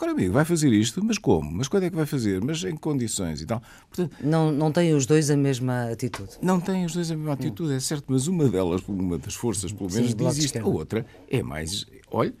Agora, 0.01 0.13
amigo, 0.13 0.33
vai 0.33 0.43
fazer 0.43 0.73
isto, 0.73 1.03
mas 1.05 1.19
como? 1.19 1.51
Mas 1.51 1.67
quando 1.67 1.83
é 1.83 1.89
que 1.89 1.95
vai 1.95 2.07
fazer? 2.07 2.43
Mas 2.43 2.63
em 2.63 2.75
condições 2.75 3.39
e 3.39 3.45
tal? 3.45 3.61
Portanto, 3.87 4.17
não, 4.19 4.51
não 4.51 4.71
têm 4.71 4.95
os 4.95 5.05
dois 5.05 5.29
a 5.29 5.37
mesma 5.37 5.91
atitude? 5.91 6.31
Não 6.41 6.59
têm 6.59 6.85
os 6.85 6.93
dois 6.93 7.11
a 7.11 7.15
mesma 7.15 7.33
atitude, 7.33 7.73
é 7.73 7.79
certo, 7.79 8.05
mas 8.07 8.25
uma 8.25 8.49
delas, 8.49 8.81
uma 8.87 9.19
das 9.19 9.35
forças, 9.35 9.71
pelo 9.71 9.91
menos, 9.91 10.09
Sim, 10.09 10.17
diz 10.17 10.37
isto. 10.37 10.57
A 10.57 10.65
outra 10.65 11.05
é 11.29 11.43
mais. 11.43 11.85
Olha, 12.09 12.33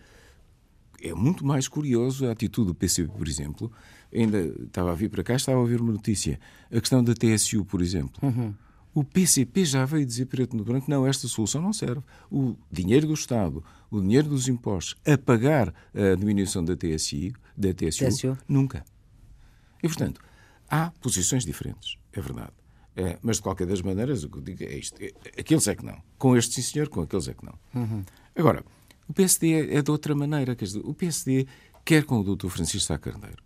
é 0.99 1.13
muito 1.13 1.45
mais 1.45 1.67
curioso 1.67 2.25
a 2.25 2.31
atitude 2.31 2.69
do 2.69 2.73
PCP, 2.73 3.11
por 3.15 3.27
exemplo. 3.27 3.71
Ainda 4.13 4.39
estava 4.65 4.91
a 4.91 4.95
vir 4.95 5.09
para 5.09 5.23
cá, 5.23 5.35
estava 5.35 5.57
a 5.57 5.61
ouvir 5.61 5.79
uma 5.79 5.93
notícia. 5.93 6.39
A 6.71 6.79
questão 6.79 7.03
da 7.03 7.13
TSU, 7.13 7.63
por 7.65 7.81
exemplo. 7.81 8.19
Uhum. 8.21 8.53
O 8.93 9.03
PCP 9.05 9.63
já 9.63 9.85
veio 9.85 10.05
dizer 10.05 10.25
preto 10.25 10.55
no 10.55 10.63
branco: 10.63 10.89
não, 10.89 11.07
esta 11.07 11.27
solução 11.27 11.61
não 11.61 11.71
serve. 11.71 12.01
O 12.29 12.55
dinheiro 12.69 13.07
do 13.07 13.13
Estado, 13.13 13.63
o 13.89 14.01
dinheiro 14.01 14.27
dos 14.27 14.47
impostos, 14.47 14.95
a 15.05 15.17
pagar 15.17 15.73
a 15.93 16.15
diminuição 16.15 16.63
da 16.63 16.75
TSI, 16.75 17.33
da 17.55 17.73
TSU, 17.73 18.05
TSU. 18.05 18.37
nunca. 18.47 18.83
E, 19.81 19.87
portanto, 19.87 20.21
há 20.69 20.91
posições 21.01 21.45
diferentes, 21.45 21.97
é 22.11 22.21
verdade. 22.21 22.51
É, 22.95 23.17
mas, 23.21 23.37
de 23.37 23.43
qualquer 23.43 23.65
das 23.65 23.81
maneiras, 23.81 24.23
o 24.25 24.29
que 24.29 24.37
eu 24.37 24.41
digo 24.41 24.63
é 24.63 24.75
isto: 24.75 25.01
é, 25.01 25.11
aqueles 25.39 25.67
é 25.67 25.75
que 25.75 25.85
não. 25.85 25.97
Com 26.17 26.35
este, 26.35 26.55
sim, 26.55 26.61
senhor, 26.61 26.89
com 26.89 27.01
aqueles 27.01 27.27
é 27.29 27.33
que 27.33 27.45
não. 27.45 27.57
Uhum. 27.73 28.03
Agora, 28.35 28.65
o 29.07 29.13
PSD 29.13 29.53
é, 29.53 29.77
é 29.77 29.81
de 29.81 29.89
outra 29.89 30.13
maneira. 30.13 30.53
Quer 30.55 30.65
dizer, 30.65 30.81
o 30.83 30.93
PSD, 30.93 31.47
quer 31.85 32.03
com 32.03 32.19
o 32.19 32.35
Dr. 32.35 32.49
Francisco 32.49 32.85
Sá 32.85 32.97
Carneiro, 32.97 33.41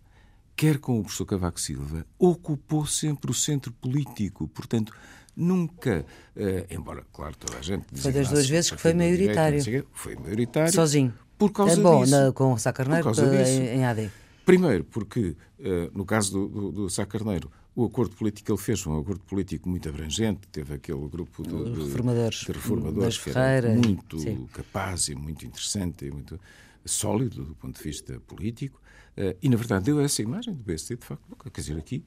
quer 0.56 0.78
com 0.78 0.98
o 0.98 1.02
professor 1.02 1.26
Cavaco 1.26 1.60
Silva, 1.60 2.06
ocupou 2.18 2.86
sempre 2.86 3.30
o 3.30 3.34
centro 3.34 3.72
político. 3.72 4.48
Portanto, 4.48 4.92
nunca, 5.36 6.04
uh, 6.34 6.74
embora, 6.74 7.04
claro, 7.12 7.36
toda 7.36 7.58
a 7.58 7.62
gente. 7.62 7.84
Foi 7.94 8.10
das 8.10 8.30
duas 8.30 8.48
vezes 8.48 8.70
que 8.70 8.78
foi 8.78 8.94
maioritário. 8.94 9.62
Direita, 9.62 9.88
foi 9.92 10.16
maioritário. 10.16 10.72
Sozinho. 10.72 11.12
Por 11.36 11.52
causa 11.52 11.78
é 11.78 11.82
bom, 11.82 12.02
disso. 12.02 12.18
Na, 12.18 12.32
com 12.32 12.54
o 12.54 12.58
Sá 12.58 12.72
Carneiro 12.72 13.12
em, 13.46 13.78
em 13.78 13.84
AD. 13.84 14.10
Primeiro, 14.46 14.84
porque 14.84 15.36
uh, 15.58 15.90
no 15.92 16.06
caso 16.06 16.32
do, 16.32 16.48
do, 16.48 16.72
do 16.72 16.90
Sá 16.90 17.04
Carneiro, 17.04 17.50
o 17.74 17.84
acordo 17.84 18.16
político 18.16 18.46
que 18.46 18.52
ele 18.52 18.58
fez 18.58 18.86
um 18.86 18.98
acordo 18.98 19.20
político 19.20 19.68
muito 19.68 19.86
abrangente, 19.86 20.48
teve 20.50 20.72
aquele 20.72 21.06
grupo 21.08 21.42
de, 21.42 21.72
de 21.74 21.82
reformadores, 21.82 22.38
de 22.38 22.52
reformadores 22.52 23.18
que 23.18 23.30
era 23.36 23.74
muito 23.74 24.18
sim. 24.18 24.46
capaz 24.50 25.08
e 25.08 25.14
muito 25.14 25.44
interessante 25.44 26.06
e 26.06 26.10
muito 26.10 26.40
sólido 26.86 27.44
do 27.44 27.54
ponto 27.54 27.76
de 27.76 27.82
vista 27.82 28.18
político. 28.20 28.80
Uh, 29.16 29.36
e, 29.42 29.48
na 29.48 29.56
verdade, 29.56 29.86
deu 29.86 30.00
essa 30.00 30.20
imagem 30.20 30.54
do 30.54 30.62
PSD, 30.62 30.96
de 30.96 31.06
facto, 31.06 31.24
quer 31.50 31.60
dizer, 31.60 31.78
aqui 31.78 32.04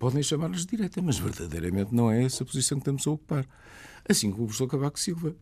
podem 0.00 0.22
chamar-nos 0.22 0.64
de 0.64 0.76
direita, 0.76 1.02
mas 1.02 1.18
verdadeiramente 1.18 1.94
não 1.94 2.10
é 2.10 2.24
essa 2.24 2.42
a 2.42 2.46
posição 2.46 2.78
que 2.78 2.82
estamos 2.82 3.06
a 3.06 3.10
ocupar. 3.10 3.46
Assim 4.08 4.30
como 4.30 4.44
o 4.44 4.46
professor 4.46 4.66
Cavaco 4.66 4.98
Silva. 4.98 5.36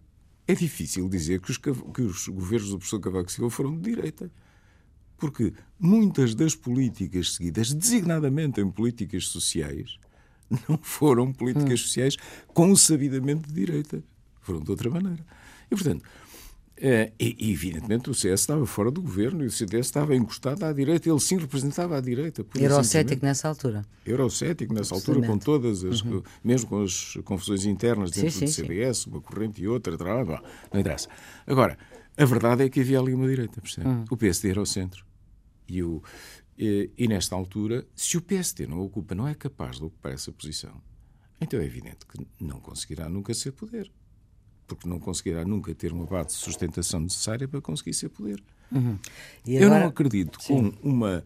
É 0.47 0.55
difícil 0.55 1.09
dizer 1.09 1.41
que 1.41 1.51
os, 1.51 1.59
que 1.59 2.03
os 2.03 2.27
governos 2.27 2.71
do 2.71 2.79
professor 2.79 2.99
Cavaco 2.99 3.31
Silva 3.31 3.51
foram 3.51 3.77
de 3.77 3.83
direita. 3.95 4.31
Porque 5.17 5.53
muitas 5.79 6.35
das 6.35 6.57
políticas 6.57 7.35
seguidas, 7.35 7.73
designadamente 7.73 8.61
em 8.61 8.69
políticas 8.71 9.27
sociais, 9.27 9.99
não 10.69 10.79
foram 10.79 11.33
políticas 11.33 11.81
hum. 11.81 11.85
sociais 11.85 12.17
com 12.49 12.75
sabidamente 12.75 13.47
de 13.47 13.55
direita. 13.55 14.03
Foram 14.41 14.61
de 14.61 14.71
outra 14.71 14.91
maneira. 14.91 15.25
E, 15.71 15.75
portanto, 15.75 16.05
é, 16.81 17.13
e, 17.19 17.51
evidentemente, 17.53 18.09
o 18.09 18.15
CS 18.15 18.41
estava 18.41 18.65
fora 18.65 18.91
do 18.91 19.03
governo 19.03 19.43
e 19.43 19.47
o 19.47 19.51
CDS 19.51 19.87
estava 19.87 20.15
encostado 20.15 20.65
à 20.65 20.73
direita. 20.73 21.09
Ele 21.09 21.19
sim 21.21 21.37
representava 21.37 21.97
a 21.99 22.01
direita. 22.01 22.47
Eurocético 22.55 23.25
nessa 23.25 23.49
altura. 23.49 23.85
Eurocético 24.07 24.73
nessa 24.73 24.95
altura, 24.95 25.27
com 25.27 25.37
todas 25.39 25.85
as. 25.85 26.03
Uhum. 26.03 26.23
mesmo 26.43 26.69
com 26.69 26.83
as 26.83 27.19
confusões 27.25 27.65
internas 27.65 28.13
dentro 28.13 28.31
sim, 28.31 28.45
do 28.45 28.51
CDS, 28.51 28.99
sim. 28.99 29.11
uma 29.11 29.21
corrente 29.21 29.61
e 29.61 29.67
outra, 29.67 29.97
não 30.73 30.81
interessa. 30.81 31.09
Agora, 31.47 31.77
a 32.17 32.25
verdade 32.25 32.65
é 32.65 32.69
que 32.69 32.81
havia 32.81 33.01
ali 33.01 33.13
uma 33.13 33.27
direita, 33.27 33.61
percebe? 33.61 33.89
Uhum. 33.89 34.05
O 34.11 34.17
PSD 34.17 34.51
era 34.51 34.63
o 34.63 34.67
centro. 34.67 35.05
E, 35.69 35.83
o, 35.83 36.01
e, 36.57 36.91
e 36.97 37.09
nesta 37.09 37.35
altura, 37.35 37.87
se 37.95 38.17
o 38.17 38.23
PSD 38.23 38.67
não 38.67 38.81
ocupa, 38.81 39.15
não 39.15 39.27
é 39.27 39.35
capaz 39.35 39.77
de 39.77 39.85
ocupar 39.85 40.13
essa 40.13 40.31
posição, 40.31 40.81
então 41.41 41.61
é 41.61 41.65
evidente 41.65 42.07
que 42.07 42.25
não 42.41 42.61
conseguirá 42.61 43.09
nunca 43.09 43.35
ser 43.35 43.53
poder 43.53 43.91
porque 44.75 44.89
não 44.89 44.99
conseguirá 44.99 45.45
nunca 45.45 45.75
ter 45.75 45.93
uma 45.93 46.05
base 46.05 46.29
de 46.29 46.35
sustentação 46.35 47.01
necessária 47.01 47.49
para 47.49 47.61
conseguir 47.61 47.95
ser 47.95 48.09
poder. 48.09 48.43
Uhum. 48.71 48.99
Agora... 49.47 49.65
Eu 49.65 49.71
não 49.71 49.87
acredito 49.87 50.43
Sim. 50.43 50.71
com 50.71 50.89
uma, 50.89 51.25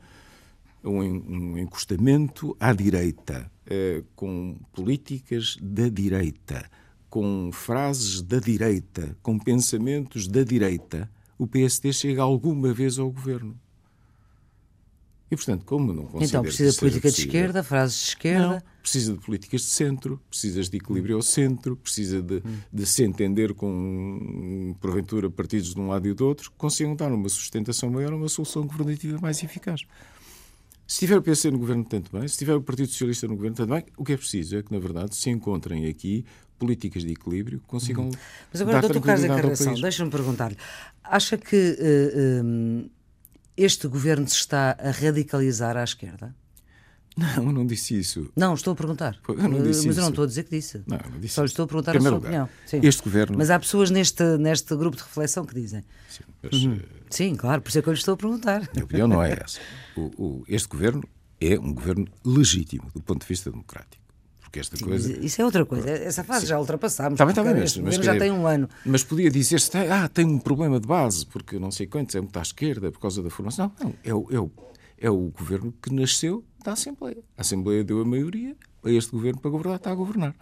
um, 0.84 1.00
um 1.00 1.58
encostamento 1.58 2.56
à 2.58 2.72
direita, 2.72 3.50
eh, 3.66 4.02
com 4.14 4.56
políticas 4.72 5.56
da 5.60 5.88
direita, 5.88 6.68
com 7.10 7.50
frases 7.52 8.22
da 8.22 8.38
direita, 8.38 9.16
com 9.22 9.38
pensamentos 9.38 10.26
da 10.26 10.42
direita, 10.42 11.10
o 11.38 11.46
PSD 11.46 11.92
chega 11.92 12.22
alguma 12.22 12.72
vez 12.72 12.98
ao 12.98 13.10
governo. 13.10 13.58
E, 15.32 15.36
portanto, 15.36 15.64
como 15.64 15.94
não 15.94 16.04
considero 16.04 16.26
Então, 16.26 16.42
precisa 16.42 16.72
de 16.72 16.78
política 16.78 17.10
de 17.10 17.20
esquerda, 17.20 17.62
frases 17.62 17.96
de 17.96 18.08
esquerda? 18.08 18.48
Não, 18.48 18.62
precisa 18.82 19.14
de 19.14 19.18
políticas 19.18 19.62
de 19.62 19.66
centro, 19.68 20.20
precisas 20.28 20.68
de 20.68 20.76
equilíbrio 20.76 21.16
ao 21.16 21.22
centro, 21.22 21.74
precisa 21.74 22.20
de, 22.20 22.34
hum. 22.44 22.58
de 22.70 22.84
se 22.84 23.02
entender 23.02 23.54
com, 23.54 24.76
porventura, 24.78 25.30
partidos 25.30 25.74
de 25.74 25.80
um 25.80 25.88
lado 25.88 26.06
e 26.06 26.12
do 26.12 26.26
outro, 26.26 26.50
que 26.50 26.56
consigam 26.58 26.94
dar 26.94 27.10
uma 27.10 27.30
sustentação 27.30 27.88
maior, 27.88 28.12
uma 28.12 28.28
solução 28.28 28.66
governativa 28.66 29.18
mais 29.22 29.42
eficaz. 29.42 29.86
Se 30.86 30.98
tiver 30.98 31.16
o 31.16 31.22
PC 31.22 31.50
no 31.50 31.58
governo, 31.58 31.82
tanto 31.82 32.14
bem. 32.14 32.28
Se 32.28 32.36
tiver 32.36 32.54
o 32.54 32.60
Partido 32.60 32.88
Socialista 32.88 33.26
no 33.26 33.34
governo, 33.34 33.56
tanto 33.56 33.70
bem. 33.70 33.86
O 33.96 34.04
que 34.04 34.12
é 34.12 34.16
preciso 34.18 34.58
é 34.58 34.62
que, 34.62 34.70
na 34.70 34.78
verdade, 34.78 35.16
se 35.16 35.30
encontrem 35.30 35.88
aqui 35.88 36.26
políticas 36.58 37.04
de 37.04 37.12
equilíbrio 37.12 37.58
que 37.58 37.66
consigam. 37.66 38.08
Hum. 38.08 38.12
Mas 38.52 38.60
agora, 38.60 38.86
Dr. 38.86 39.00
Carlos 39.00 39.24
Encarnação, 39.24 39.74
deixa-me 39.80 40.10
perguntar-lhe. 40.10 40.58
Acha 41.02 41.38
que. 41.38 41.78
Uh, 41.80 42.84
uh, 42.86 43.01
este 43.56 43.86
governo 43.88 44.26
se 44.28 44.36
está 44.36 44.76
a 44.78 44.90
radicalizar 44.90 45.76
à 45.76 45.84
esquerda? 45.84 46.34
Não, 47.16 47.46
eu 47.46 47.52
não 47.52 47.66
disse 47.66 47.98
isso. 47.98 48.30
Não, 48.34 48.54
estou 48.54 48.72
a 48.72 48.76
perguntar. 48.76 49.18
Eu 49.28 49.48
não 49.48 49.62
disse 49.62 49.86
Mas 49.86 49.96
eu 49.98 50.02
não 50.02 50.10
estou 50.10 50.24
a 50.24 50.26
dizer 50.26 50.44
que 50.44 50.50
disse. 50.50 50.82
Não, 50.86 50.98
não 51.10 51.20
disse 51.20 51.34
Só 51.34 51.44
estou 51.44 51.64
a 51.64 51.68
perguntar 51.68 51.96
a 51.96 52.00
sua 52.00 52.10
lugar, 52.10 52.26
opinião. 52.28 52.48
Sim. 52.64 52.80
Este 52.82 53.02
governo. 53.02 53.36
Mas 53.36 53.50
há 53.50 53.58
pessoas 53.58 53.90
neste, 53.90 54.22
neste 54.38 54.74
grupo 54.74 54.96
de 54.96 55.02
reflexão 55.02 55.44
que 55.44 55.54
dizem. 55.54 55.84
Sim, 56.08 56.24
mas, 56.42 56.64
uhum. 56.64 56.80
Sim, 57.10 57.34
claro, 57.34 57.60
por 57.60 57.68
isso 57.68 57.78
é 57.78 57.82
que 57.82 57.88
eu 57.88 57.92
lhe 57.92 57.98
estou 57.98 58.14
a 58.14 58.16
perguntar. 58.16 58.62
A 58.62 58.72
minha 58.72 58.84
opinião 58.84 59.08
não 59.08 59.22
é 59.22 59.32
essa. 59.32 59.58
O, 59.94 60.10
o, 60.16 60.44
este 60.48 60.68
governo 60.68 61.02
é 61.38 61.58
um 61.58 61.74
governo 61.74 62.06
legítimo 62.24 62.90
do 62.94 63.02
ponto 63.02 63.20
de 63.22 63.28
vista 63.28 63.50
democrático. 63.50 64.01
Porque 64.52 64.60
esta 64.60 64.76
Sim, 64.76 64.84
coisa. 64.84 65.24
Isso 65.24 65.40
é 65.40 65.44
outra 65.46 65.64
coisa. 65.64 65.88
Essa 65.88 66.22
fase 66.22 66.42
Sim. 66.42 66.48
já 66.48 66.60
ultrapassámos. 66.60 67.14
Está 67.14 67.24
bem, 67.24 67.30
está 67.32 67.42
bem, 67.42 67.54
mas, 67.58 67.74
mas 67.78 67.96
já 67.96 68.18
tem 68.18 68.30
um 68.30 68.46
ano. 68.46 68.68
Mas 68.84 69.02
podia 69.02 69.30
dizer-se, 69.30 69.74
ah, 69.78 70.06
tem 70.10 70.26
um 70.26 70.38
problema 70.38 70.78
de 70.78 70.86
base, 70.86 71.24
porque 71.24 71.58
não 71.58 71.70
sei 71.70 71.86
quantos, 71.86 72.14
é 72.14 72.20
muito 72.20 72.38
à 72.38 72.42
esquerda 72.42 72.92
por 72.92 73.00
causa 73.00 73.22
da 73.22 73.30
formação. 73.30 73.72
Não, 73.80 73.94
é 74.04 74.12
o, 74.12 74.26
é 74.30 74.38
o, 74.38 74.50
é 74.98 75.10
o 75.10 75.30
governo 75.30 75.72
que 75.80 75.90
nasceu 75.90 76.44
da 76.62 76.72
Assembleia. 76.72 77.16
A 77.34 77.40
Assembleia 77.40 77.82
deu 77.82 78.02
a 78.02 78.04
maioria 78.04 78.54
a 78.84 78.90
este 78.90 79.12
governo 79.12 79.40
para 79.40 79.50
governar, 79.50 79.76
está 79.76 79.90
a 79.90 79.94
governar. 79.94 80.34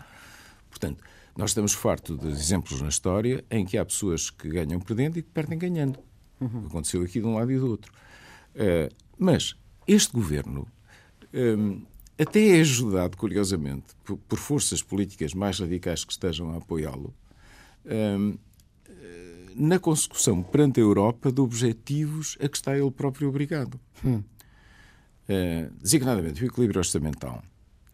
Portanto, 0.69 1.05
nós 1.37 1.51
estamos 1.51 1.73
fartos 1.73 2.19
de 2.19 2.27
exemplos 2.27 2.83
na 2.83 2.89
história 2.89 3.45
em 3.49 3.65
que 3.65 3.79
há 3.79 3.85
pessoas 3.85 4.29
que 4.29 4.49
ganham 4.49 4.81
perdendo 4.81 5.21
e 5.21 5.23
que 5.23 5.31
perdem 5.31 5.57
ganhando. 5.57 6.01
Uhum. 6.41 6.67
Aconteceu 6.67 7.01
aqui 7.03 7.21
de 7.21 7.27
um 7.27 7.35
lado 7.37 7.53
e 7.53 7.57
do 7.57 7.71
outro. 7.71 7.93
Uh, 8.57 8.93
mas 9.17 9.55
este 9.87 10.13
governo 10.13 10.67
um, 11.33 11.83
até 12.21 12.59
é 12.59 12.61
ajudado, 12.61 13.17
curiosamente, 13.17 13.87
por, 14.05 14.17
por, 14.17 14.39
forças 14.39 14.83
políticas 14.83 15.33
mais 15.35 15.59
radicais 15.59 16.05
que 16.05 16.13
estejam 16.13 16.53
a 16.53 16.59
apoiá-lo, 16.59 17.15
um, 17.87 18.37
na 19.55 19.79
consecução 19.79 20.43
perante 20.43 20.81
a 20.81 20.83
Europa 20.83 21.33
de 21.33 21.41
objetivos 21.41 22.37
a 22.41 22.49
que 22.49 22.57
está 22.57 22.77
ele 22.77 22.91
próprio 22.91 23.29
obrigado. 23.29 23.79
Hum. 24.05 24.23
Uh, 25.29 25.71
designadamente, 25.81 26.43
o 26.43 26.47
equilíbrio 26.47 26.79
orçamental 26.79 27.43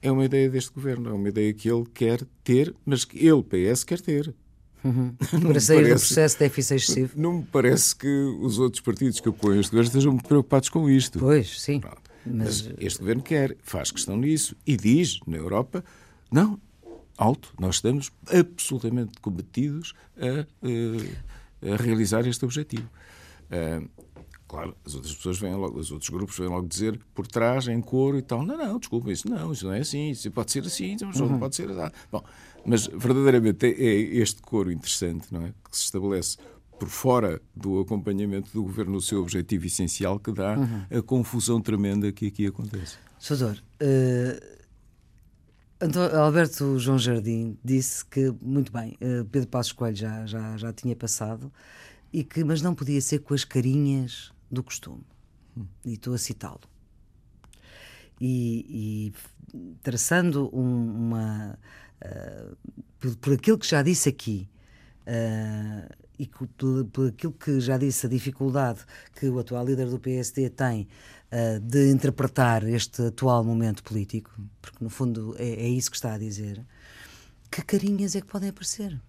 é 0.00 0.10
uma 0.10 0.24
ideia 0.24 0.48
deste 0.48 0.72
governo, 0.72 1.10
é 1.10 1.12
uma 1.12 1.28
ideia 1.28 1.52
que 1.52 1.68
ele 1.68 1.84
quer 1.92 2.22
ter, 2.44 2.74
mas 2.84 3.04
que 3.04 3.18
ele, 3.26 3.42
PS, 3.42 3.84
quer 3.84 4.00
ter. 4.00 4.34
Uhum. 4.84 5.14
Para 5.42 5.60
sair 5.60 5.82
parece, 5.82 6.04
do 6.04 6.06
processo 6.06 6.34
de 6.36 6.38
déficit 6.38 6.74
excessivo. 6.74 7.12
Não 7.16 7.38
me 7.38 7.44
parece 7.44 7.96
que 7.96 8.08
os 8.40 8.58
outros 8.58 8.80
partidos 8.80 9.20
que 9.20 9.28
apoiam 9.28 9.58
este 9.58 9.70
governo 9.70 9.88
estejam 9.88 10.16
preocupados 10.16 10.68
com 10.68 10.88
isto. 10.88 11.18
Pois, 11.18 11.60
sim. 11.60 11.80
Pronto. 11.80 12.02
Mas... 12.26 12.62
Mas 12.62 12.74
este 12.78 12.98
governo 12.98 13.22
quer, 13.22 13.56
faz 13.62 13.90
questão 13.90 14.16
nisso 14.16 14.56
e 14.66 14.76
diz 14.76 15.20
na 15.26 15.36
Europa: 15.36 15.84
não, 16.30 16.60
alto, 17.16 17.54
nós 17.58 17.76
estamos 17.76 18.10
absolutamente 18.30 19.20
cometidos 19.20 19.94
a, 20.16 20.40
a, 20.40 20.68
eh, 20.68 21.72
a 21.72 21.76
realizar 21.76 22.26
este 22.26 22.44
objetivo. 22.44 22.88
Uh, 23.46 23.88
claro, 24.46 24.76
as 24.84 24.94
outras 24.94 25.14
pessoas 25.14 25.38
vêm 25.38 25.54
logo, 25.54 25.78
os 25.78 25.90
outros 25.90 26.10
grupos 26.10 26.38
vêm 26.38 26.48
logo 26.48 26.66
dizer 26.66 27.00
por 27.14 27.26
trás, 27.26 27.68
em 27.68 27.80
coro 27.80 28.18
e 28.18 28.22
tal. 28.22 28.44
Não, 28.44 28.56
não, 28.56 28.78
desculpa, 28.78 29.10
isso 29.10 29.28
não, 29.28 29.52
isso 29.52 29.66
não 29.66 29.72
é 29.72 29.80
assim, 29.80 30.10
isso 30.10 30.30
pode 30.30 30.52
ser 30.52 30.64
assim, 30.64 30.94
isso 30.94 31.04
não 31.04 31.32
uhum. 31.32 31.38
pode 31.38 31.56
ser 31.56 31.70
assim. 31.70 31.92
Bom, 32.10 32.22
mas 32.64 32.86
verdadeiramente 32.86 33.66
é, 33.66 33.70
é 33.70 33.94
este 34.16 34.42
coro 34.42 34.70
interessante, 34.70 35.32
não 35.32 35.42
é? 35.42 35.54
Que 35.70 35.76
se 35.76 35.84
estabelece 35.84 36.36
por 36.78 36.88
fora 36.88 37.40
do 37.54 37.80
acompanhamento 37.80 38.50
do 38.52 38.62
governo 38.62 38.96
o 38.96 39.00
seu 39.00 39.20
objetivo 39.22 39.66
essencial 39.66 40.18
que 40.18 40.32
dá 40.32 40.58
uhum. 40.58 40.98
a 40.98 41.02
confusão 41.02 41.60
tremenda 41.60 42.12
que 42.12 42.26
aqui 42.26 42.46
acontece. 42.46 42.96
Soutor, 43.18 43.56
uh, 43.82 44.56
Alberto 46.16 46.78
João 46.78 46.98
Jardim 46.98 47.58
disse 47.64 48.04
que, 48.04 48.32
muito 48.40 48.72
bem, 48.72 48.96
uh, 49.00 49.24
Pedro 49.26 49.48
Passos 49.48 49.72
Coelho 49.72 49.96
já, 49.96 50.26
já, 50.26 50.56
já 50.56 50.72
tinha 50.72 50.96
passado, 50.96 51.52
e 52.12 52.24
que, 52.24 52.44
mas 52.44 52.62
não 52.62 52.74
podia 52.74 53.00
ser 53.00 53.18
com 53.20 53.34
as 53.34 53.44
carinhas 53.44 54.32
do 54.50 54.62
costume. 54.62 55.04
e 55.84 55.94
estou 55.94 56.14
a 56.14 56.18
citá-lo. 56.18 56.60
E, 58.20 59.12
e, 59.54 59.66
traçando 59.82 60.48
um, 60.52 61.08
uma. 61.08 61.58
Uh, 62.02 62.56
por, 62.98 63.16
por, 63.16 63.32
aquilo 63.34 63.58
que 63.58 63.66
já 63.66 63.82
disse 63.82 64.08
aqui, 64.08 64.48
uh, 65.06 66.05
e 66.18 66.26
por, 66.26 66.84
por, 66.92 67.08
aquilo 67.08 67.32
que 67.32 67.60
já 67.60 67.76
disse, 67.76 68.06
a 68.06 68.08
dificuldade 68.08 68.80
que 69.18 69.28
o 69.28 69.38
atual 69.38 69.64
líder 69.64 69.88
do 69.88 69.98
PSD 69.98 70.50
tem 70.50 70.88
uh, 71.32 71.60
de 71.60 71.90
interpretar 71.90 72.66
este 72.68 73.02
atual 73.02 73.44
momento 73.44 73.82
político, 73.82 74.30
porque 74.60 74.82
no 74.82 74.90
fundo 74.90 75.34
é, 75.38 75.48
é 75.48 75.68
isso 75.68 75.90
que 75.90 75.96
está 75.96 76.14
a 76.14 76.18
dizer, 76.18 76.64
que 77.50 77.62
carinhas 77.62 78.16
é 78.16 78.20
que 78.20 78.26
podem 78.26 78.48
aparecer? 78.48 79.00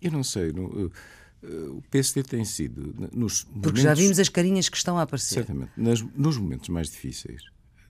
Eu 0.00 0.12
não 0.12 0.22
sei. 0.22 0.52
No, 0.52 0.90
o 1.42 1.82
PSD 1.90 2.22
tem 2.22 2.44
sido. 2.44 2.94
Nos 3.12 3.44
Porque 3.44 3.58
momentos, 3.58 3.82
já 3.82 3.94
vimos 3.94 4.18
as 4.18 4.28
carinhas 4.28 4.68
que 4.68 4.76
estão 4.76 4.98
a 4.98 5.02
aparecer. 5.02 5.34
Certamente. 5.34 5.72
Nas, 5.76 6.02
nos 6.02 6.38
momentos 6.38 6.68
mais 6.68 6.90
difíceis. 6.90 7.42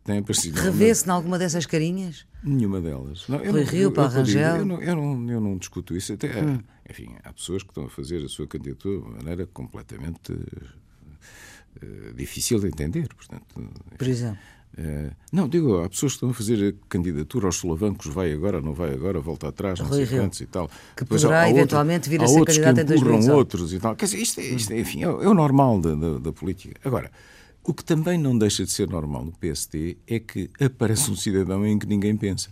Tem 0.07 0.19
aparecido. 0.19 0.61
Revê-se 0.61 1.07
em 1.07 1.11
alguma 1.11 1.37
dessas 1.37 1.67
carinhas? 1.67 2.25
Nenhuma 2.43 2.81
delas. 2.81 3.27
Não, 3.29 3.39
Rui 3.39 3.65
Rio, 3.65 3.91
para 3.91 4.09
Rangel. 4.09 4.59
Eu 4.59 4.65
não, 4.65 4.81
eu, 4.81 4.95
não, 4.95 5.31
eu 5.31 5.41
não 5.41 5.59
discuto 5.59 5.97
isso. 5.97 6.13
Até, 6.13 6.29
hum. 6.41 6.61
Enfim, 6.89 7.17
há 7.25 7.33
pessoas 7.33 7.65
que 7.65 7.71
estão 7.71 7.87
a 7.87 7.91
fazer 7.91 8.25
a 8.25 8.29
sua 8.29 8.47
candidatura 8.47 9.01
de 9.01 9.09
maneira 9.09 9.47
completamente 9.47 10.33
uh, 10.33 12.15
difícil 12.15 12.61
de 12.61 12.69
entender. 12.69 13.09
Portanto, 13.15 13.45
enfim, 13.59 13.97
Por 13.99 14.07
exemplo. 14.07 14.39
Uh, 14.79 15.11
não, 15.33 15.49
digo, 15.49 15.83
há 15.83 15.89
pessoas 15.89 16.13
que 16.13 16.17
estão 16.17 16.31
a 16.31 16.35
fazer 16.35 16.69
a 16.69 16.89
candidatura 16.89 17.47
aos 17.47 17.57
solavancos, 17.57 18.07
vai 18.13 18.33
agora, 18.33 18.61
não 18.61 18.75
vai 18.75 18.93
agora, 18.93 19.19
volta 19.21 19.49
atrás, 19.49 19.81
não 19.81 19.87
Rui 19.87 20.07
sei 20.07 20.19
quantos 20.19 20.41
e 20.41 20.47
tal. 20.47 20.71
Que 20.95 21.05
poderá 21.05 21.43
há, 21.43 21.51
eventualmente 21.51 22.11
vir 22.11 22.23
a 22.23 22.29
ser 22.29 22.45
candidato 22.45 22.81
em 22.81 22.85
2018. 22.85 23.37
outros 23.37 23.73
e 23.73 23.81
tal. 23.81 23.97
Quer 23.97 24.05
dizer, 24.05 24.19
isto, 24.19 24.39
é, 24.39 24.45
isto 24.45 24.73
é, 24.73 24.79
enfim, 24.79 25.03
é, 25.03 25.07
é, 25.07 25.09
o 25.09 25.35
normal 25.35 25.81
da, 25.81 25.95
da, 25.95 26.19
da, 26.19 26.33
política. 26.33 26.79
Agora, 26.85 27.11
o 27.67 27.75
que 27.75 27.85
também 27.85 28.17
não 28.17 28.39
deixa 28.39 28.65
de 28.65 28.71
ser 28.71 28.89
normal 28.89 29.25
no 29.25 29.33
PSD 29.33 29.97
é 30.07 30.21
que 30.21 30.49
aparece 30.61 31.11
um 31.11 31.17
cidadão 31.17 31.67
em 31.67 31.77
que 31.79 31.87
ninguém 31.87 32.17
pensa. 32.17 32.49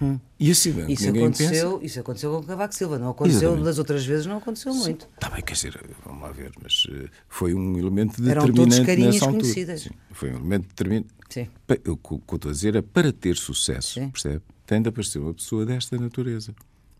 Hum. 0.00 0.20
E 0.38 0.50
esse 0.50 0.60
cidadão 0.62 0.90
isso 0.90 1.06
ninguém 1.06 1.24
aconteceu, 1.24 1.72
pensa. 1.72 1.86
Isso 1.86 2.00
aconteceu 2.00 2.30
com 2.30 2.38
o 2.38 2.42
Cavaco 2.44 2.74
Silva, 2.74 2.98
não 2.98 3.10
aconteceu 3.10 3.40
Exatamente. 3.40 3.64
das 3.64 3.78
outras 3.78 4.06
vezes, 4.06 4.26
não 4.26 4.36
aconteceu 4.36 4.72
muito. 4.74 5.08
Está 5.14 5.28
bem, 5.30 5.42
quer 5.42 5.54
dizer, 5.54 5.80
vamos 6.04 6.22
lá 6.22 6.30
ver, 6.30 6.52
mas 6.62 6.84
uh, 6.84 7.08
foi 7.28 7.52
um 7.52 7.76
elemento 7.76 8.22
determinante 8.22 8.78
nessa 8.96 9.24
altura. 9.24 9.40
conhecidas. 9.42 9.80
Sim, 9.80 9.90
foi 10.12 10.30
um 10.30 10.36
elemento 10.36 10.68
determinante. 10.68 11.08
Sim. 11.28 11.48
O 11.88 11.96
que 11.96 12.12
eu 12.12 12.36
estou 12.36 12.48
a 12.48 12.52
dizer 12.52 12.76
é 12.76 12.82
para 12.82 13.12
ter 13.12 13.36
sucesso, 13.36 13.94
Sim. 13.94 14.10
percebe? 14.10 14.42
Tem 14.64 14.80
de 14.80 14.88
aparecer 14.88 15.18
uma 15.18 15.34
pessoa 15.34 15.66
desta 15.66 15.98
natureza. 15.98 16.54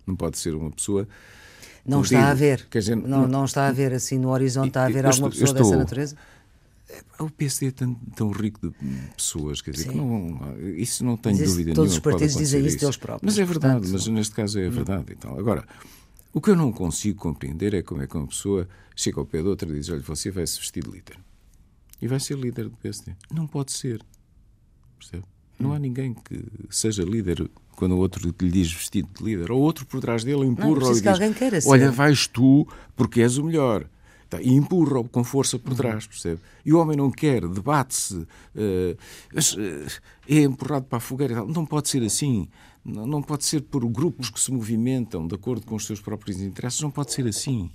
Não 0.04 0.16
pode 0.16 0.38
ser 0.38 0.54
uma 0.54 0.70
pessoa. 0.70 1.06
Não 1.86 2.02
está 2.02 2.30
a 2.30 2.34
ver. 2.34 2.66
Dizer, 2.70 2.96
não, 2.96 3.28
não 3.28 3.44
está 3.44 3.68
a 3.68 3.72
ver 3.72 3.92
assim 3.92 4.18
no 4.18 4.30
horizonte, 4.30 4.68
está 4.68 4.84
a 4.84 4.88
ver 4.88 5.06
alguma 5.06 5.30
pessoa 5.30 5.50
estou, 5.50 5.62
dessa 5.62 5.76
natureza? 5.76 6.16
É, 6.88 7.22
o 7.22 7.30
PSD 7.30 7.66
é 7.66 7.70
tão, 7.70 7.94
tão, 8.14 8.30
rico 8.30 8.68
de 8.68 8.74
pessoas, 9.16 9.60
quer 9.60 9.72
dizer, 9.72 9.88
que 9.88 9.96
não, 9.96 10.56
isso 10.76 11.04
não 11.04 11.16
tenho 11.16 11.36
dúvida 11.36 11.50
todos 11.50 11.64
nenhuma. 11.64 11.74
Todos 11.74 11.92
os 11.92 11.98
partidos 11.98 12.36
dizem 12.36 12.64
isso 12.64 12.78
deles 12.78 12.96
próprios. 12.96 13.34
Mas 13.34 13.38
é 13.38 13.44
verdade, 13.44 13.80
portanto, 13.80 13.92
mas 13.92 14.06
neste 14.06 14.34
caso 14.34 14.58
é 14.58 14.68
verdade. 14.68 15.12
Então, 15.12 15.38
agora, 15.38 15.64
o 16.32 16.40
que 16.40 16.50
eu 16.50 16.56
não 16.56 16.70
consigo 16.72 17.18
compreender 17.18 17.74
é 17.74 17.82
como 17.82 18.02
é 18.02 18.06
que 18.06 18.16
uma 18.16 18.26
pessoa 18.26 18.68
chega 18.94 19.18
ao 19.18 19.26
pé 19.26 19.42
de 19.42 19.48
outra 19.48 19.68
e 19.68 19.72
diz: 19.72 19.88
Olha, 19.88 20.02
você 20.02 20.30
vai 20.30 20.46
se 20.46 20.58
vestir 20.58 20.84
de 20.84 20.90
líder. 20.90 21.18
E 22.00 22.06
vai 22.06 22.20
ser 22.20 22.36
líder 22.36 22.68
do 22.68 22.76
PSD. 22.76 23.14
Não 23.32 23.46
pode 23.46 23.72
ser. 23.72 24.04
Percebe? 24.98 25.24
Não 25.58 25.72
há 25.72 25.78
ninguém 25.78 26.12
que 26.12 26.44
seja 26.68 27.02
líder 27.04 27.48
quando 27.76 27.92
o 27.92 27.98
outro 27.98 28.34
lhe 28.40 28.50
diz 28.50 28.72
vestido 28.72 29.08
de 29.16 29.22
líder. 29.22 29.52
Ou 29.52 29.60
outro 29.60 29.86
por 29.86 30.00
trás 30.00 30.24
dele 30.24 30.46
empurra 30.46 30.80
não, 30.80 30.88
ou 30.88 30.94
lhe 30.94 31.00
diz: 31.00 31.66
Olha, 31.66 31.90
vais 31.92 32.26
tu 32.26 32.66
porque 32.96 33.20
és 33.20 33.36
o 33.36 33.44
melhor. 33.44 33.86
Tá, 34.28 34.42
e 34.42 34.52
empurra-o 34.52 35.08
com 35.08 35.22
força 35.22 35.56
por 35.56 35.74
trás, 35.76 36.04
percebe? 36.04 36.40
E 36.64 36.72
o 36.72 36.78
homem 36.80 36.96
não 36.96 37.12
quer, 37.12 37.46
debate-se, 37.46 38.16
uh, 38.16 38.96
é 40.28 40.40
empurrado 40.40 40.86
para 40.86 40.98
a 40.98 41.00
fogueira. 41.00 41.44
Não 41.44 41.64
pode 41.64 41.88
ser 41.88 42.02
assim. 42.02 42.48
Não, 42.84 43.22
pode 43.22 43.44
ser 43.44 43.62
por 43.62 43.86
grupos 43.86 44.30
que 44.30 44.40
se 44.40 44.50
movimentam 44.52 45.26
de 45.26 45.34
acordo 45.34 45.64
com 45.64 45.76
os 45.76 45.86
seus 45.86 46.00
próprios 46.00 46.40
interesses. 46.40 46.80
Não 46.80 46.90
pode 46.90 47.12
ser 47.12 47.26
assim. 47.26 47.70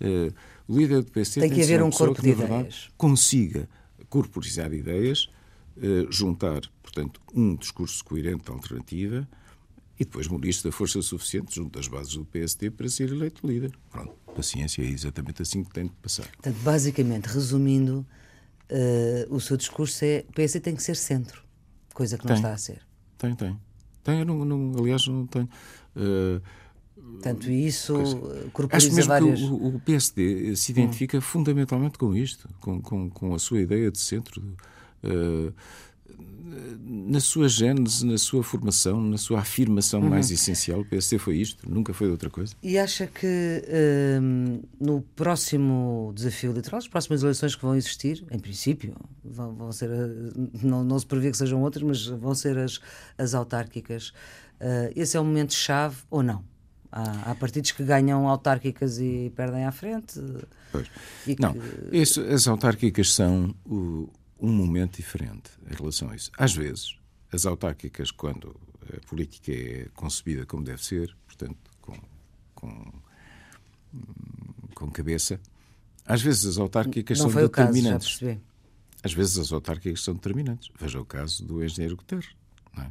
Uh, 0.00 0.32
o 0.68 0.78
líder 0.78 1.02
do 1.02 1.10
PC 1.10 1.40
tem, 1.40 1.48
tem 1.48 1.58
que 1.58 1.64
haver 1.64 1.82
um 1.82 1.90
corpo 1.90 2.14
que, 2.14 2.22
de 2.22 2.32
verdade, 2.34 2.60
ideias. 2.60 2.88
Consiga 2.96 3.68
corporizar 4.08 4.72
ideias, 4.72 5.28
juntar, 6.08 6.62
portanto, 6.80 7.20
um 7.34 7.56
discurso 7.56 8.04
coerente 8.04 8.44
de 8.44 8.52
alternativa 8.52 9.28
e 9.98 10.04
depois 10.04 10.28
munir-se 10.28 10.62
da 10.62 10.70
força 10.70 11.00
suficiente 11.00 11.54
junto 11.54 11.78
às 11.78 11.88
bases 11.88 12.14
do 12.14 12.24
PSD 12.24 12.70
para 12.70 12.88
ser 12.88 13.10
eleito 13.10 13.46
líder. 13.46 13.72
Pronto, 13.90 14.14
paciência, 14.34 14.82
é 14.82 14.86
exatamente 14.86 15.42
assim 15.42 15.64
que 15.64 15.70
tem 15.70 15.86
de 15.86 15.92
passar. 15.94 16.26
Portanto, 16.28 16.58
basicamente, 16.62 17.26
resumindo, 17.26 18.06
uh, 18.70 19.34
o 19.34 19.40
seu 19.40 19.56
discurso 19.56 20.04
é 20.04 20.24
o 20.28 20.32
PSD 20.32 20.60
tem 20.60 20.76
que 20.76 20.82
ser 20.82 20.96
centro, 20.96 21.42
coisa 21.94 22.18
que 22.18 22.24
não 22.24 22.34
tem, 22.34 22.36
está 22.36 22.52
a 22.52 22.58
ser. 22.58 22.82
Tem, 23.16 23.34
tem. 23.34 23.58
Tem, 24.04 24.24
não, 24.24 24.44
não 24.44 24.78
aliás, 24.78 25.06
não 25.06 25.26
tenho. 25.26 25.48
Uh, 25.96 26.40
Portanto, 26.96 27.50
isso 27.50 27.94
coisa. 27.94 28.50
corporiza 28.52 29.04
várias... 29.04 29.40
Que 29.40 29.46
o, 29.46 29.76
o, 29.76 29.80
PSD 29.80 30.56
se 30.56 30.72
identifica 30.72 31.18
hum. 31.18 31.20
fundamentalmente 31.20 31.98
com 31.98 32.14
isto, 32.14 32.48
com, 32.60 32.80
com, 32.80 33.08
com, 33.08 33.34
a 33.34 33.38
sua 33.38 33.60
ideia 33.60 33.90
de 33.90 33.98
centro. 33.98 34.42
Uh, 35.04 35.52
na 36.86 37.20
sua 37.20 37.48
gênese, 37.48 38.06
na 38.06 38.16
sua 38.16 38.42
formação, 38.42 39.00
na 39.00 39.18
sua 39.18 39.40
afirmação 39.40 40.00
uhum. 40.00 40.10
mais 40.10 40.30
essencial, 40.30 40.80
o 40.80 40.84
PSD 40.84 41.18
foi 41.18 41.36
isto, 41.36 41.68
nunca 41.68 41.92
foi 41.92 42.10
outra 42.10 42.30
coisa. 42.30 42.54
E 42.62 42.78
acha 42.78 43.06
que 43.06 43.62
hum, 44.20 44.62
no 44.80 45.02
próximo 45.14 46.12
desafio 46.14 46.52
eleitoral, 46.52 46.78
as 46.78 46.88
próximas 46.88 47.22
eleições 47.22 47.54
que 47.54 47.62
vão 47.62 47.74
existir, 47.74 48.24
em 48.30 48.38
princípio, 48.38 48.94
vão, 49.24 49.54
vão 49.54 49.72
ser, 49.72 49.90
não, 50.62 50.84
não, 50.84 50.98
se 50.98 51.06
prevê 51.06 51.30
que 51.30 51.36
sejam 51.36 51.60
outras, 51.62 51.82
mas 51.82 52.06
vão 52.06 52.34
ser 52.34 52.56
as, 52.56 52.80
as 53.18 53.34
autárquicas, 53.34 54.08
uh, 54.60 54.92
esse 54.94 55.16
é 55.16 55.20
um 55.20 55.24
momento 55.24 55.54
chave 55.54 55.96
ou 56.10 56.22
não? 56.22 56.44
Há, 56.90 57.32
há, 57.32 57.34
partidos 57.34 57.72
que 57.72 57.82
ganham 57.82 58.28
autárquicas 58.28 58.98
e 58.98 59.30
perdem 59.36 59.66
à 59.66 59.72
frente? 59.72 60.20
Pois. 60.72 60.88
Não, 61.38 61.52
que... 61.52 61.60
isso, 61.92 62.20
as 62.22 62.46
autárquicas 62.46 63.12
são 63.12 63.54
o 63.66 64.08
um 64.40 64.52
momento 64.52 64.96
diferente 64.96 65.50
em 65.70 65.74
relação 65.74 66.10
a 66.10 66.16
isso. 66.16 66.30
Às 66.36 66.54
vezes, 66.54 66.98
as 67.32 67.46
autárquicas, 67.46 68.10
quando 68.10 68.54
a 68.94 69.00
política 69.06 69.52
é 69.52 69.88
concebida 69.94 70.46
como 70.46 70.62
deve 70.62 70.84
ser, 70.84 71.14
portanto, 71.26 71.56
com, 71.80 71.98
com, 72.54 72.92
com 74.74 74.90
cabeça, 74.90 75.40
às 76.04 76.22
vezes 76.22 76.44
as 76.46 76.58
autárquicas 76.58 77.18
Não 77.18 77.30
são 77.30 77.42
determinantes. 77.42 78.18
Caso, 78.18 78.40
às 79.02 79.12
vezes 79.12 79.38
as 79.38 79.52
autárquicas 79.52 80.02
são 80.02 80.14
determinantes. 80.14 80.70
Veja 80.78 81.00
o 81.00 81.04
caso 81.04 81.44
do 81.44 81.64
engenheiro 81.64 81.96
Guterres, 81.96 82.28
é? 82.78 82.86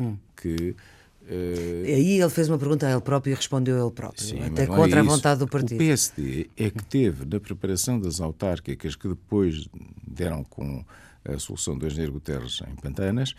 hum. 0.00 0.16
que 0.36 0.74
Uh... 1.22 1.84
Aí 1.86 2.20
ele 2.20 2.30
fez 2.30 2.48
uma 2.48 2.58
pergunta 2.58 2.86
a 2.86 2.90
ele 2.90 3.00
próprio 3.00 3.32
e 3.32 3.34
respondeu 3.34 3.80
ele 3.80 3.90
próprio, 3.92 4.24
Sim, 4.24 4.42
até 4.42 4.64
é 4.64 4.66
contra 4.66 4.98
é 4.98 5.00
a 5.00 5.04
vontade 5.04 5.40
do 5.40 5.48
partido. 5.48 5.76
O 5.76 5.78
PSD 5.78 6.50
é 6.56 6.70
que 6.70 6.84
teve, 6.84 7.24
na 7.24 7.38
preparação 7.38 7.98
das 7.98 8.20
autárquicas 8.20 8.96
que 8.96 9.08
depois 9.08 9.68
deram 10.06 10.42
com 10.44 10.84
a 11.24 11.38
solução 11.38 11.78
do 11.78 11.86
engenheiro 11.86 12.12
Guterres 12.12 12.60
em 12.70 12.74
Pantanas, 12.74 13.34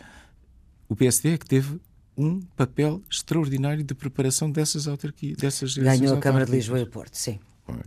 o 0.88 0.96
PSD 0.96 1.34
é 1.34 1.38
que 1.38 1.46
teve 1.46 1.78
um 2.16 2.40
papel 2.56 3.02
extraordinário 3.10 3.82
de 3.82 3.94
preparação 3.94 4.50
dessas 4.50 4.86
autarquias. 4.86 5.36
Dessas 5.36 5.76
Ganhou 5.76 6.16
a 6.16 6.20
Câmara 6.20 6.46
de 6.46 6.52
Lisboa 6.52 6.80
e 6.80 6.86
Porto, 6.86 7.16
sim. 7.16 7.38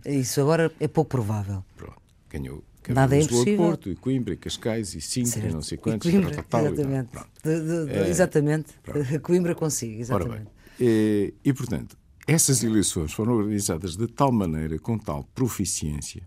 Isso 0.04 0.40
agora 0.40 0.70
é 0.80 0.88
pouco 0.88 1.10
provável. 1.10 1.64
Pronto. 1.76 2.00
Ganhou 2.30 2.62
Nada 2.88 3.16
é 3.16 3.20
impossível. 3.20 3.56
Porto, 3.56 3.90
e 3.90 3.96
Coimbra, 3.96 4.34
e 4.34 4.36
Cascais, 4.36 4.94
e 4.94 5.00
Sintra, 5.00 5.48
e 5.48 5.52
não 5.52 5.62
sei 5.62 5.78
quantos. 5.78 6.08
E 6.08 6.12
Coimbra, 6.12 6.42
tal, 6.42 6.66
exatamente. 6.66 7.10
De, 7.44 7.60
de, 7.60 7.86
de, 7.86 7.92
é, 7.92 8.08
exatamente. 8.08 8.74
Coimbra 9.22 9.54
consigo, 9.54 10.00
exatamente. 10.00 10.30
Ora 10.30 10.38
bem, 10.40 10.48
e, 10.80 11.34
e, 11.44 11.52
portanto, 11.52 11.96
essas 12.26 12.62
eleições 12.62 13.12
foram 13.12 13.34
organizadas 13.34 13.96
de 13.96 14.06
tal 14.06 14.30
maneira, 14.30 14.78
com 14.78 14.98
tal 14.98 15.24
proficiência 15.34 16.22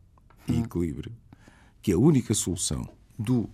e 0.47 0.53
hum. 0.53 0.63
equilíbrio, 0.63 1.11
que 1.81 1.91
a 1.91 1.97
única 1.97 2.33
solução 2.33 2.87
do 3.17 3.49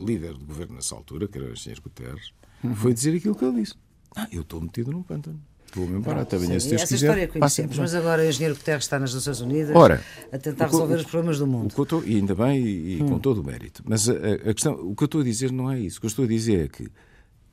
líder 0.00 0.34
do 0.34 0.44
governo 0.44 0.74
nessa 0.74 0.94
altura, 0.94 1.28
que 1.28 1.36
era 1.38 1.48
o 1.48 1.52
engenheiro 1.52 1.82
Guterres, 1.82 2.32
uhum. 2.64 2.74
foi 2.74 2.94
dizer 2.94 3.16
aquilo 3.16 3.34
que 3.34 3.44
ele 3.44 3.60
disse. 3.60 3.74
Ah, 4.16 4.26
eu 4.32 4.42
estou 4.42 4.60
metido 4.60 4.90
num 4.90 5.02
pântano. 5.02 5.40
Vou-me 5.74 5.98
embora 5.98 6.22
até 6.22 6.36
amanhã, 6.36 6.58
se 6.58 6.68
Deus 6.68 6.82
Essa 6.82 6.94
quiser. 6.94 7.06
história 7.06 7.28
conhecemos, 7.28 7.78
mas 7.78 7.94
agora 7.94 8.22
o 8.22 8.26
engenheiro 8.26 8.56
Guterres 8.56 8.84
está 8.84 8.98
nas 8.98 9.14
Nações 9.14 9.40
Unidas 9.40 9.76
Ora, 9.76 10.02
a 10.32 10.38
tentar 10.38 10.66
resolver 10.66 10.96
os 10.96 11.04
problemas 11.04 11.38
do 11.38 11.46
mundo. 11.46 11.72
O 11.76 11.82
estou, 11.82 12.04
e 12.04 12.16
ainda 12.16 12.34
bem, 12.34 12.60
e, 12.60 12.98
e 12.98 13.02
hum. 13.02 13.08
com 13.08 13.18
todo 13.18 13.40
o 13.40 13.44
mérito. 13.44 13.82
Mas 13.86 14.08
a, 14.08 14.12
a, 14.12 14.54
questão, 14.54 14.74
o 14.74 14.96
que 14.96 15.04
eu 15.04 15.06
estou 15.06 15.20
a 15.20 15.24
dizer 15.24 15.52
não 15.52 15.70
é 15.70 15.78
isso. 15.78 15.98
O 15.98 16.00
que 16.00 16.06
eu 16.06 16.08
estou 16.08 16.24
a 16.24 16.28
dizer 16.28 16.64
é 16.64 16.68
que 16.68 16.88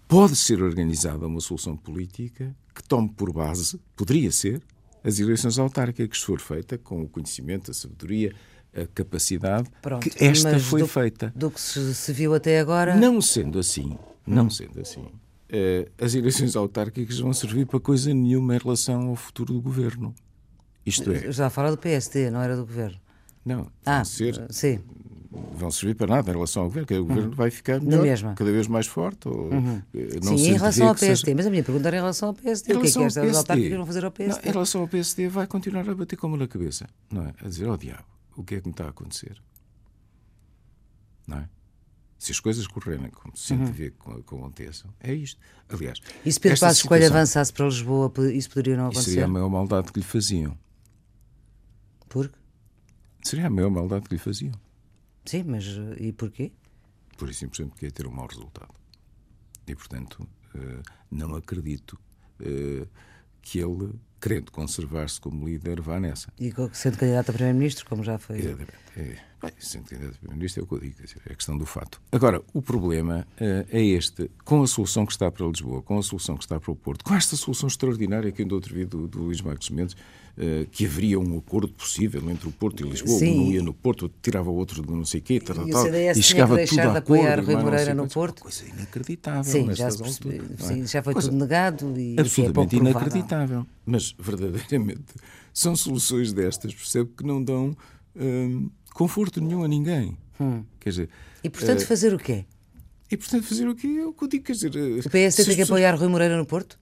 pode 0.08 0.36
ser 0.36 0.64
organizada 0.64 1.28
uma 1.28 1.40
solução 1.40 1.78
política 1.78 2.56
que 2.74 2.84
tome 2.84 3.10
por 3.10 3.32
base, 3.32 3.80
poderia 3.96 4.32
ser, 4.32 4.62
as 5.04 5.20
eleições 5.20 5.60
autárquicas, 5.60 6.20
que 6.20 6.26
for 6.26 6.40
feita 6.40 6.78
com 6.78 7.04
o 7.04 7.10
conhecimento, 7.10 7.72
a 7.72 7.74
sabedoria, 7.74 8.34
a 8.76 8.86
capacidade 8.88 9.70
Pronto, 9.82 10.10
que 10.10 10.24
esta 10.24 10.60
foi 10.60 10.82
do, 10.82 10.88
feita. 10.88 11.32
Do 11.36 11.52
que 11.52 11.62
se, 11.62 12.12
viu 12.14 12.34
até 12.34 12.60
agora. 12.60 12.96
Não 12.96 13.22
sendo 13.22 13.60
assim, 13.60 13.98
não 14.26 14.46
hum. 14.46 14.50
sendo 14.50 14.82
assim 14.82 15.06
as 16.00 16.14
eleições 16.14 16.56
autárquicas 16.56 17.20
vão 17.20 17.34
servir 17.34 17.66
para 17.66 17.80
coisa 17.80 18.14
nenhuma 18.14 18.56
em 18.56 18.60
relação 18.60 19.10
ao 19.10 19.16
futuro 19.16 19.54
do 19.54 19.62
governo. 19.62 20.14
Isto 20.86 21.12
é. 21.12 21.32
Já 21.32 21.50
fala 21.50 21.72
do 21.72 21.78
PSD, 21.78 22.30
não 22.30 22.42
era 22.42 22.56
do 22.56 22.66
governo. 22.66 22.98
Não, 23.46 23.72
ah, 23.86 24.04
ser, 24.04 24.46
sim. 24.50 24.80
vão 25.54 25.72
servir 25.72 25.96
para 25.96 26.08
nada 26.08 26.30
em 26.30 26.34
relação 26.34 26.64
ao 26.64 26.68
governo, 26.68 26.88
que 26.88 26.96
o 26.96 27.06
governo 27.06 27.30
uhum. 27.30 27.36
vai 27.36 27.50
ficar 27.50 27.80
melhor, 27.80 28.36
cada 28.36 28.52
vez 28.52 28.68
mais 28.68 28.88
forte. 28.88 29.28
Ou, 29.28 29.54
uhum. 29.54 29.82
não 30.22 30.38
sim, 30.38 30.50
em 30.50 30.58
relação 30.58 30.88
ao 30.90 30.96
PSD, 30.96 31.26
seja... 31.26 31.36
mas 31.36 31.46
a 31.46 31.50
minha 31.50 31.64
pergunta 31.64 31.88
era 31.88 31.98
em 31.98 32.00
relação 32.02 32.30
ao 32.30 32.36
PSD. 32.36 32.74
O 32.74 32.82
que 32.82 32.88
é 32.88 32.92
que 32.92 33.04
estas 33.04 33.38
autárquicas 33.38 33.78
vão 33.78 33.86
fazer 33.86 34.06
ao 34.06 34.12
PSD? 34.12 34.42
Não, 34.42 34.50
em 34.50 34.54
relação 34.54 34.82
ao 34.82 34.88
PSD, 34.88 35.28
vai 35.30 35.48
continuar 35.48 35.90
a 35.90 35.96
bater 35.96 36.18
como 36.18 36.36
na 36.36 36.48
cabeça, 36.48 36.90
não 37.10 37.26
é? 37.26 37.34
A 37.42 37.48
dizer, 37.48 37.70
oh 37.70 37.78
diabo, 37.78 38.04
o 38.36 38.44
que 38.44 38.56
é 38.56 38.60
que 38.60 38.68
me 38.68 38.72
está 38.72 38.86
a 38.86 38.90
acontecer? 38.90 39.42
Não 41.26 41.38
é? 41.38 41.50
Se 42.18 42.32
as 42.32 42.40
coisas 42.40 42.66
correrem 42.66 43.10
como 43.12 43.36
se 43.38 43.54
uhum. 43.54 43.66
vê 43.66 43.92
que 43.92 44.10
aconteçam, 44.10 44.92
é 45.00 45.14
isto. 45.14 45.40
Aliás, 45.70 46.00
e 46.26 46.32
se 46.32 46.40
Pedro 46.40 46.60
Passos 46.60 46.84
Coelho 46.84 47.08
avançasse 47.08 47.54
para 47.54 47.66
Lisboa, 47.66 48.12
isso 48.34 48.50
poderia 48.50 48.76
não 48.76 48.86
acontecer? 48.86 49.12
Seria 49.12 49.26
a 49.26 49.28
maior 49.28 49.50
maldade 49.50 49.92
que 49.92 50.00
lhe 50.00 50.06
faziam. 50.06 50.58
Por 52.10 52.30
quê? 52.30 52.36
Seria 53.24 53.48
a 53.48 53.50
maior 53.50 53.70
maldade 53.70 54.08
que 54.08 54.16
lhe 54.16 54.20
faziam. 54.20 54.54
Sim, 55.26 55.44
mas 55.44 55.66
e 56.00 56.12
porquê? 56.14 56.52
Por 57.18 57.30
isso, 57.30 57.40
simplesmente, 57.40 57.76
que 57.76 57.86
ia 57.86 57.92
ter 57.92 58.08
um 58.08 58.12
mau 58.12 58.28
resultado. 58.28 58.74
E, 59.68 59.76
portanto, 59.76 60.28
eh, 60.56 60.82
não 61.12 61.36
acredito 61.36 62.00
eh, 62.40 62.88
que 63.42 63.60
ele, 63.60 63.94
querendo 64.22 64.52
conservar-se 64.52 65.20
como 65.20 65.46
líder, 65.46 65.82
vá 65.82 66.00
nessa. 66.00 66.32
E 66.40 66.54
sendo 66.72 66.98
candidato 66.98 67.30
a 67.30 67.34
Primeiro-Ministro, 67.34 67.86
como 67.86 68.04
já 68.04 68.18
foi. 68.18 68.40
Exatamente. 68.40 68.74
É, 68.96 69.18
bem, 69.42 69.52
sendo 69.60 69.86
candidato 69.86 70.18
Primeiro-Ministro 70.18 70.62
é 70.62 70.64
o 70.64 70.68
que 70.68 70.74
eu 70.74 70.80
digo, 70.80 70.96
é 71.28 71.34
a 71.34 71.36
questão 71.36 71.58
do 71.58 71.66
fato. 71.66 72.02
Agora, 72.12 72.42
o 72.54 72.62
problema 72.62 73.28
é 73.40 73.84
este, 73.84 74.30
com 74.44 74.62
a 74.64 74.68
solução 74.68 75.06
que 75.06 75.12
está 75.12 75.32
para 75.32 75.46
Lisboa, 75.46 75.82
com 75.82 75.98
a 75.98 76.04
solução 76.04 76.36
que 76.36 76.44
está 76.44 76.60
para 76.60 76.72
o 76.72 76.76
Porto, 76.76 77.04
com 77.04 77.14
esta 77.14 77.36
solução 77.36 77.68
extraordinária 77.68 78.32
que 78.32 78.42
ainda 78.42 78.56
outro 78.56 78.74
vi 78.74 78.86
do, 78.86 79.08
do 79.08 79.24
Luís 79.24 79.42
Marcos 79.42 79.70
Mendes, 79.70 79.96
eh, 80.40 80.68
que 80.72 80.86
haveria 80.86 81.20
um 81.20 81.40
acordo 81.40 81.74
possível 81.74 82.22
entre 82.30 82.48
o 82.48 82.52
Porto 82.52 82.86
e 82.86 82.88
Lisboa, 82.88 83.18
Sim. 83.18 83.40
um 83.40 83.52
ia 83.54 83.64
no 83.64 83.74
Porto, 83.74 84.08
tirava 84.22 84.52
o 84.52 84.54
outro 84.54 84.84
de 84.84 84.94
não 84.94 85.04
sei 85.04 85.20
o 85.20 85.24
quê, 85.24 85.40
tal, 85.40 85.68
e, 85.68 85.72
tal, 85.72 85.88
e 85.88 86.22
chegava 86.22 86.64
tudo 86.64 86.80
a 86.82 86.98
apoiar 87.00 87.44
Rui 87.44 87.56
Moreira 87.56 87.96
no 87.96 88.08
Porto. 88.08 88.44
Coisa 88.44 88.64
inacreditável 88.66 89.52
sim, 89.52 89.74
já, 89.74 89.88
percebi, 89.88 90.40
é? 90.60 90.64
sim, 90.64 90.86
já 90.86 91.02
foi 91.02 91.14
coisa 91.14 91.30
tudo 91.30 91.40
negado 91.40 91.92
e 92.00 92.16
é 92.18 92.22
absolutamente 92.22 92.76
é 92.76 92.80
inacreditável. 92.80 93.66
Mas 93.84 94.16
verdadeiramente 94.20 95.16
são 95.52 95.76
soluções 95.76 96.32
destas, 96.32 96.72
percebe 96.72 97.10
que 97.18 97.26
não 97.26 97.44
dão 97.44 97.76
hum, 98.16 98.70
conforto 98.98 99.40
nenhum 99.40 99.64
a 99.64 99.68
ninguém. 99.68 100.18
Hum. 100.42 100.64
Quer 100.80 100.90
dizer, 100.90 101.10
e 101.44 101.50
portanto 101.50 101.82
uh, 101.82 101.86
fazer 101.86 102.16
o 102.16 102.18
quê? 102.18 102.46
E 103.12 103.16
portanto 103.16 103.44
fazer 103.44 103.68
o 103.68 103.76
quê? 103.76 103.88
É 103.88 104.06
o 104.06 104.12
que 104.12 104.24
eu 104.24 104.28
digo, 104.28 104.44
quer 104.44 104.54
dizer. 104.54 104.70
O 104.70 105.10
PS 105.10 105.36
tem 105.36 105.56
que 105.56 105.62
apoiar 105.62 105.96
Rui 105.96 106.08
Moreira 106.08 106.36
no 106.36 106.46
Porto? 106.48 106.80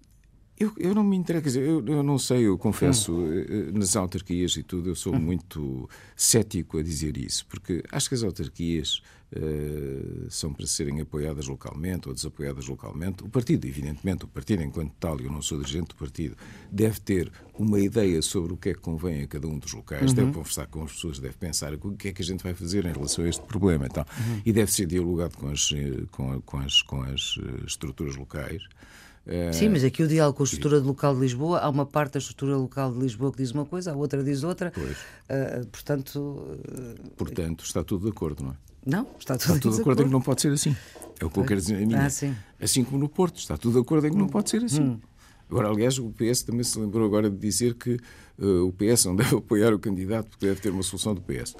Eu, 0.57 0.71
eu 0.77 0.95
não 0.95 1.03
me 1.03 1.17
interessa, 1.17 1.59
eu, 1.59 1.85
eu 1.85 2.01
não 2.01 2.17
sei, 2.17 2.47
eu 2.47 2.57
confesso, 2.57 3.13
hum. 3.13 3.71
nas 3.73 3.95
autarquias 3.95 4.55
e 4.55 4.63
tudo, 4.63 4.89
eu 4.89 4.95
sou 4.95 5.13
hum. 5.13 5.19
muito 5.19 5.89
cético 6.15 6.77
a 6.77 6.83
dizer 6.83 7.17
isso, 7.17 7.45
porque 7.47 7.83
acho 7.91 8.07
que 8.07 8.15
as 8.15 8.23
autarquias 8.23 9.01
uh, 9.35 10.29
são 10.29 10.53
para 10.53 10.65
serem 10.65 11.01
apoiadas 11.01 11.47
localmente 11.47 12.07
ou 12.07 12.15
desapoiadas 12.15 12.67
localmente. 12.67 13.21
O 13.23 13.29
partido, 13.29 13.65
evidentemente, 13.65 14.23
o 14.23 14.27
partido 14.29 14.63
enquanto 14.63 14.93
tal, 14.97 15.19
eu 15.19 15.29
não 15.29 15.41
sou 15.41 15.57
dirigente 15.57 15.89
do 15.89 15.95
partido, 15.95 16.37
deve 16.71 17.01
ter 17.01 17.29
uma 17.53 17.79
ideia 17.79 18.21
sobre 18.21 18.53
o 18.53 18.57
que 18.57 18.69
é 18.69 18.73
que 18.73 18.79
convém 18.79 19.23
a 19.23 19.27
cada 19.27 19.47
um 19.47 19.59
dos 19.59 19.73
locais, 19.73 20.11
uhum. 20.11 20.15
deve 20.15 20.31
conversar 20.31 20.67
com 20.67 20.83
as 20.83 20.93
pessoas, 20.93 21.19
deve 21.19 21.35
pensar 21.35 21.73
o 21.73 21.97
que 21.97 22.07
é 22.07 22.13
que 22.13 22.21
a 22.21 22.25
gente 22.25 22.43
vai 22.43 22.53
fazer 22.53 22.85
em 22.85 22.93
relação 22.93 23.25
a 23.25 23.27
este 23.27 23.43
problema 23.43 23.87
então, 23.87 24.05
uhum. 24.17 24.41
e 24.45 24.53
deve 24.53 24.71
ser 24.71 24.85
dialogado 24.85 25.35
com 25.37 25.49
as, 25.49 25.69
eh, 25.73 26.05
com, 26.11 26.41
com 26.41 26.57
as, 26.59 26.81
com 26.81 27.01
as 27.01 27.37
eh, 27.41 27.65
estruturas 27.65 28.15
locais. 28.15 28.63
Sim, 29.51 29.69
mas 29.69 29.83
aqui 29.83 30.03
o 30.03 30.07
diálogo 30.07 30.37
com 30.37 30.43
a 30.43 30.45
estrutura 30.45 30.77
local 30.79 31.15
de 31.15 31.21
Lisboa, 31.21 31.59
há 31.59 31.69
uma 31.69 31.85
parte 31.85 32.13
da 32.13 32.19
estrutura 32.19 32.55
local 32.55 32.93
de 32.93 32.99
Lisboa 32.99 33.31
que 33.31 33.39
diz 33.39 33.51
uma 33.51 33.65
coisa, 33.65 33.91
a 33.91 33.95
outra 33.95 34.23
diz 34.23 34.43
outra. 34.43 34.71
Uh, 34.77 35.65
portanto. 35.67 36.19
Uh... 36.19 37.11
Portanto, 37.17 37.63
está 37.63 37.83
tudo 37.83 38.03
de 38.05 38.11
acordo, 38.11 38.43
não 38.43 38.51
é? 38.51 38.55
Não, 38.85 39.07
está 39.17 39.35
tudo, 39.35 39.53
está 39.53 39.59
tudo 39.59 39.75
de 39.75 39.81
acordo 39.81 40.01
em 40.03 40.05
que 40.05 40.11
não 40.11 40.21
pode 40.21 40.41
ser 40.41 40.51
assim. 40.51 40.75
É 41.19 41.25
o 41.25 41.29
que 41.29 41.39
eu 41.39 41.43
quero 41.43 41.59
dizer. 41.59 41.87
Ah, 41.95 42.07
assim 42.61 42.83
como 42.83 42.99
no 42.99 43.09
Porto, 43.09 43.37
está 43.37 43.57
tudo 43.57 43.73
de 43.73 43.79
acordo 43.79 44.05
em 44.05 44.11
que 44.11 44.17
não 44.17 44.27
pode 44.27 44.49
ser 44.49 44.63
assim. 44.63 44.81
Hum. 44.81 44.99
Agora, 45.49 45.69
aliás, 45.69 45.97
o 45.97 46.11
PS 46.11 46.43
também 46.43 46.63
se 46.63 46.77
lembrou 46.79 47.05
agora 47.05 47.29
de 47.29 47.37
dizer 47.37 47.75
que 47.75 47.99
uh, 48.39 48.67
o 48.67 48.73
PS 48.73 49.05
não 49.05 49.15
deve 49.17 49.35
apoiar 49.35 49.73
o 49.73 49.79
candidato 49.79 50.29
porque 50.29 50.45
deve 50.45 50.59
ter 50.59 50.69
uma 50.69 50.83
solução 50.83 51.15
do 51.15 51.21
PS. 51.21 51.55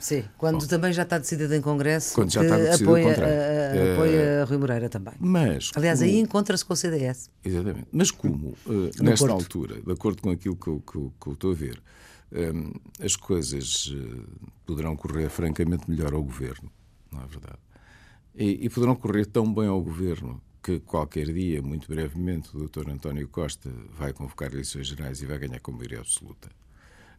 Sim, 0.00 0.24
quando 0.36 0.60
Bom, 0.60 0.66
também 0.66 0.92
já 0.92 1.02
está 1.02 1.18
decidido 1.18 1.54
em 1.54 1.60
Congresso 1.60 2.14
quando 2.14 2.32
já 2.32 2.42
está 2.42 2.56
decidido 2.56 2.90
apoia, 2.90 3.08
a, 3.08 3.94
apoia 3.94 4.44
uh, 4.44 4.48
Rui 4.48 4.58
Moreira 4.58 4.88
também. 4.88 5.14
Mas, 5.18 5.70
Aliás, 5.74 5.98
como, 5.98 6.10
aí 6.10 6.18
encontra-se 6.18 6.64
com 6.64 6.72
o 6.72 6.76
CDS. 6.76 7.30
Exatamente. 7.44 7.88
Mas 7.92 8.10
como, 8.10 8.56
uh, 8.66 9.02
nesta 9.02 9.26
Porto. 9.26 9.32
altura, 9.32 9.80
de 9.80 9.92
acordo 9.92 10.22
com 10.22 10.30
aquilo 10.30 10.56
que 10.56 10.68
eu, 10.68 10.80
que, 10.80 10.98
que 11.20 11.26
eu 11.28 11.32
estou 11.32 11.52
a 11.52 11.54
ver, 11.54 11.82
um, 12.32 12.72
as 13.04 13.16
coisas 13.16 13.86
uh, 13.86 14.26
poderão 14.66 14.96
correr 14.96 15.28
francamente 15.28 15.88
melhor 15.88 16.12
ao 16.12 16.22
governo, 16.22 16.70
não 17.10 17.22
é 17.22 17.26
verdade? 17.26 17.58
E, 18.34 18.66
e, 18.66 18.68
poderão 18.68 18.94
correr 18.94 19.26
tão 19.26 19.52
bem 19.52 19.66
ao 19.66 19.82
governo 19.82 20.40
que 20.62 20.78
qualquer 20.80 21.32
dia, 21.32 21.60
muito 21.62 21.88
brevemente, 21.88 22.56
o 22.56 22.68
Dr. 22.68 22.90
António 22.90 23.26
Costa 23.28 23.70
vai 23.96 24.12
convocar 24.12 24.52
eleições 24.52 24.86
gerais 24.86 25.20
e 25.22 25.26
vai 25.26 25.38
ganhar 25.38 25.58
com 25.60 25.72
maioria 25.72 26.00
absoluta. 26.00 26.48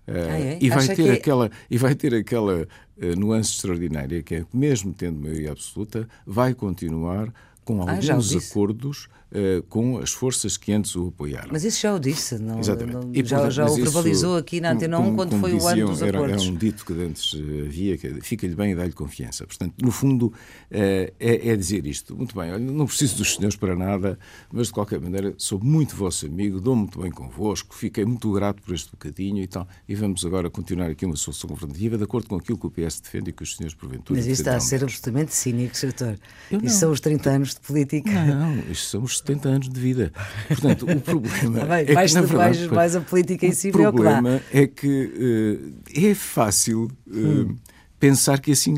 Ah, 0.10 0.40
é? 0.40 0.58
e, 0.60 0.70
vai 0.70 0.88
ter 0.88 0.96
que... 0.96 1.10
aquela, 1.10 1.52
e 1.70 1.78
vai 1.78 1.96
ter 1.96 2.16
aquela 2.16 2.62
uh, 2.62 3.20
nuance 3.20 3.54
extraordinária 3.54 4.22
que 4.24 4.36
é 4.36 4.42
que, 4.42 4.58
mesmo 4.58 4.94
tendo 4.94 5.20
maioria 5.20 5.52
absoluta, 5.52 6.08
vai 6.26 6.54
continuar 6.54 7.32
com 7.70 7.84
ah, 7.84 7.92
alguns 7.92 8.36
acordos 8.36 9.08
uh, 9.32 9.62
com 9.64 10.00
as 10.00 10.12
forças 10.12 10.58
que 10.58 10.72
antes 10.72 10.96
o 10.96 11.08
apoiaram. 11.08 11.50
Mas 11.52 11.64
isso 11.64 11.82
já 11.82 11.94
o 11.94 12.00
disse, 12.00 12.40
não, 12.40 12.60
Exatamente. 12.60 13.06
Não, 13.06 13.12
e, 13.14 13.24
já, 13.24 13.50
já 13.50 13.66
o 13.66 13.76
verbalizou 13.76 14.38
aqui 14.38 14.60
na 14.60 14.72
Antena 14.72 15.00
1 15.00 15.16
quando 15.16 15.40
foi 15.40 15.54
diziam, 15.54 15.66
o 15.66 15.68
ano 15.68 15.92
dos 15.92 16.02
era, 16.02 16.18
acordos. 16.18 16.42
Era 16.42 16.52
um 16.52 16.56
dito 16.56 16.86
que 16.86 16.94
antes 16.94 17.34
eh, 17.36 17.68
havia, 17.68 17.98
que 17.98 18.22
fica-lhe 18.22 18.56
bem 18.56 18.72
e 18.72 18.76
dá-lhe 18.76 18.92
confiança. 18.92 19.46
Portanto, 19.46 19.76
no 19.82 19.92
fundo, 19.92 20.28
uh, 20.28 20.34
é, 20.72 21.12
é, 21.20 21.56
dizer 21.56 21.86
isto. 21.86 22.16
Muito 22.16 22.36
bem, 22.36 22.52
olha, 22.52 22.60
não 22.60 22.86
preciso 22.86 23.18
dos 23.18 23.36
senhores 23.36 23.56
para 23.56 23.76
nada, 23.76 24.18
mas 24.52 24.68
de 24.68 24.74
qualquer 24.74 25.00
maneira 25.00 25.34
sou 25.38 25.60
muito 25.60 25.96
vosso 25.96 26.26
amigo, 26.26 26.60
dou-me 26.60 26.82
muito 26.82 27.00
bem 27.00 27.12
convosco, 27.12 27.76
fiquei 27.76 28.06
muito 28.06 28.32
grato 28.32 28.62
por 28.64 28.74
este 28.74 28.92
bocadinho 28.92 29.44
e 29.44 29.48
tal. 29.48 29.68
E 29.88 29.94
vamos 29.94 30.26
agora 30.26 30.50
continuar 30.50 30.90
aqui 30.90 31.06
uma 31.06 31.16
solução 31.16 31.50
governativa 31.50 31.98
de 31.98 32.04
acordo 32.04 32.28
com 32.28 32.36
aquilo 32.36 32.58
que 32.58 32.66
o 32.66 32.72
PS 32.72 33.00
defende 33.00 33.30
e 33.30 33.34
que 33.34 33.44
os 33.44 33.56
senhores 33.56 33.76
porventura 33.76 34.18
Mas 34.18 34.26
isto 34.26 34.42
está 34.42 34.56
a 34.56 34.60
ser 34.60 34.84
absolutamente 34.84 35.34
cínico, 35.34 35.78
Sr. 35.78 36.18
Isso 36.64 36.80
são 36.80 36.92
os 36.92 37.00
30 37.00 37.30
anos 37.30 37.59
de 37.60 37.68
política. 37.68 38.26
Não, 38.26 38.60
isto 38.72 38.86
são 38.90 39.04
os 39.04 39.18
70 39.18 39.50
anos 39.50 39.70
de 39.70 39.80
vida. 39.80 40.12
Portanto, 40.48 40.86
o 40.90 41.00
problema. 41.02 41.66
Bem, 41.66 41.86
é 41.88 41.94
mais, 41.94 42.14
que, 42.14 42.22
verdade, 42.22 42.60
mais, 42.60 42.72
mais, 42.72 42.96
a 42.96 43.02
política 43.02 43.46
em 43.46 43.52
si, 43.52 43.70
O 43.70 43.72
problema 43.72 44.42
é 44.52 44.68
que 44.68 44.88
uh, 44.88 46.10
é 46.10 46.14
fácil 46.14 46.86
uh, 47.08 47.18
hum. 47.18 47.58
pensar 48.00 48.40
que 48.40 48.52
assim, 48.52 48.76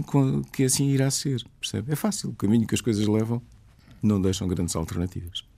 que 0.52 0.64
assim 0.64 0.90
irá 0.90 1.10
ser. 1.12 1.44
Percebe? 1.60 1.92
É 1.92 1.96
fácil. 1.96 2.30
O 2.30 2.36
caminho 2.36 2.68
que 2.68 2.76
as 2.76 2.82
coisas 2.82 3.06
levam 3.08 3.42
não 4.02 4.22
deixam 4.22 4.48
grandes 4.48 4.76
alternativas. 4.76 5.51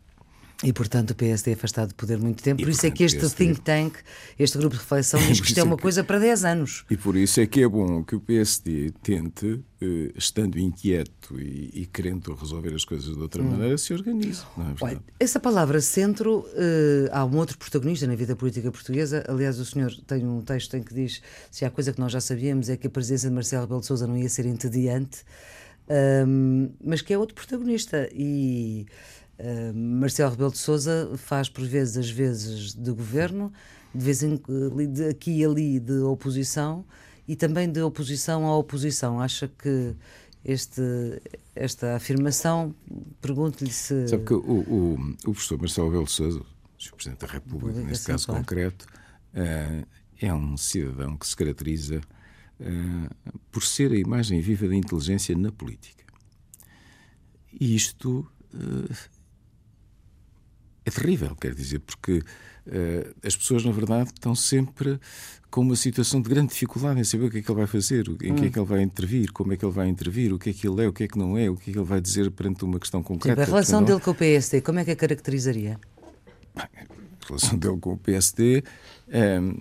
E, 0.63 0.71
portanto, 0.71 1.11
o 1.11 1.15
PSD 1.15 1.51
é 1.51 1.53
afastado 1.55 1.89
de 1.89 1.93
poder 1.95 2.17
muito 2.17 2.41
tempo. 2.41 2.61
E, 2.61 2.63
por 2.63 2.69
isso 2.71 2.81
portanto, 2.81 2.93
é 2.93 2.97
que 2.97 3.03
este 3.03 3.19
PSD... 3.19 3.45
think 3.45 3.61
tank, 3.61 3.95
este 4.39 4.57
grupo 4.57 4.75
de 4.75 4.81
reflexão, 4.81 5.19
diz 5.27 5.41
que 5.41 5.47
isto 5.47 5.59
é 5.59 5.63
uma 5.63 5.77
coisa 5.77 6.03
para 6.03 6.19
10 6.19 6.45
anos. 6.45 6.85
E 6.89 6.95
por 6.95 7.17
isso 7.17 7.41
é 7.41 7.45
que 7.45 7.61
é 7.61 7.67
bom 7.67 8.03
que 8.03 8.15
o 8.15 8.19
PSD 8.21 8.91
tente, 9.03 9.61
eh, 9.81 10.11
estando 10.15 10.57
inquieto 10.57 11.37
e, 11.39 11.69
e 11.73 11.85
querendo 11.85 12.33
resolver 12.33 12.73
as 12.73 12.85
coisas 12.85 13.13
de 13.13 13.21
outra 13.21 13.43
hum. 13.43 13.51
maneira, 13.51 13.77
se 13.77 13.93
organize. 13.93 14.41
É 14.57 14.85
Olha, 14.85 15.03
essa 15.19 15.39
palavra 15.39 15.81
centro, 15.81 16.39
uh, 16.39 17.09
há 17.11 17.25
um 17.25 17.35
outro 17.35 17.57
protagonista 17.57 18.07
na 18.07 18.15
vida 18.15 18.35
política 18.35 18.71
portuguesa. 18.71 19.23
Aliás, 19.27 19.59
o 19.59 19.65
senhor 19.65 19.91
tem 20.07 20.25
um 20.25 20.41
texto 20.41 20.77
em 20.77 20.83
que 20.83 20.93
diz: 20.93 21.21
se 21.51 21.65
há 21.65 21.69
coisa 21.69 21.91
que 21.91 21.99
nós 21.99 22.11
já 22.11 22.21
sabíamos 22.21 22.69
é 22.69 22.77
que 22.77 22.87
a 22.87 22.89
presença 22.89 23.27
de 23.27 23.35
Marcelo 23.35 23.63
Rebelo 23.63 23.81
de 23.81 23.87
Souza 23.87 24.07
não 24.07 24.17
ia 24.17 24.29
ser 24.29 24.45
entediante, 24.45 25.23
um, 26.25 26.71
mas 26.83 27.01
que 27.01 27.13
é 27.13 27.17
outro 27.17 27.35
protagonista. 27.35 28.07
E 28.13 28.85
Uh, 29.43 29.75
Marcelo 29.75 30.31
Rebelo 30.31 30.51
de 30.51 30.57
Sousa 30.57 31.11
faz 31.17 31.49
por 31.49 31.65
vezes 31.65 31.97
as 31.97 32.09
vezes 32.09 32.73
de 32.73 32.91
governo, 32.91 33.51
de 33.93 34.05
vez 34.05 34.23
em 34.23 34.39
de 34.89 35.09
aqui 35.09 35.39
e 35.39 35.45
ali 35.45 35.81
de 35.81 35.99
oposição 35.99 36.85
e 37.27 37.35
também 37.35 37.69
de 37.69 37.81
oposição 37.81 38.45
à 38.45 38.57
oposição. 38.57 39.19
Acha 39.19 39.49
que 39.49 39.93
este, 40.45 40.81
esta 41.53 41.93
afirmação, 41.93 42.73
pergunto-lhe 43.21 43.69
se. 43.69 44.07
Sabe 44.07 44.23
que 44.23 44.33
o, 44.33 44.39
o, 44.39 44.93
o 45.25 45.33
professor 45.33 45.57
Marcelo 45.57 45.87
Rebelo 45.87 46.05
de 46.05 46.11
Sousa, 46.11 46.39
o 46.39 46.95
Presidente 46.95 47.19
da 47.19 47.27
República, 47.27 47.81
neste 47.81 48.07
caso 48.07 48.27
claro. 48.27 48.41
concreto, 48.41 48.85
uh, 49.33 49.85
é 50.21 50.33
um 50.33 50.55
cidadão 50.55 51.17
que 51.17 51.27
se 51.27 51.35
caracteriza 51.35 51.99
uh, 52.61 53.39
por 53.51 53.61
ser 53.61 53.91
a 53.91 53.97
imagem 53.97 54.39
viva 54.39 54.69
da 54.69 54.75
inteligência 54.75 55.35
na 55.35 55.51
política. 55.51 56.05
E 57.59 57.75
isto 57.75 58.25
é 60.85 60.91
terrível, 60.91 61.35
quer 61.35 61.53
dizer, 61.53 61.79
porque 61.79 62.19
uh, 62.19 63.15
as 63.25 63.35
pessoas, 63.35 63.63
na 63.63 63.71
verdade, 63.71 64.11
estão 64.13 64.35
sempre 64.35 64.99
com 65.49 65.61
uma 65.61 65.75
situação 65.75 66.19
de 66.19 66.29
grande 66.29 66.49
dificuldade 66.49 66.99
em 66.99 67.03
saber 67.03 67.25
o 67.25 67.29
que 67.29 67.37
é 67.37 67.41
que 67.41 67.51
ele 67.51 67.57
vai 67.59 67.67
fazer, 67.67 68.07
em 68.07 68.31
hum. 68.31 68.35
que 68.35 68.45
é 68.45 68.49
que 68.49 68.57
ele 68.57 68.65
vai 68.65 68.81
intervir, 68.81 69.31
como 69.31 69.53
é 69.53 69.57
que 69.57 69.63
ele 69.63 69.71
vai 69.71 69.87
intervir, 69.87 70.33
o 70.33 70.39
que 70.39 70.49
é 70.49 70.53
que 70.53 70.67
ele 70.67 70.83
é, 70.83 70.87
o 70.87 70.93
que 70.93 71.03
é 71.03 71.07
que 71.07 71.17
não 71.17 71.37
é, 71.37 71.47
o 71.49 71.55
que 71.55 71.69
é 71.69 71.73
que 71.73 71.79
ele 71.79 71.87
vai 71.87 72.01
dizer 72.01 72.31
perante 72.31 72.65
uma 72.65 72.79
questão 72.79 73.03
concreta. 73.03 73.39
Tipo, 73.39 73.51
a 73.51 73.53
relação 73.53 73.83
dele 73.83 73.99
com 73.99 74.11
o 74.11 74.15
PSD, 74.15 74.61
como 74.61 74.79
é 74.79 74.85
que 74.85 74.91
a 74.91 74.95
caracterizaria? 74.95 75.79
A 76.55 76.67
relação 77.27 77.57
dele 77.57 77.77
com 77.77 77.93
o 77.93 77.97
PSD. 77.97 78.63
Um, 79.07 79.13
ehm, 79.13 79.55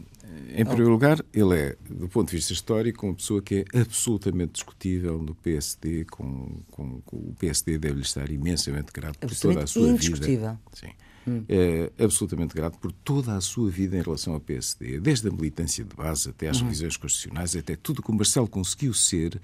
Em 0.54 0.64
primeiro 0.64 0.90
lugar, 0.90 1.22
ele 1.32 1.58
é, 1.58 1.76
do 1.90 2.08
ponto 2.08 2.30
de 2.30 2.36
vista 2.36 2.54
histórico, 2.54 3.06
uma 3.06 3.14
pessoa 3.14 3.42
que 3.42 3.66
é 3.74 3.80
absolutamente 3.80 4.52
discutível 4.52 5.18
no 5.18 5.34
PSD, 5.34 6.06
com, 6.06 6.62
com, 6.70 7.02
com 7.02 7.16
o 7.16 7.34
PSD 7.38 7.78
deve-lhe 7.78 8.02
estar 8.02 8.30
imensamente 8.30 8.90
grato 8.92 9.18
por 9.18 9.36
toda 9.36 9.64
a 9.64 9.66
sua 9.66 9.90
indiscutível. 9.90 10.36
vida. 10.36 10.60
Sim. 10.72 10.88
Hum. 11.26 11.44
É 11.48 11.90
absolutamente 12.02 12.54
grato 12.54 12.78
por 12.78 12.90
toda 12.90 13.36
a 13.36 13.40
sua 13.40 13.70
vida 13.70 13.96
em 13.96 14.02
relação 14.02 14.34
ao 14.34 14.40
PSD, 14.40 14.98
desde 14.98 15.28
a 15.28 15.30
militância 15.30 15.84
de 15.84 15.94
base 15.94 16.30
até 16.30 16.48
às 16.48 16.60
hum. 16.60 16.64
revisões 16.64 16.96
constitucionais, 16.96 17.54
até 17.54 17.76
tudo 17.76 18.02
que 18.02 18.10
o 18.10 18.14
Marcelo 18.14 18.48
conseguiu 18.48 18.92
ser, 18.92 19.40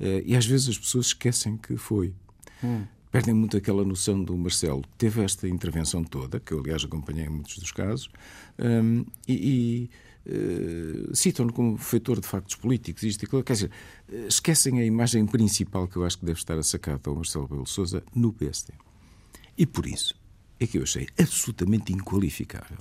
eh, 0.00 0.22
e 0.26 0.36
às 0.36 0.44
vezes 0.44 0.70
as 0.70 0.78
pessoas 0.78 1.06
esquecem 1.06 1.56
que 1.56 1.76
foi. 1.76 2.12
Hum 2.62 2.84
perdem 3.10 3.34
muito 3.34 3.56
aquela 3.56 3.84
noção 3.84 4.22
do 4.22 4.36
Marcelo, 4.36 4.82
que 4.82 4.88
teve 4.96 5.22
esta 5.22 5.48
intervenção 5.48 6.04
toda, 6.04 6.38
que 6.38 6.52
eu, 6.52 6.60
aliás, 6.60 6.84
acompanhei 6.84 7.26
em 7.26 7.28
muitos 7.28 7.58
dos 7.58 7.72
casos, 7.72 8.08
um, 8.58 9.04
e, 9.26 9.90
e 10.26 10.30
uh, 10.30 11.16
citam-no 11.16 11.52
como 11.52 11.76
feitor 11.76 12.20
de 12.20 12.26
factos 12.26 12.54
políticos, 12.54 13.02
isto 13.02 13.22
e 13.22 13.26
aquilo. 13.26 13.42
Quer 13.42 13.54
dizer, 13.54 13.70
esquecem 14.28 14.80
a 14.80 14.84
imagem 14.84 15.26
principal 15.26 15.88
que 15.88 15.96
eu 15.96 16.04
acho 16.04 16.18
que 16.18 16.24
deve 16.24 16.38
estar 16.38 16.56
assacada 16.56 17.00
ao 17.06 17.16
Marcelo 17.16 17.48
Belo 17.48 17.66
Souza 17.66 18.02
no 18.14 18.32
PSD. 18.32 18.72
E 19.58 19.66
por 19.66 19.86
isso 19.86 20.19
é 20.60 20.66
que 20.66 20.78
eu 20.78 20.82
achei 20.82 21.08
absolutamente 21.18 21.92
inqualificável 21.92 22.78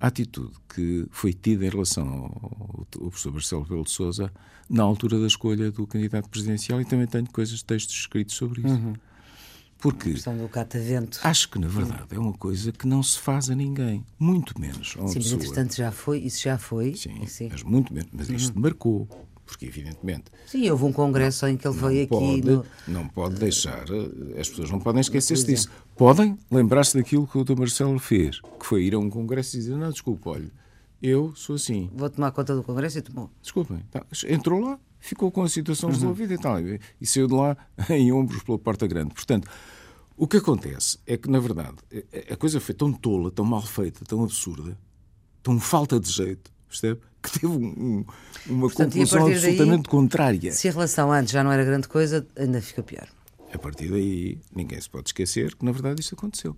a 0.00 0.06
atitude 0.06 0.52
que 0.68 1.06
foi 1.10 1.32
tida 1.32 1.66
em 1.66 1.68
relação 1.68 2.06
ao, 2.06 2.86
ao 3.00 3.10
professor 3.10 3.32
Marcelo 3.32 3.62
Rebelo 3.62 3.84
de 3.84 3.90
Sousa 3.90 4.32
na 4.70 4.82
altura 4.82 5.18
da 5.18 5.26
escolha 5.26 5.70
do 5.70 5.86
candidato 5.86 6.28
presidencial 6.28 6.80
e 6.80 6.84
também 6.84 7.06
tenho 7.06 7.28
coisas, 7.30 7.62
textos 7.62 7.96
escritos 7.96 8.36
sobre 8.36 8.60
isso. 8.60 8.74
Uhum. 8.74 8.94
Porque 9.80 10.12
acho 11.22 11.48
que, 11.48 11.58
na 11.58 11.68
verdade, 11.68 12.06
é 12.10 12.18
uma 12.18 12.32
coisa 12.32 12.72
que 12.72 12.86
não 12.86 13.00
se 13.00 13.16
faz 13.18 13.48
a 13.48 13.54
ninguém, 13.54 14.04
muito 14.18 14.60
menos 14.60 14.96
a 14.98 15.02
uma 15.02 15.08
Sim, 15.08 15.20
pessoa. 15.20 15.36
mas 15.36 15.46
entretanto 15.46 15.76
já 15.76 15.92
foi, 15.92 16.18
isso 16.18 16.42
já 16.42 16.58
foi. 16.58 16.96
Sim, 16.96 17.24
Sim. 17.26 17.48
mas 17.52 17.62
muito 17.62 17.94
menos. 17.94 18.10
Mas 18.12 18.28
isto 18.28 18.56
uhum. 18.56 18.62
marcou, 18.62 19.08
porque 19.46 19.66
evidentemente. 19.66 20.24
Sim, 20.46 20.68
houve 20.68 20.84
um 20.84 20.92
congresso 20.92 21.46
em 21.46 21.56
que 21.56 21.66
ele 21.66 21.76
veio 21.76 22.08
pode, 22.08 22.24
aqui. 22.24 22.42
No... 22.42 22.66
Não 22.88 23.08
pode 23.08 23.36
deixar, 23.36 23.84
as 24.36 24.48
pessoas 24.48 24.68
não 24.68 24.80
podem 24.80 25.00
esquecer-se 25.00 25.46
disso. 25.46 25.70
Podem 25.98 26.38
lembrar-se 26.48 26.96
daquilo 26.96 27.26
que 27.26 27.36
o 27.36 27.42
Dr. 27.42 27.58
Marcelo 27.58 27.98
fez, 27.98 28.40
que 28.40 28.64
foi 28.64 28.84
ir 28.84 28.94
a 28.94 28.98
um 29.00 29.10
congresso 29.10 29.56
e 29.56 29.58
dizer: 29.58 29.76
não, 29.76 29.90
desculpa, 29.90 30.30
olha, 30.30 30.48
eu 31.02 31.34
sou 31.34 31.56
assim. 31.56 31.90
Vou 31.92 32.08
tomar 32.08 32.30
conta 32.30 32.54
do 32.54 32.62
congresso 32.62 32.98
e 32.98 33.02
tomou. 33.02 33.28
Desculpem, 33.42 33.84
tá, 33.90 34.06
entrou 34.28 34.60
lá, 34.60 34.78
ficou 35.00 35.32
com 35.32 35.42
a 35.42 35.48
situação 35.48 35.88
uhum. 35.88 35.94
resolvida 35.96 36.34
e 36.34 36.38
tal. 36.38 36.60
E 36.60 37.04
saiu 37.04 37.26
de 37.26 37.34
lá 37.34 37.56
em 37.90 38.12
ombros 38.12 38.44
pela 38.44 38.60
porta 38.60 38.86
grande. 38.86 39.12
Portanto, 39.12 39.48
o 40.16 40.28
que 40.28 40.36
acontece 40.36 41.00
é 41.04 41.16
que, 41.16 41.28
na 41.28 41.40
verdade, 41.40 41.78
a 42.30 42.36
coisa 42.36 42.60
foi 42.60 42.76
tão 42.76 42.92
tola, 42.92 43.32
tão 43.32 43.44
mal 43.44 43.62
feita, 43.62 44.04
tão 44.04 44.22
absurda, 44.22 44.78
tão 45.42 45.58
falta 45.58 45.98
de 45.98 46.10
jeito, 46.12 46.52
percebe? 46.68 47.00
Que 47.20 47.32
teve 47.32 47.48
um, 47.48 47.66
um, 47.66 48.04
uma 48.46 48.68
Portanto, 48.68 48.92
conclusão 48.92 49.26
absolutamente 49.26 49.82
daí, 49.82 49.90
contrária. 49.90 50.52
Se 50.52 50.68
a 50.68 50.70
relação 50.70 51.10
antes 51.10 51.32
já 51.32 51.42
não 51.42 51.50
era 51.50 51.64
grande 51.64 51.88
coisa, 51.88 52.24
ainda 52.36 52.62
fica 52.62 52.80
pior. 52.80 53.08
A 53.52 53.58
partir 53.58 53.90
daí, 53.90 54.38
ninguém 54.54 54.80
se 54.80 54.88
pode 54.88 55.08
esquecer 55.08 55.54
que, 55.54 55.64
na 55.64 55.72
verdade, 55.72 56.00
isso 56.00 56.14
aconteceu. 56.14 56.56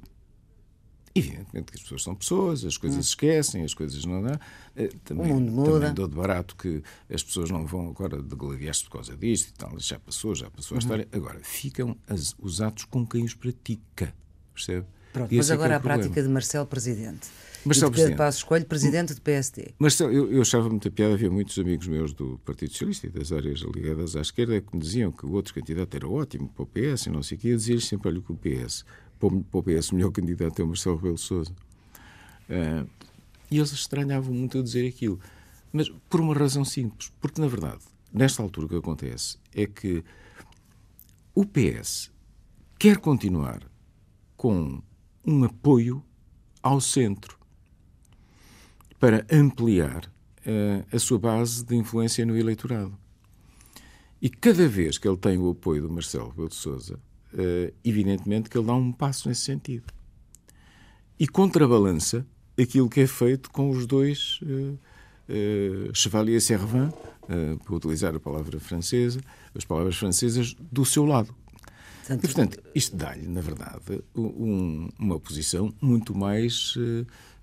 Evidentemente 1.12 1.72
que 1.72 1.76
as 1.76 1.83
pessoas 1.83 2.03
são 2.05 2.14
pessoas, 2.14 2.64
as 2.64 2.76
coisas 2.76 2.98
hum. 2.98 3.00
esquecem, 3.00 3.64
as 3.64 3.74
coisas 3.74 4.05
não 4.05 4.22
dá. 4.22 4.38
Eh, 4.76 4.90
também, 5.05 5.26
o 5.26 5.35
mundo 5.35 5.50
muda. 5.50 5.72
Também 5.72 5.94
dou 5.94 6.07
de 6.07 6.14
barato 6.14 6.55
que 6.55 6.83
as 7.12 7.22
pessoas 7.22 7.50
não 7.50 7.66
vão 7.66 7.88
agora 7.88 8.22
degladiar-se 8.22 8.85
por 8.85 8.92
causa 8.92 9.16
disto 9.16 9.48
e 9.48 9.53
tal. 9.53 9.79
Já 9.79 9.98
passou, 9.98 10.35
já 10.37 10.48
passou 10.50 10.74
a 10.74 10.76
uhum. 10.76 10.79
história. 10.79 11.09
Agora, 11.11 11.40
ficam 11.42 11.96
as, 12.07 12.35
os 12.38 12.61
atos 12.61 12.85
com 12.85 13.05
quem 13.05 13.24
os 13.24 13.35
pratica. 13.35 14.14
Percebe? 14.55 14.87
Pronto, 15.12 15.35
mas 15.35 15.50
é 15.50 15.55
agora 15.55 15.74
é 15.74 15.76
a 15.76 15.81
prática 15.81 16.22
de 16.22 16.29
Marcelo 16.29 16.66
Presidente. 16.66 17.29
Marcelo 17.64 17.92
e 17.92 17.96
de 17.96 18.02
Pedro 18.02 18.16
Passos 18.16 18.42
Coelho, 18.42 18.66
Presidente 18.66 19.14
do 19.14 19.20
PSD. 19.20 19.74
Marcelo, 19.78 20.12
eu, 20.12 20.32
eu 20.32 20.42
achava 20.42 20.68
muita 20.68 20.90
piada, 20.90 21.14
havia 21.14 21.30
muitos 21.30 21.58
amigos 21.58 21.86
meus 21.86 22.12
do 22.12 22.40
Partido 22.44 22.72
Socialista 22.72 23.06
e 23.06 23.10
das 23.10 23.32
áreas 23.32 23.60
ligadas 23.60 24.16
à 24.16 24.20
esquerda 24.20 24.60
que 24.60 24.74
me 24.74 24.82
diziam 24.82 25.12
que 25.12 25.26
o 25.26 25.32
outro 25.32 25.52
candidato 25.52 25.94
era 25.94 26.08
ótimo 26.08 26.48
para 26.48 26.62
o 26.62 26.66
PS 26.66 27.06
e 27.06 27.10
não 27.10 27.22
sei 27.22 27.36
o 27.36 27.40
quê. 27.40 27.48
Eu 27.48 27.56
dizia-lhes 27.56 27.86
sempre, 27.86 28.08
olha, 28.08 28.20
que 28.20 28.32
o 28.32 28.36
PS 28.36 28.84
para 29.20 29.58
o 29.58 29.62
PS, 29.62 29.92
o 29.92 29.96
melhor 29.96 30.10
candidato 30.10 30.60
é 30.60 30.64
o 30.64 30.68
Marcelo 30.68 30.96
Rebelo 30.96 31.18
Sousa. 31.18 31.52
Uh, 32.48 32.88
e 33.50 33.58
eles 33.58 33.70
estranhavam 33.72 34.32
muito 34.32 34.58
a 34.58 34.62
dizer 34.62 34.88
aquilo. 34.88 35.20
Mas 35.72 35.90
por 36.08 36.20
uma 36.20 36.34
razão 36.34 36.64
simples. 36.64 37.12
Porque, 37.20 37.40
na 37.40 37.46
verdade, 37.46 37.80
nesta 38.12 38.42
altura 38.42 38.66
o 38.66 38.68
que 38.70 38.76
acontece 38.76 39.36
é 39.54 39.66
que 39.66 40.02
o 41.34 41.44
PS 41.44 42.10
quer 42.78 42.96
continuar 42.96 43.62
com 44.36 44.82
um 45.24 45.44
apoio 45.44 46.02
ao 46.62 46.80
centro 46.80 47.38
para 49.00 49.26
ampliar 49.32 50.04
uh, 50.04 50.86
a 50.94 50.98
sua 50.98 51.18
base 51.18 51.64
de 51.64 51.74
influência 51.74 52.24
no 52.24 52.36
eleitorado. 52.36 52.96
E 54.22 54.28
cada 54.28 54.68
vez 54.68 54.98
que 54.98 55.08
ele 55.08 55.16
tem 55.16 55.38
o 55.38 55.50
apoio 55.50 55.82
do 55.82 55.90
Marcelo 55.90 56.28
Rebelo 56.28 56.50
de 56.50 56.54
Sousa, 56.54 57.00
uh, 57.32 57.74
evidentemente 57.82 58.50
que 58.50 58.58
ele 58.58 58.66
dá 58.66 58.74
um 58.74 58.92
passo 58.92 59.28
nesse 59.28 59.40
sentido. 59.40 59.92
E 61.18 61.26
contrabalança 61.26 62.26
aquilo 62.60 62.88
que 62.88 63.00
é 63.00 63.06
feito 63.06 63.50
com 63.50 63.70
os 63.70 63.86
dois 63.86 64.38
uh, 64.42 64.78
uh, 65.28 65.94
Chevalier 65.94 66.40
Servin, 66.40 66.88
uh, 66.88 67.58
para 67.64 67.74
utilizar 67.74 68.14
a 68.14 68.20
palavra 68.20 68.60
francesa, 68.60 69.20
as 69.54 69.64
palavras 69.64 69.96
francesas, 69.96 70.54
do 70.70 70.84
seu 70.84 71.04
lado. 71.04 71.34
E, 72.08 72.16
portanto, 72.18 72.60
isto 72.74 72.96
dá-lhe, 72.96 73.28
na 73.28 73.40
verdade, 73.40 74.02
um, 74.16 74.88
uma 74.98 75.20
posição 75.20 75.72
muito 75.80 76.12
mais 76.12 76.74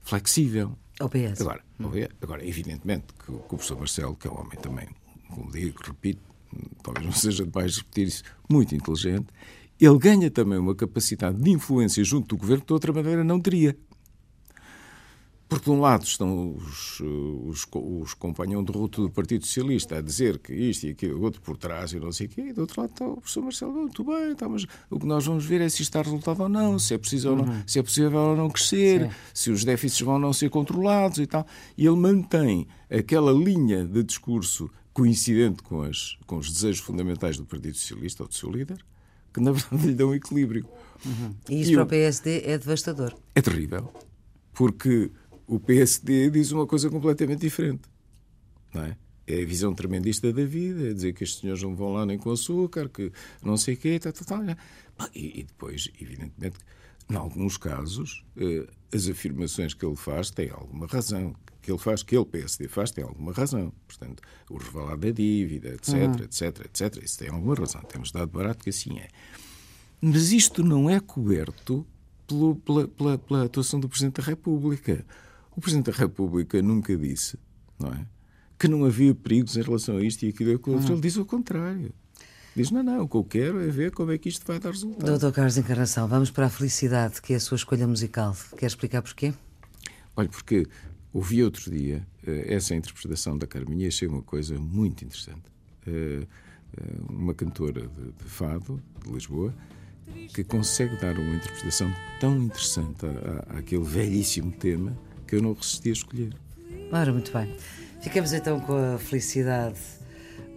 flexível. 0.01 0.77
Ao 0.99 1.09
PS. 1.09 1.41
Agora, 1.41 1.63
agora 2.21 2.45
evidentemente, 2.45 3.05
que, 3.19 3.25
que 3.25 3.31
o 3.31 3.39
professor 3.39 3.77
Marcelo, 3.77 4.15
que 4.15 4.27
é 4.27 4.31
um 4.31 4.39
homem 4.39 4.57
também, 4.59 4.87
como 5.29 5.51
digo, 5.51 5.79
repito, 5.83 6.21
talvez 6.81 7.05
não 7.05 7.13
seja 7.13 7.45
demais 7.45 7.77
repetir 7.77 8.07
isso, 8.07 8.23
muito 8.49 8.73
inteligente, 8.73 9.27
ele 9.79 9.97
ganha 9.99 10.31
também 10.31 10.57
uma 10.57 10.73
capacidade 10.73 11.39
de 11.39 11.51
influência 11.51 12.03
junto 12.03 12.35
do 12.35 12.37
governo 12.37 12.61
que 12.61 12.67
de 12.67 12.73
outra 12.73 12.91
maneira 12.91 13.23
não 13.23 13.39
teria. 13.39 13.77
Porque, 15.49 15.65
de 15.65 15.71
um 15.71 15.79
lado, 15.79 16.03
estão 16.03 16.55
os, 16.55 16.99
os, 16.99 17.65
os 17.71 18.13
companhões 18.13 18.65
de 18.65 18.71
ruta 18.71 19.01
do 19.01 19.09
Partido 19.09 19.45
Socialista 19.45 19.97
a 19.97 20.01
dizer 20.01 20.39
que 20.39 20.53
isto 20.53 20.85
e 20.85 20.89
aquilo, 20.89 21.21
outro 21.23 21.41
por 21.41 21.55
trás 21.55 21.93
e 21.93 21.99
não 21.99 22.11
sei 22.11 22.27
o 22.27 22.29
quê, 22.29 22.41
e 22.41 22.53
do 22.53 22.61
outro 22.61 22.81
lado 22.81 22.91
está 22.91 23.07
o 23.07 23.15
professor 23.15 23.43
Marcelo, 23.43 23.73
muito 23.73 24.03
bem, 24.03 24.35
tá, 24.35 24.49
mas 24.49 24.65
o 24.89 24.99
que 24.99 25.05
nós 25.05 25.25
vamos 25.25 25.45
ver 25.45 25.61
é 25.61 25.69
se 25.69 25.81
está 25.81 26.01
resultado 26.01 26.43
ou 26.43 26.49
não, 26.49 26.77
se 26.77 26.93
é, 26.93 26.97
preciso 26.97 27.29
uhum. 27.29 27.39
ou 27.39 27.45
não, 27.45 27.53
uhum. 27.53 27.63
se 27.65 27.79
é 27.79 27.83
possível 27.83 28.19
ou 28.19 28.35
não 28.35 28.49
crescer, 28.49 29.03
Sim. 29.03 29.15
se 29.33 29.51
os 29.51 29.63
déficits 29.63 30.01
vão 30.01 30.15
ou 30.15 30.19
não 30.19 30.33
ser 30.33 30.49
controlados 30.49 31.19
e 31.19 31.25
tal. 31.25 31.47
E 31.77 31.85
ele 31.85 31.95
mantém 31.95 32.67
aquela 32.89 33.31
linha 33.31 33.85
de 33.85 34.03
discurso 34.03 34.69
coincidente 34.91 35.63
com, 35.63 35.81
as, 35.81 36.17
com 36.25 36.37
os 36.37 36.51
desejos 36.51 36.81
fundamentais 36.81 37.37
do 37.37 37.45
Partido 37.45 37.77
Socialista 37.77 38.23
ou 38.23 38.27
do 38.27 38.35
seu 38.35 38.51
líder, 38.51 38.83
que 39.33 39.39
na 39.39 39.51
verdade 39.53 39.87
lhe 39.87 39.93
dão 39.93 40.13
equilíbrio. 40.13 40.67
Uhum. 41.05 41.35
E 41.49 41.61
isso 41.61 41.71
e 41.71 41.75
para 41.75 41.83
o 41.83 41.87
PSD 41.87 42.41
é 42.43 42.57
devastador. 42.57 43.13
É 43.33 43.41
terrível, 43.41 43.93
porque 44.53 45.11
o 45.47 45.59
PSD 45.59 46.29
diz 46.29 46.51
uma 46.51 46.67
coisa 46.67 46.89
completamente 46.89 47.39
diferente. 47.39 47.89
Não 48.73 48.83
é? 48.83 48.97
é 49.25 49.41
a 49.41 49.45
visão 49.45 49.73
tremendista 49.73 50.31
da 50.31 50.45
vida, 50.45 50.89
é 50.89 50.93
dizer 50.93 51.13
que 51.13 51.23
estes 51.23 51.41
senhores 51.41 51.61
não 51.61 51.75
vão 51.75 51.93
lá 51.93 52.05
nem 52.05 52.17
com 52.17 52.31
açúcar, 52.31 52.89
que 52.89 53.11
não 53.43 53.57
sei 53.57 53.73
o 53.73 53.77
quê, 53.77 53.99
tal, 53.99 54.13
tal, 54.13 54.45
tal. 54.45 54.55
E, 55.13 55.39
e 55.39 55.43
depois, 55.43 55.89
evidentemente, 55.99 56.57
em 57.09 57.15
alguns 57.15 57.57
casos, 57.57 58.23
eh, 58.37 58.67
as 58.93 59.07
afirmações 59.07 59.73
que 59.73 59.85
ele 59.85 59.95
faz 59.95 60.29
têm 60.29 60.49
alguma 60.49 60.87
razão. 60.87 61.35
Que 61.61 61.71
ele 61.71 61.77
faz, 61.77 62.01
que 62.01 62.15
ele, 62.15 62.25
PSD, 62.25 62.67
faz, 62.69 62.91
tem 62.91 63.03
alguma 63.03 63.33
razão. 63.33 63.73
Portanto, 63.85 64.23
o 64.49 64.57
revelar 64.57 64.97
da 64.97 65.11
dívida, 65.11 65.69
etc, 65.69 65.93
uhum. 65.93 66.23
etc, 66.23 66.65
etc, 66.65 67.03
isso 67.03 67.19
tem 67.19 67.29
alguma 67.29 67.55
razão. 67.55 67.81
Temos 67.81 68.11
dado 68.11 68.31
barato 68.31 68.63
que 68.63 68.69
assim 68.69 68.97
é. 68.97 69.09
Mas 69.99 70.31
isto 70.31 70.63
não 70.63 70.89
é 70.89 70.99
coberto 70.99 71.85
pelo, 72.25 72.55
pela, 72.57 72.87
pela, 72.87 73.17
pela 73.17 73.43
atuação 73.45 73.79
do 73.79 73.89
Presidente 73.89 74.21
da 74.21 74.27
República. 74.27 75.05
O 75.57 75.61
Presidente 75.61 75.89
da 75.89 75.97
República 75.97 76.61
nunca 76.61 76.95
disse, 76.95 77.35
não 77.79 77.89
é? 77.89 78.05
Que 78.59 78.67
não 78.67 78.85
havia 78.85 79.15
perigos 79.15 79.57
em 79.57 79.61
relação 79.63 79.97
a 79.97 80.03
isto 80.03 80.23
e 80.23 80.29
aquilo 80.29 80.51
e 80.51 80.53
aquilo 80.53 80.75
outro. 80.75 80.89
Uhum. 80.91 80.97
Ele 80.97 81.01
diz 81.01 81.17
o 81.17 81.25
contrário. 81.25 81.91
Diz, 82.55 82.69
não, 82.69 82.83
não, 82.83 83.01
o 83.01 83.09
que 83.09 83.15
eu 83.15 83.23
quero 83.23 83.59
é 83.59 83.67
ver 83.67 83.91
como 83.91 84.11
é 84.11 84.19
que 84.19 84.29
isto 84.29 84.45
vai 84.45 84.59
dar 84.59 84.69
resultado. 84.69 85.03
Doutor 85.03 85.31
Carlos 85.31 85.57
Encarnação, 85.57 86.07
vamos 86.07 86.29
para 86.29 86.45
a 86.45 86.49
felicidade, 86.49 87.23
que 87.23 87.33
é 87.33 87.37
a 87.37 87.39
sua 87.39 87.55
escolha 87.55 87.87
musical. 87.87 88.37
Quer 88.55 88.67
explicar 88.67 89.01
porquê? 89.01 89.33
Olha, 90.15 90.29
porque 90.29 90.67
ouvi 91.11 91.43
outro 91.43 91.71
dia 91.71 92.07
uh, 92.27 92.31
essa 92.45 92.75
interpretação 92.75 93.35
da 93.35 93.47
Carminha 93.47 93.85
e 93.85 93.87
achei 93.87 94.07
uma 94.07 94.21
coisa 94.21 94.59
muito 94.59 95.03
interessante. 95.03 95.43
Uh, 95.87 96.23
uh, 96.23 97.11
uma 97.11 97.33
cantora 97.33 97.81
de, 97.81 98.11
de, 98.11 98.29
fado, 98.29 98.79
de 99.03 99.11
Lisboa, 99.11 99.51
que 100.35 100.43
consegue 100.43 100.95
dar 100.97 101.17
uma 101.17 101.35
interpretação 101.35 101.91
tão 102.19 102.37
interessante 102.37 103.07
àquele 103.49 103.83
velhíssimo 103.83 104.51
tema 104.51 104.95
que 105.27 105.35
eu 105.35 105.41
não 105.41 105.53
resisti 105.53 105.89
a 105.89 105.93
escolher. 105.93 106.33
Ora, 106.91 107.11
muito 107.11 107.31
bem. 107.31 107.53
Ficamos 108.01 108.31
então 108.33 108.59
com 108.59 108.95
a 108.95 108.97
felicidade 108.97 109.77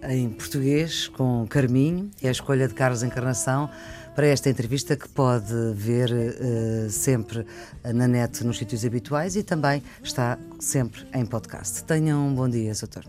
em 0.02 0.30
português 0.30 1.08
com 1.08 1.46
Carminho, 1.48 2.10
é 2.22 2.28
a 2.28 2.30
escolha 2.30 2.66
de 2.66 2.74
Carlos 2.74 3.02
Encarnação 3.02 3.68
para 4.14 4.26
esta 4.26 4.50
entrevista 4.50 4.96
que 4.96 5.08
pode 5.08 5.52
ver 5.74 6.10
uh, 6.10 6.90
sempre 6.90 7.46
na 7.84 8.08
net 8.08 8.44
nos 8.44 8.58
sítios 8.58 8.84
habituais 8.84 9.36
e 9.36 9.42
também 9.42 9.82
está 10.02 10.38
sempre 10.58 11.06
em 11.14 11.24
podcast. 11.24 11.84
Tenham 11.84 12.28
um 12.28 12.34
bom 12.34 12.48
dia, 12.48 12.74
Soutor. 12.74 13.04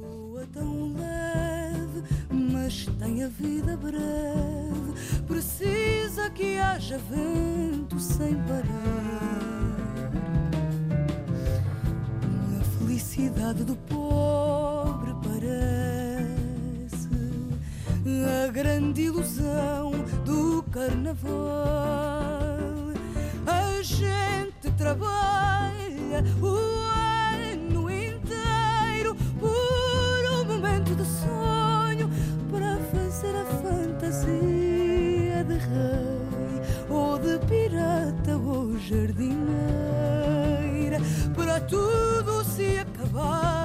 Voa 0.00 0.46
tão 0.52 0.94
leve, 0.96 2.02
mas 2.30 2.86
tem 2.98 3.22
a 3.22 3.28
vida 3.28 3.76
breve, 3.76 5.22
precisa 5.26 6.30
que 6.30 6.58
haja 6.58 6.98
vento 6.98 7.98
sem 7.98 8.34
parar. 8.34 9.47
A 13.18 13.20
felicidade 13.20 13.64
do 13.64 13.74
pobre 13.74 15.12
parece 15.24 17.08
a 18.46 18.46
grande 18.52 19.02
ilusão 19.02 19.90
do 20.24 20.62
carnaval. 20.70 21.32
A 23.44 23.82
gente 23.82 24.70
trabalha 24.76 26.22
o 26.40 26.46
ano 27.66 27.90
inteiro 27.90 29.16
por 29.40 30.22
um 30.34 30.44
momento 30.44 30.94
de 30.94 31.04
sonho 31.04 32.08
para 32.52 32.78
fazer 32.92 33.34
a 33.34 33.44
fantasia 33.46 35.42
de 35.42 35.54
rei 35.54 36.62
ou 36.88 37.18
de 37.18 37.36
pirata 37.46 38.36
ou 38.36 38.78
jardineira 38.78 39.48
para 41.34 41.60
tudo 41.62 42.07
se 43.18 43.57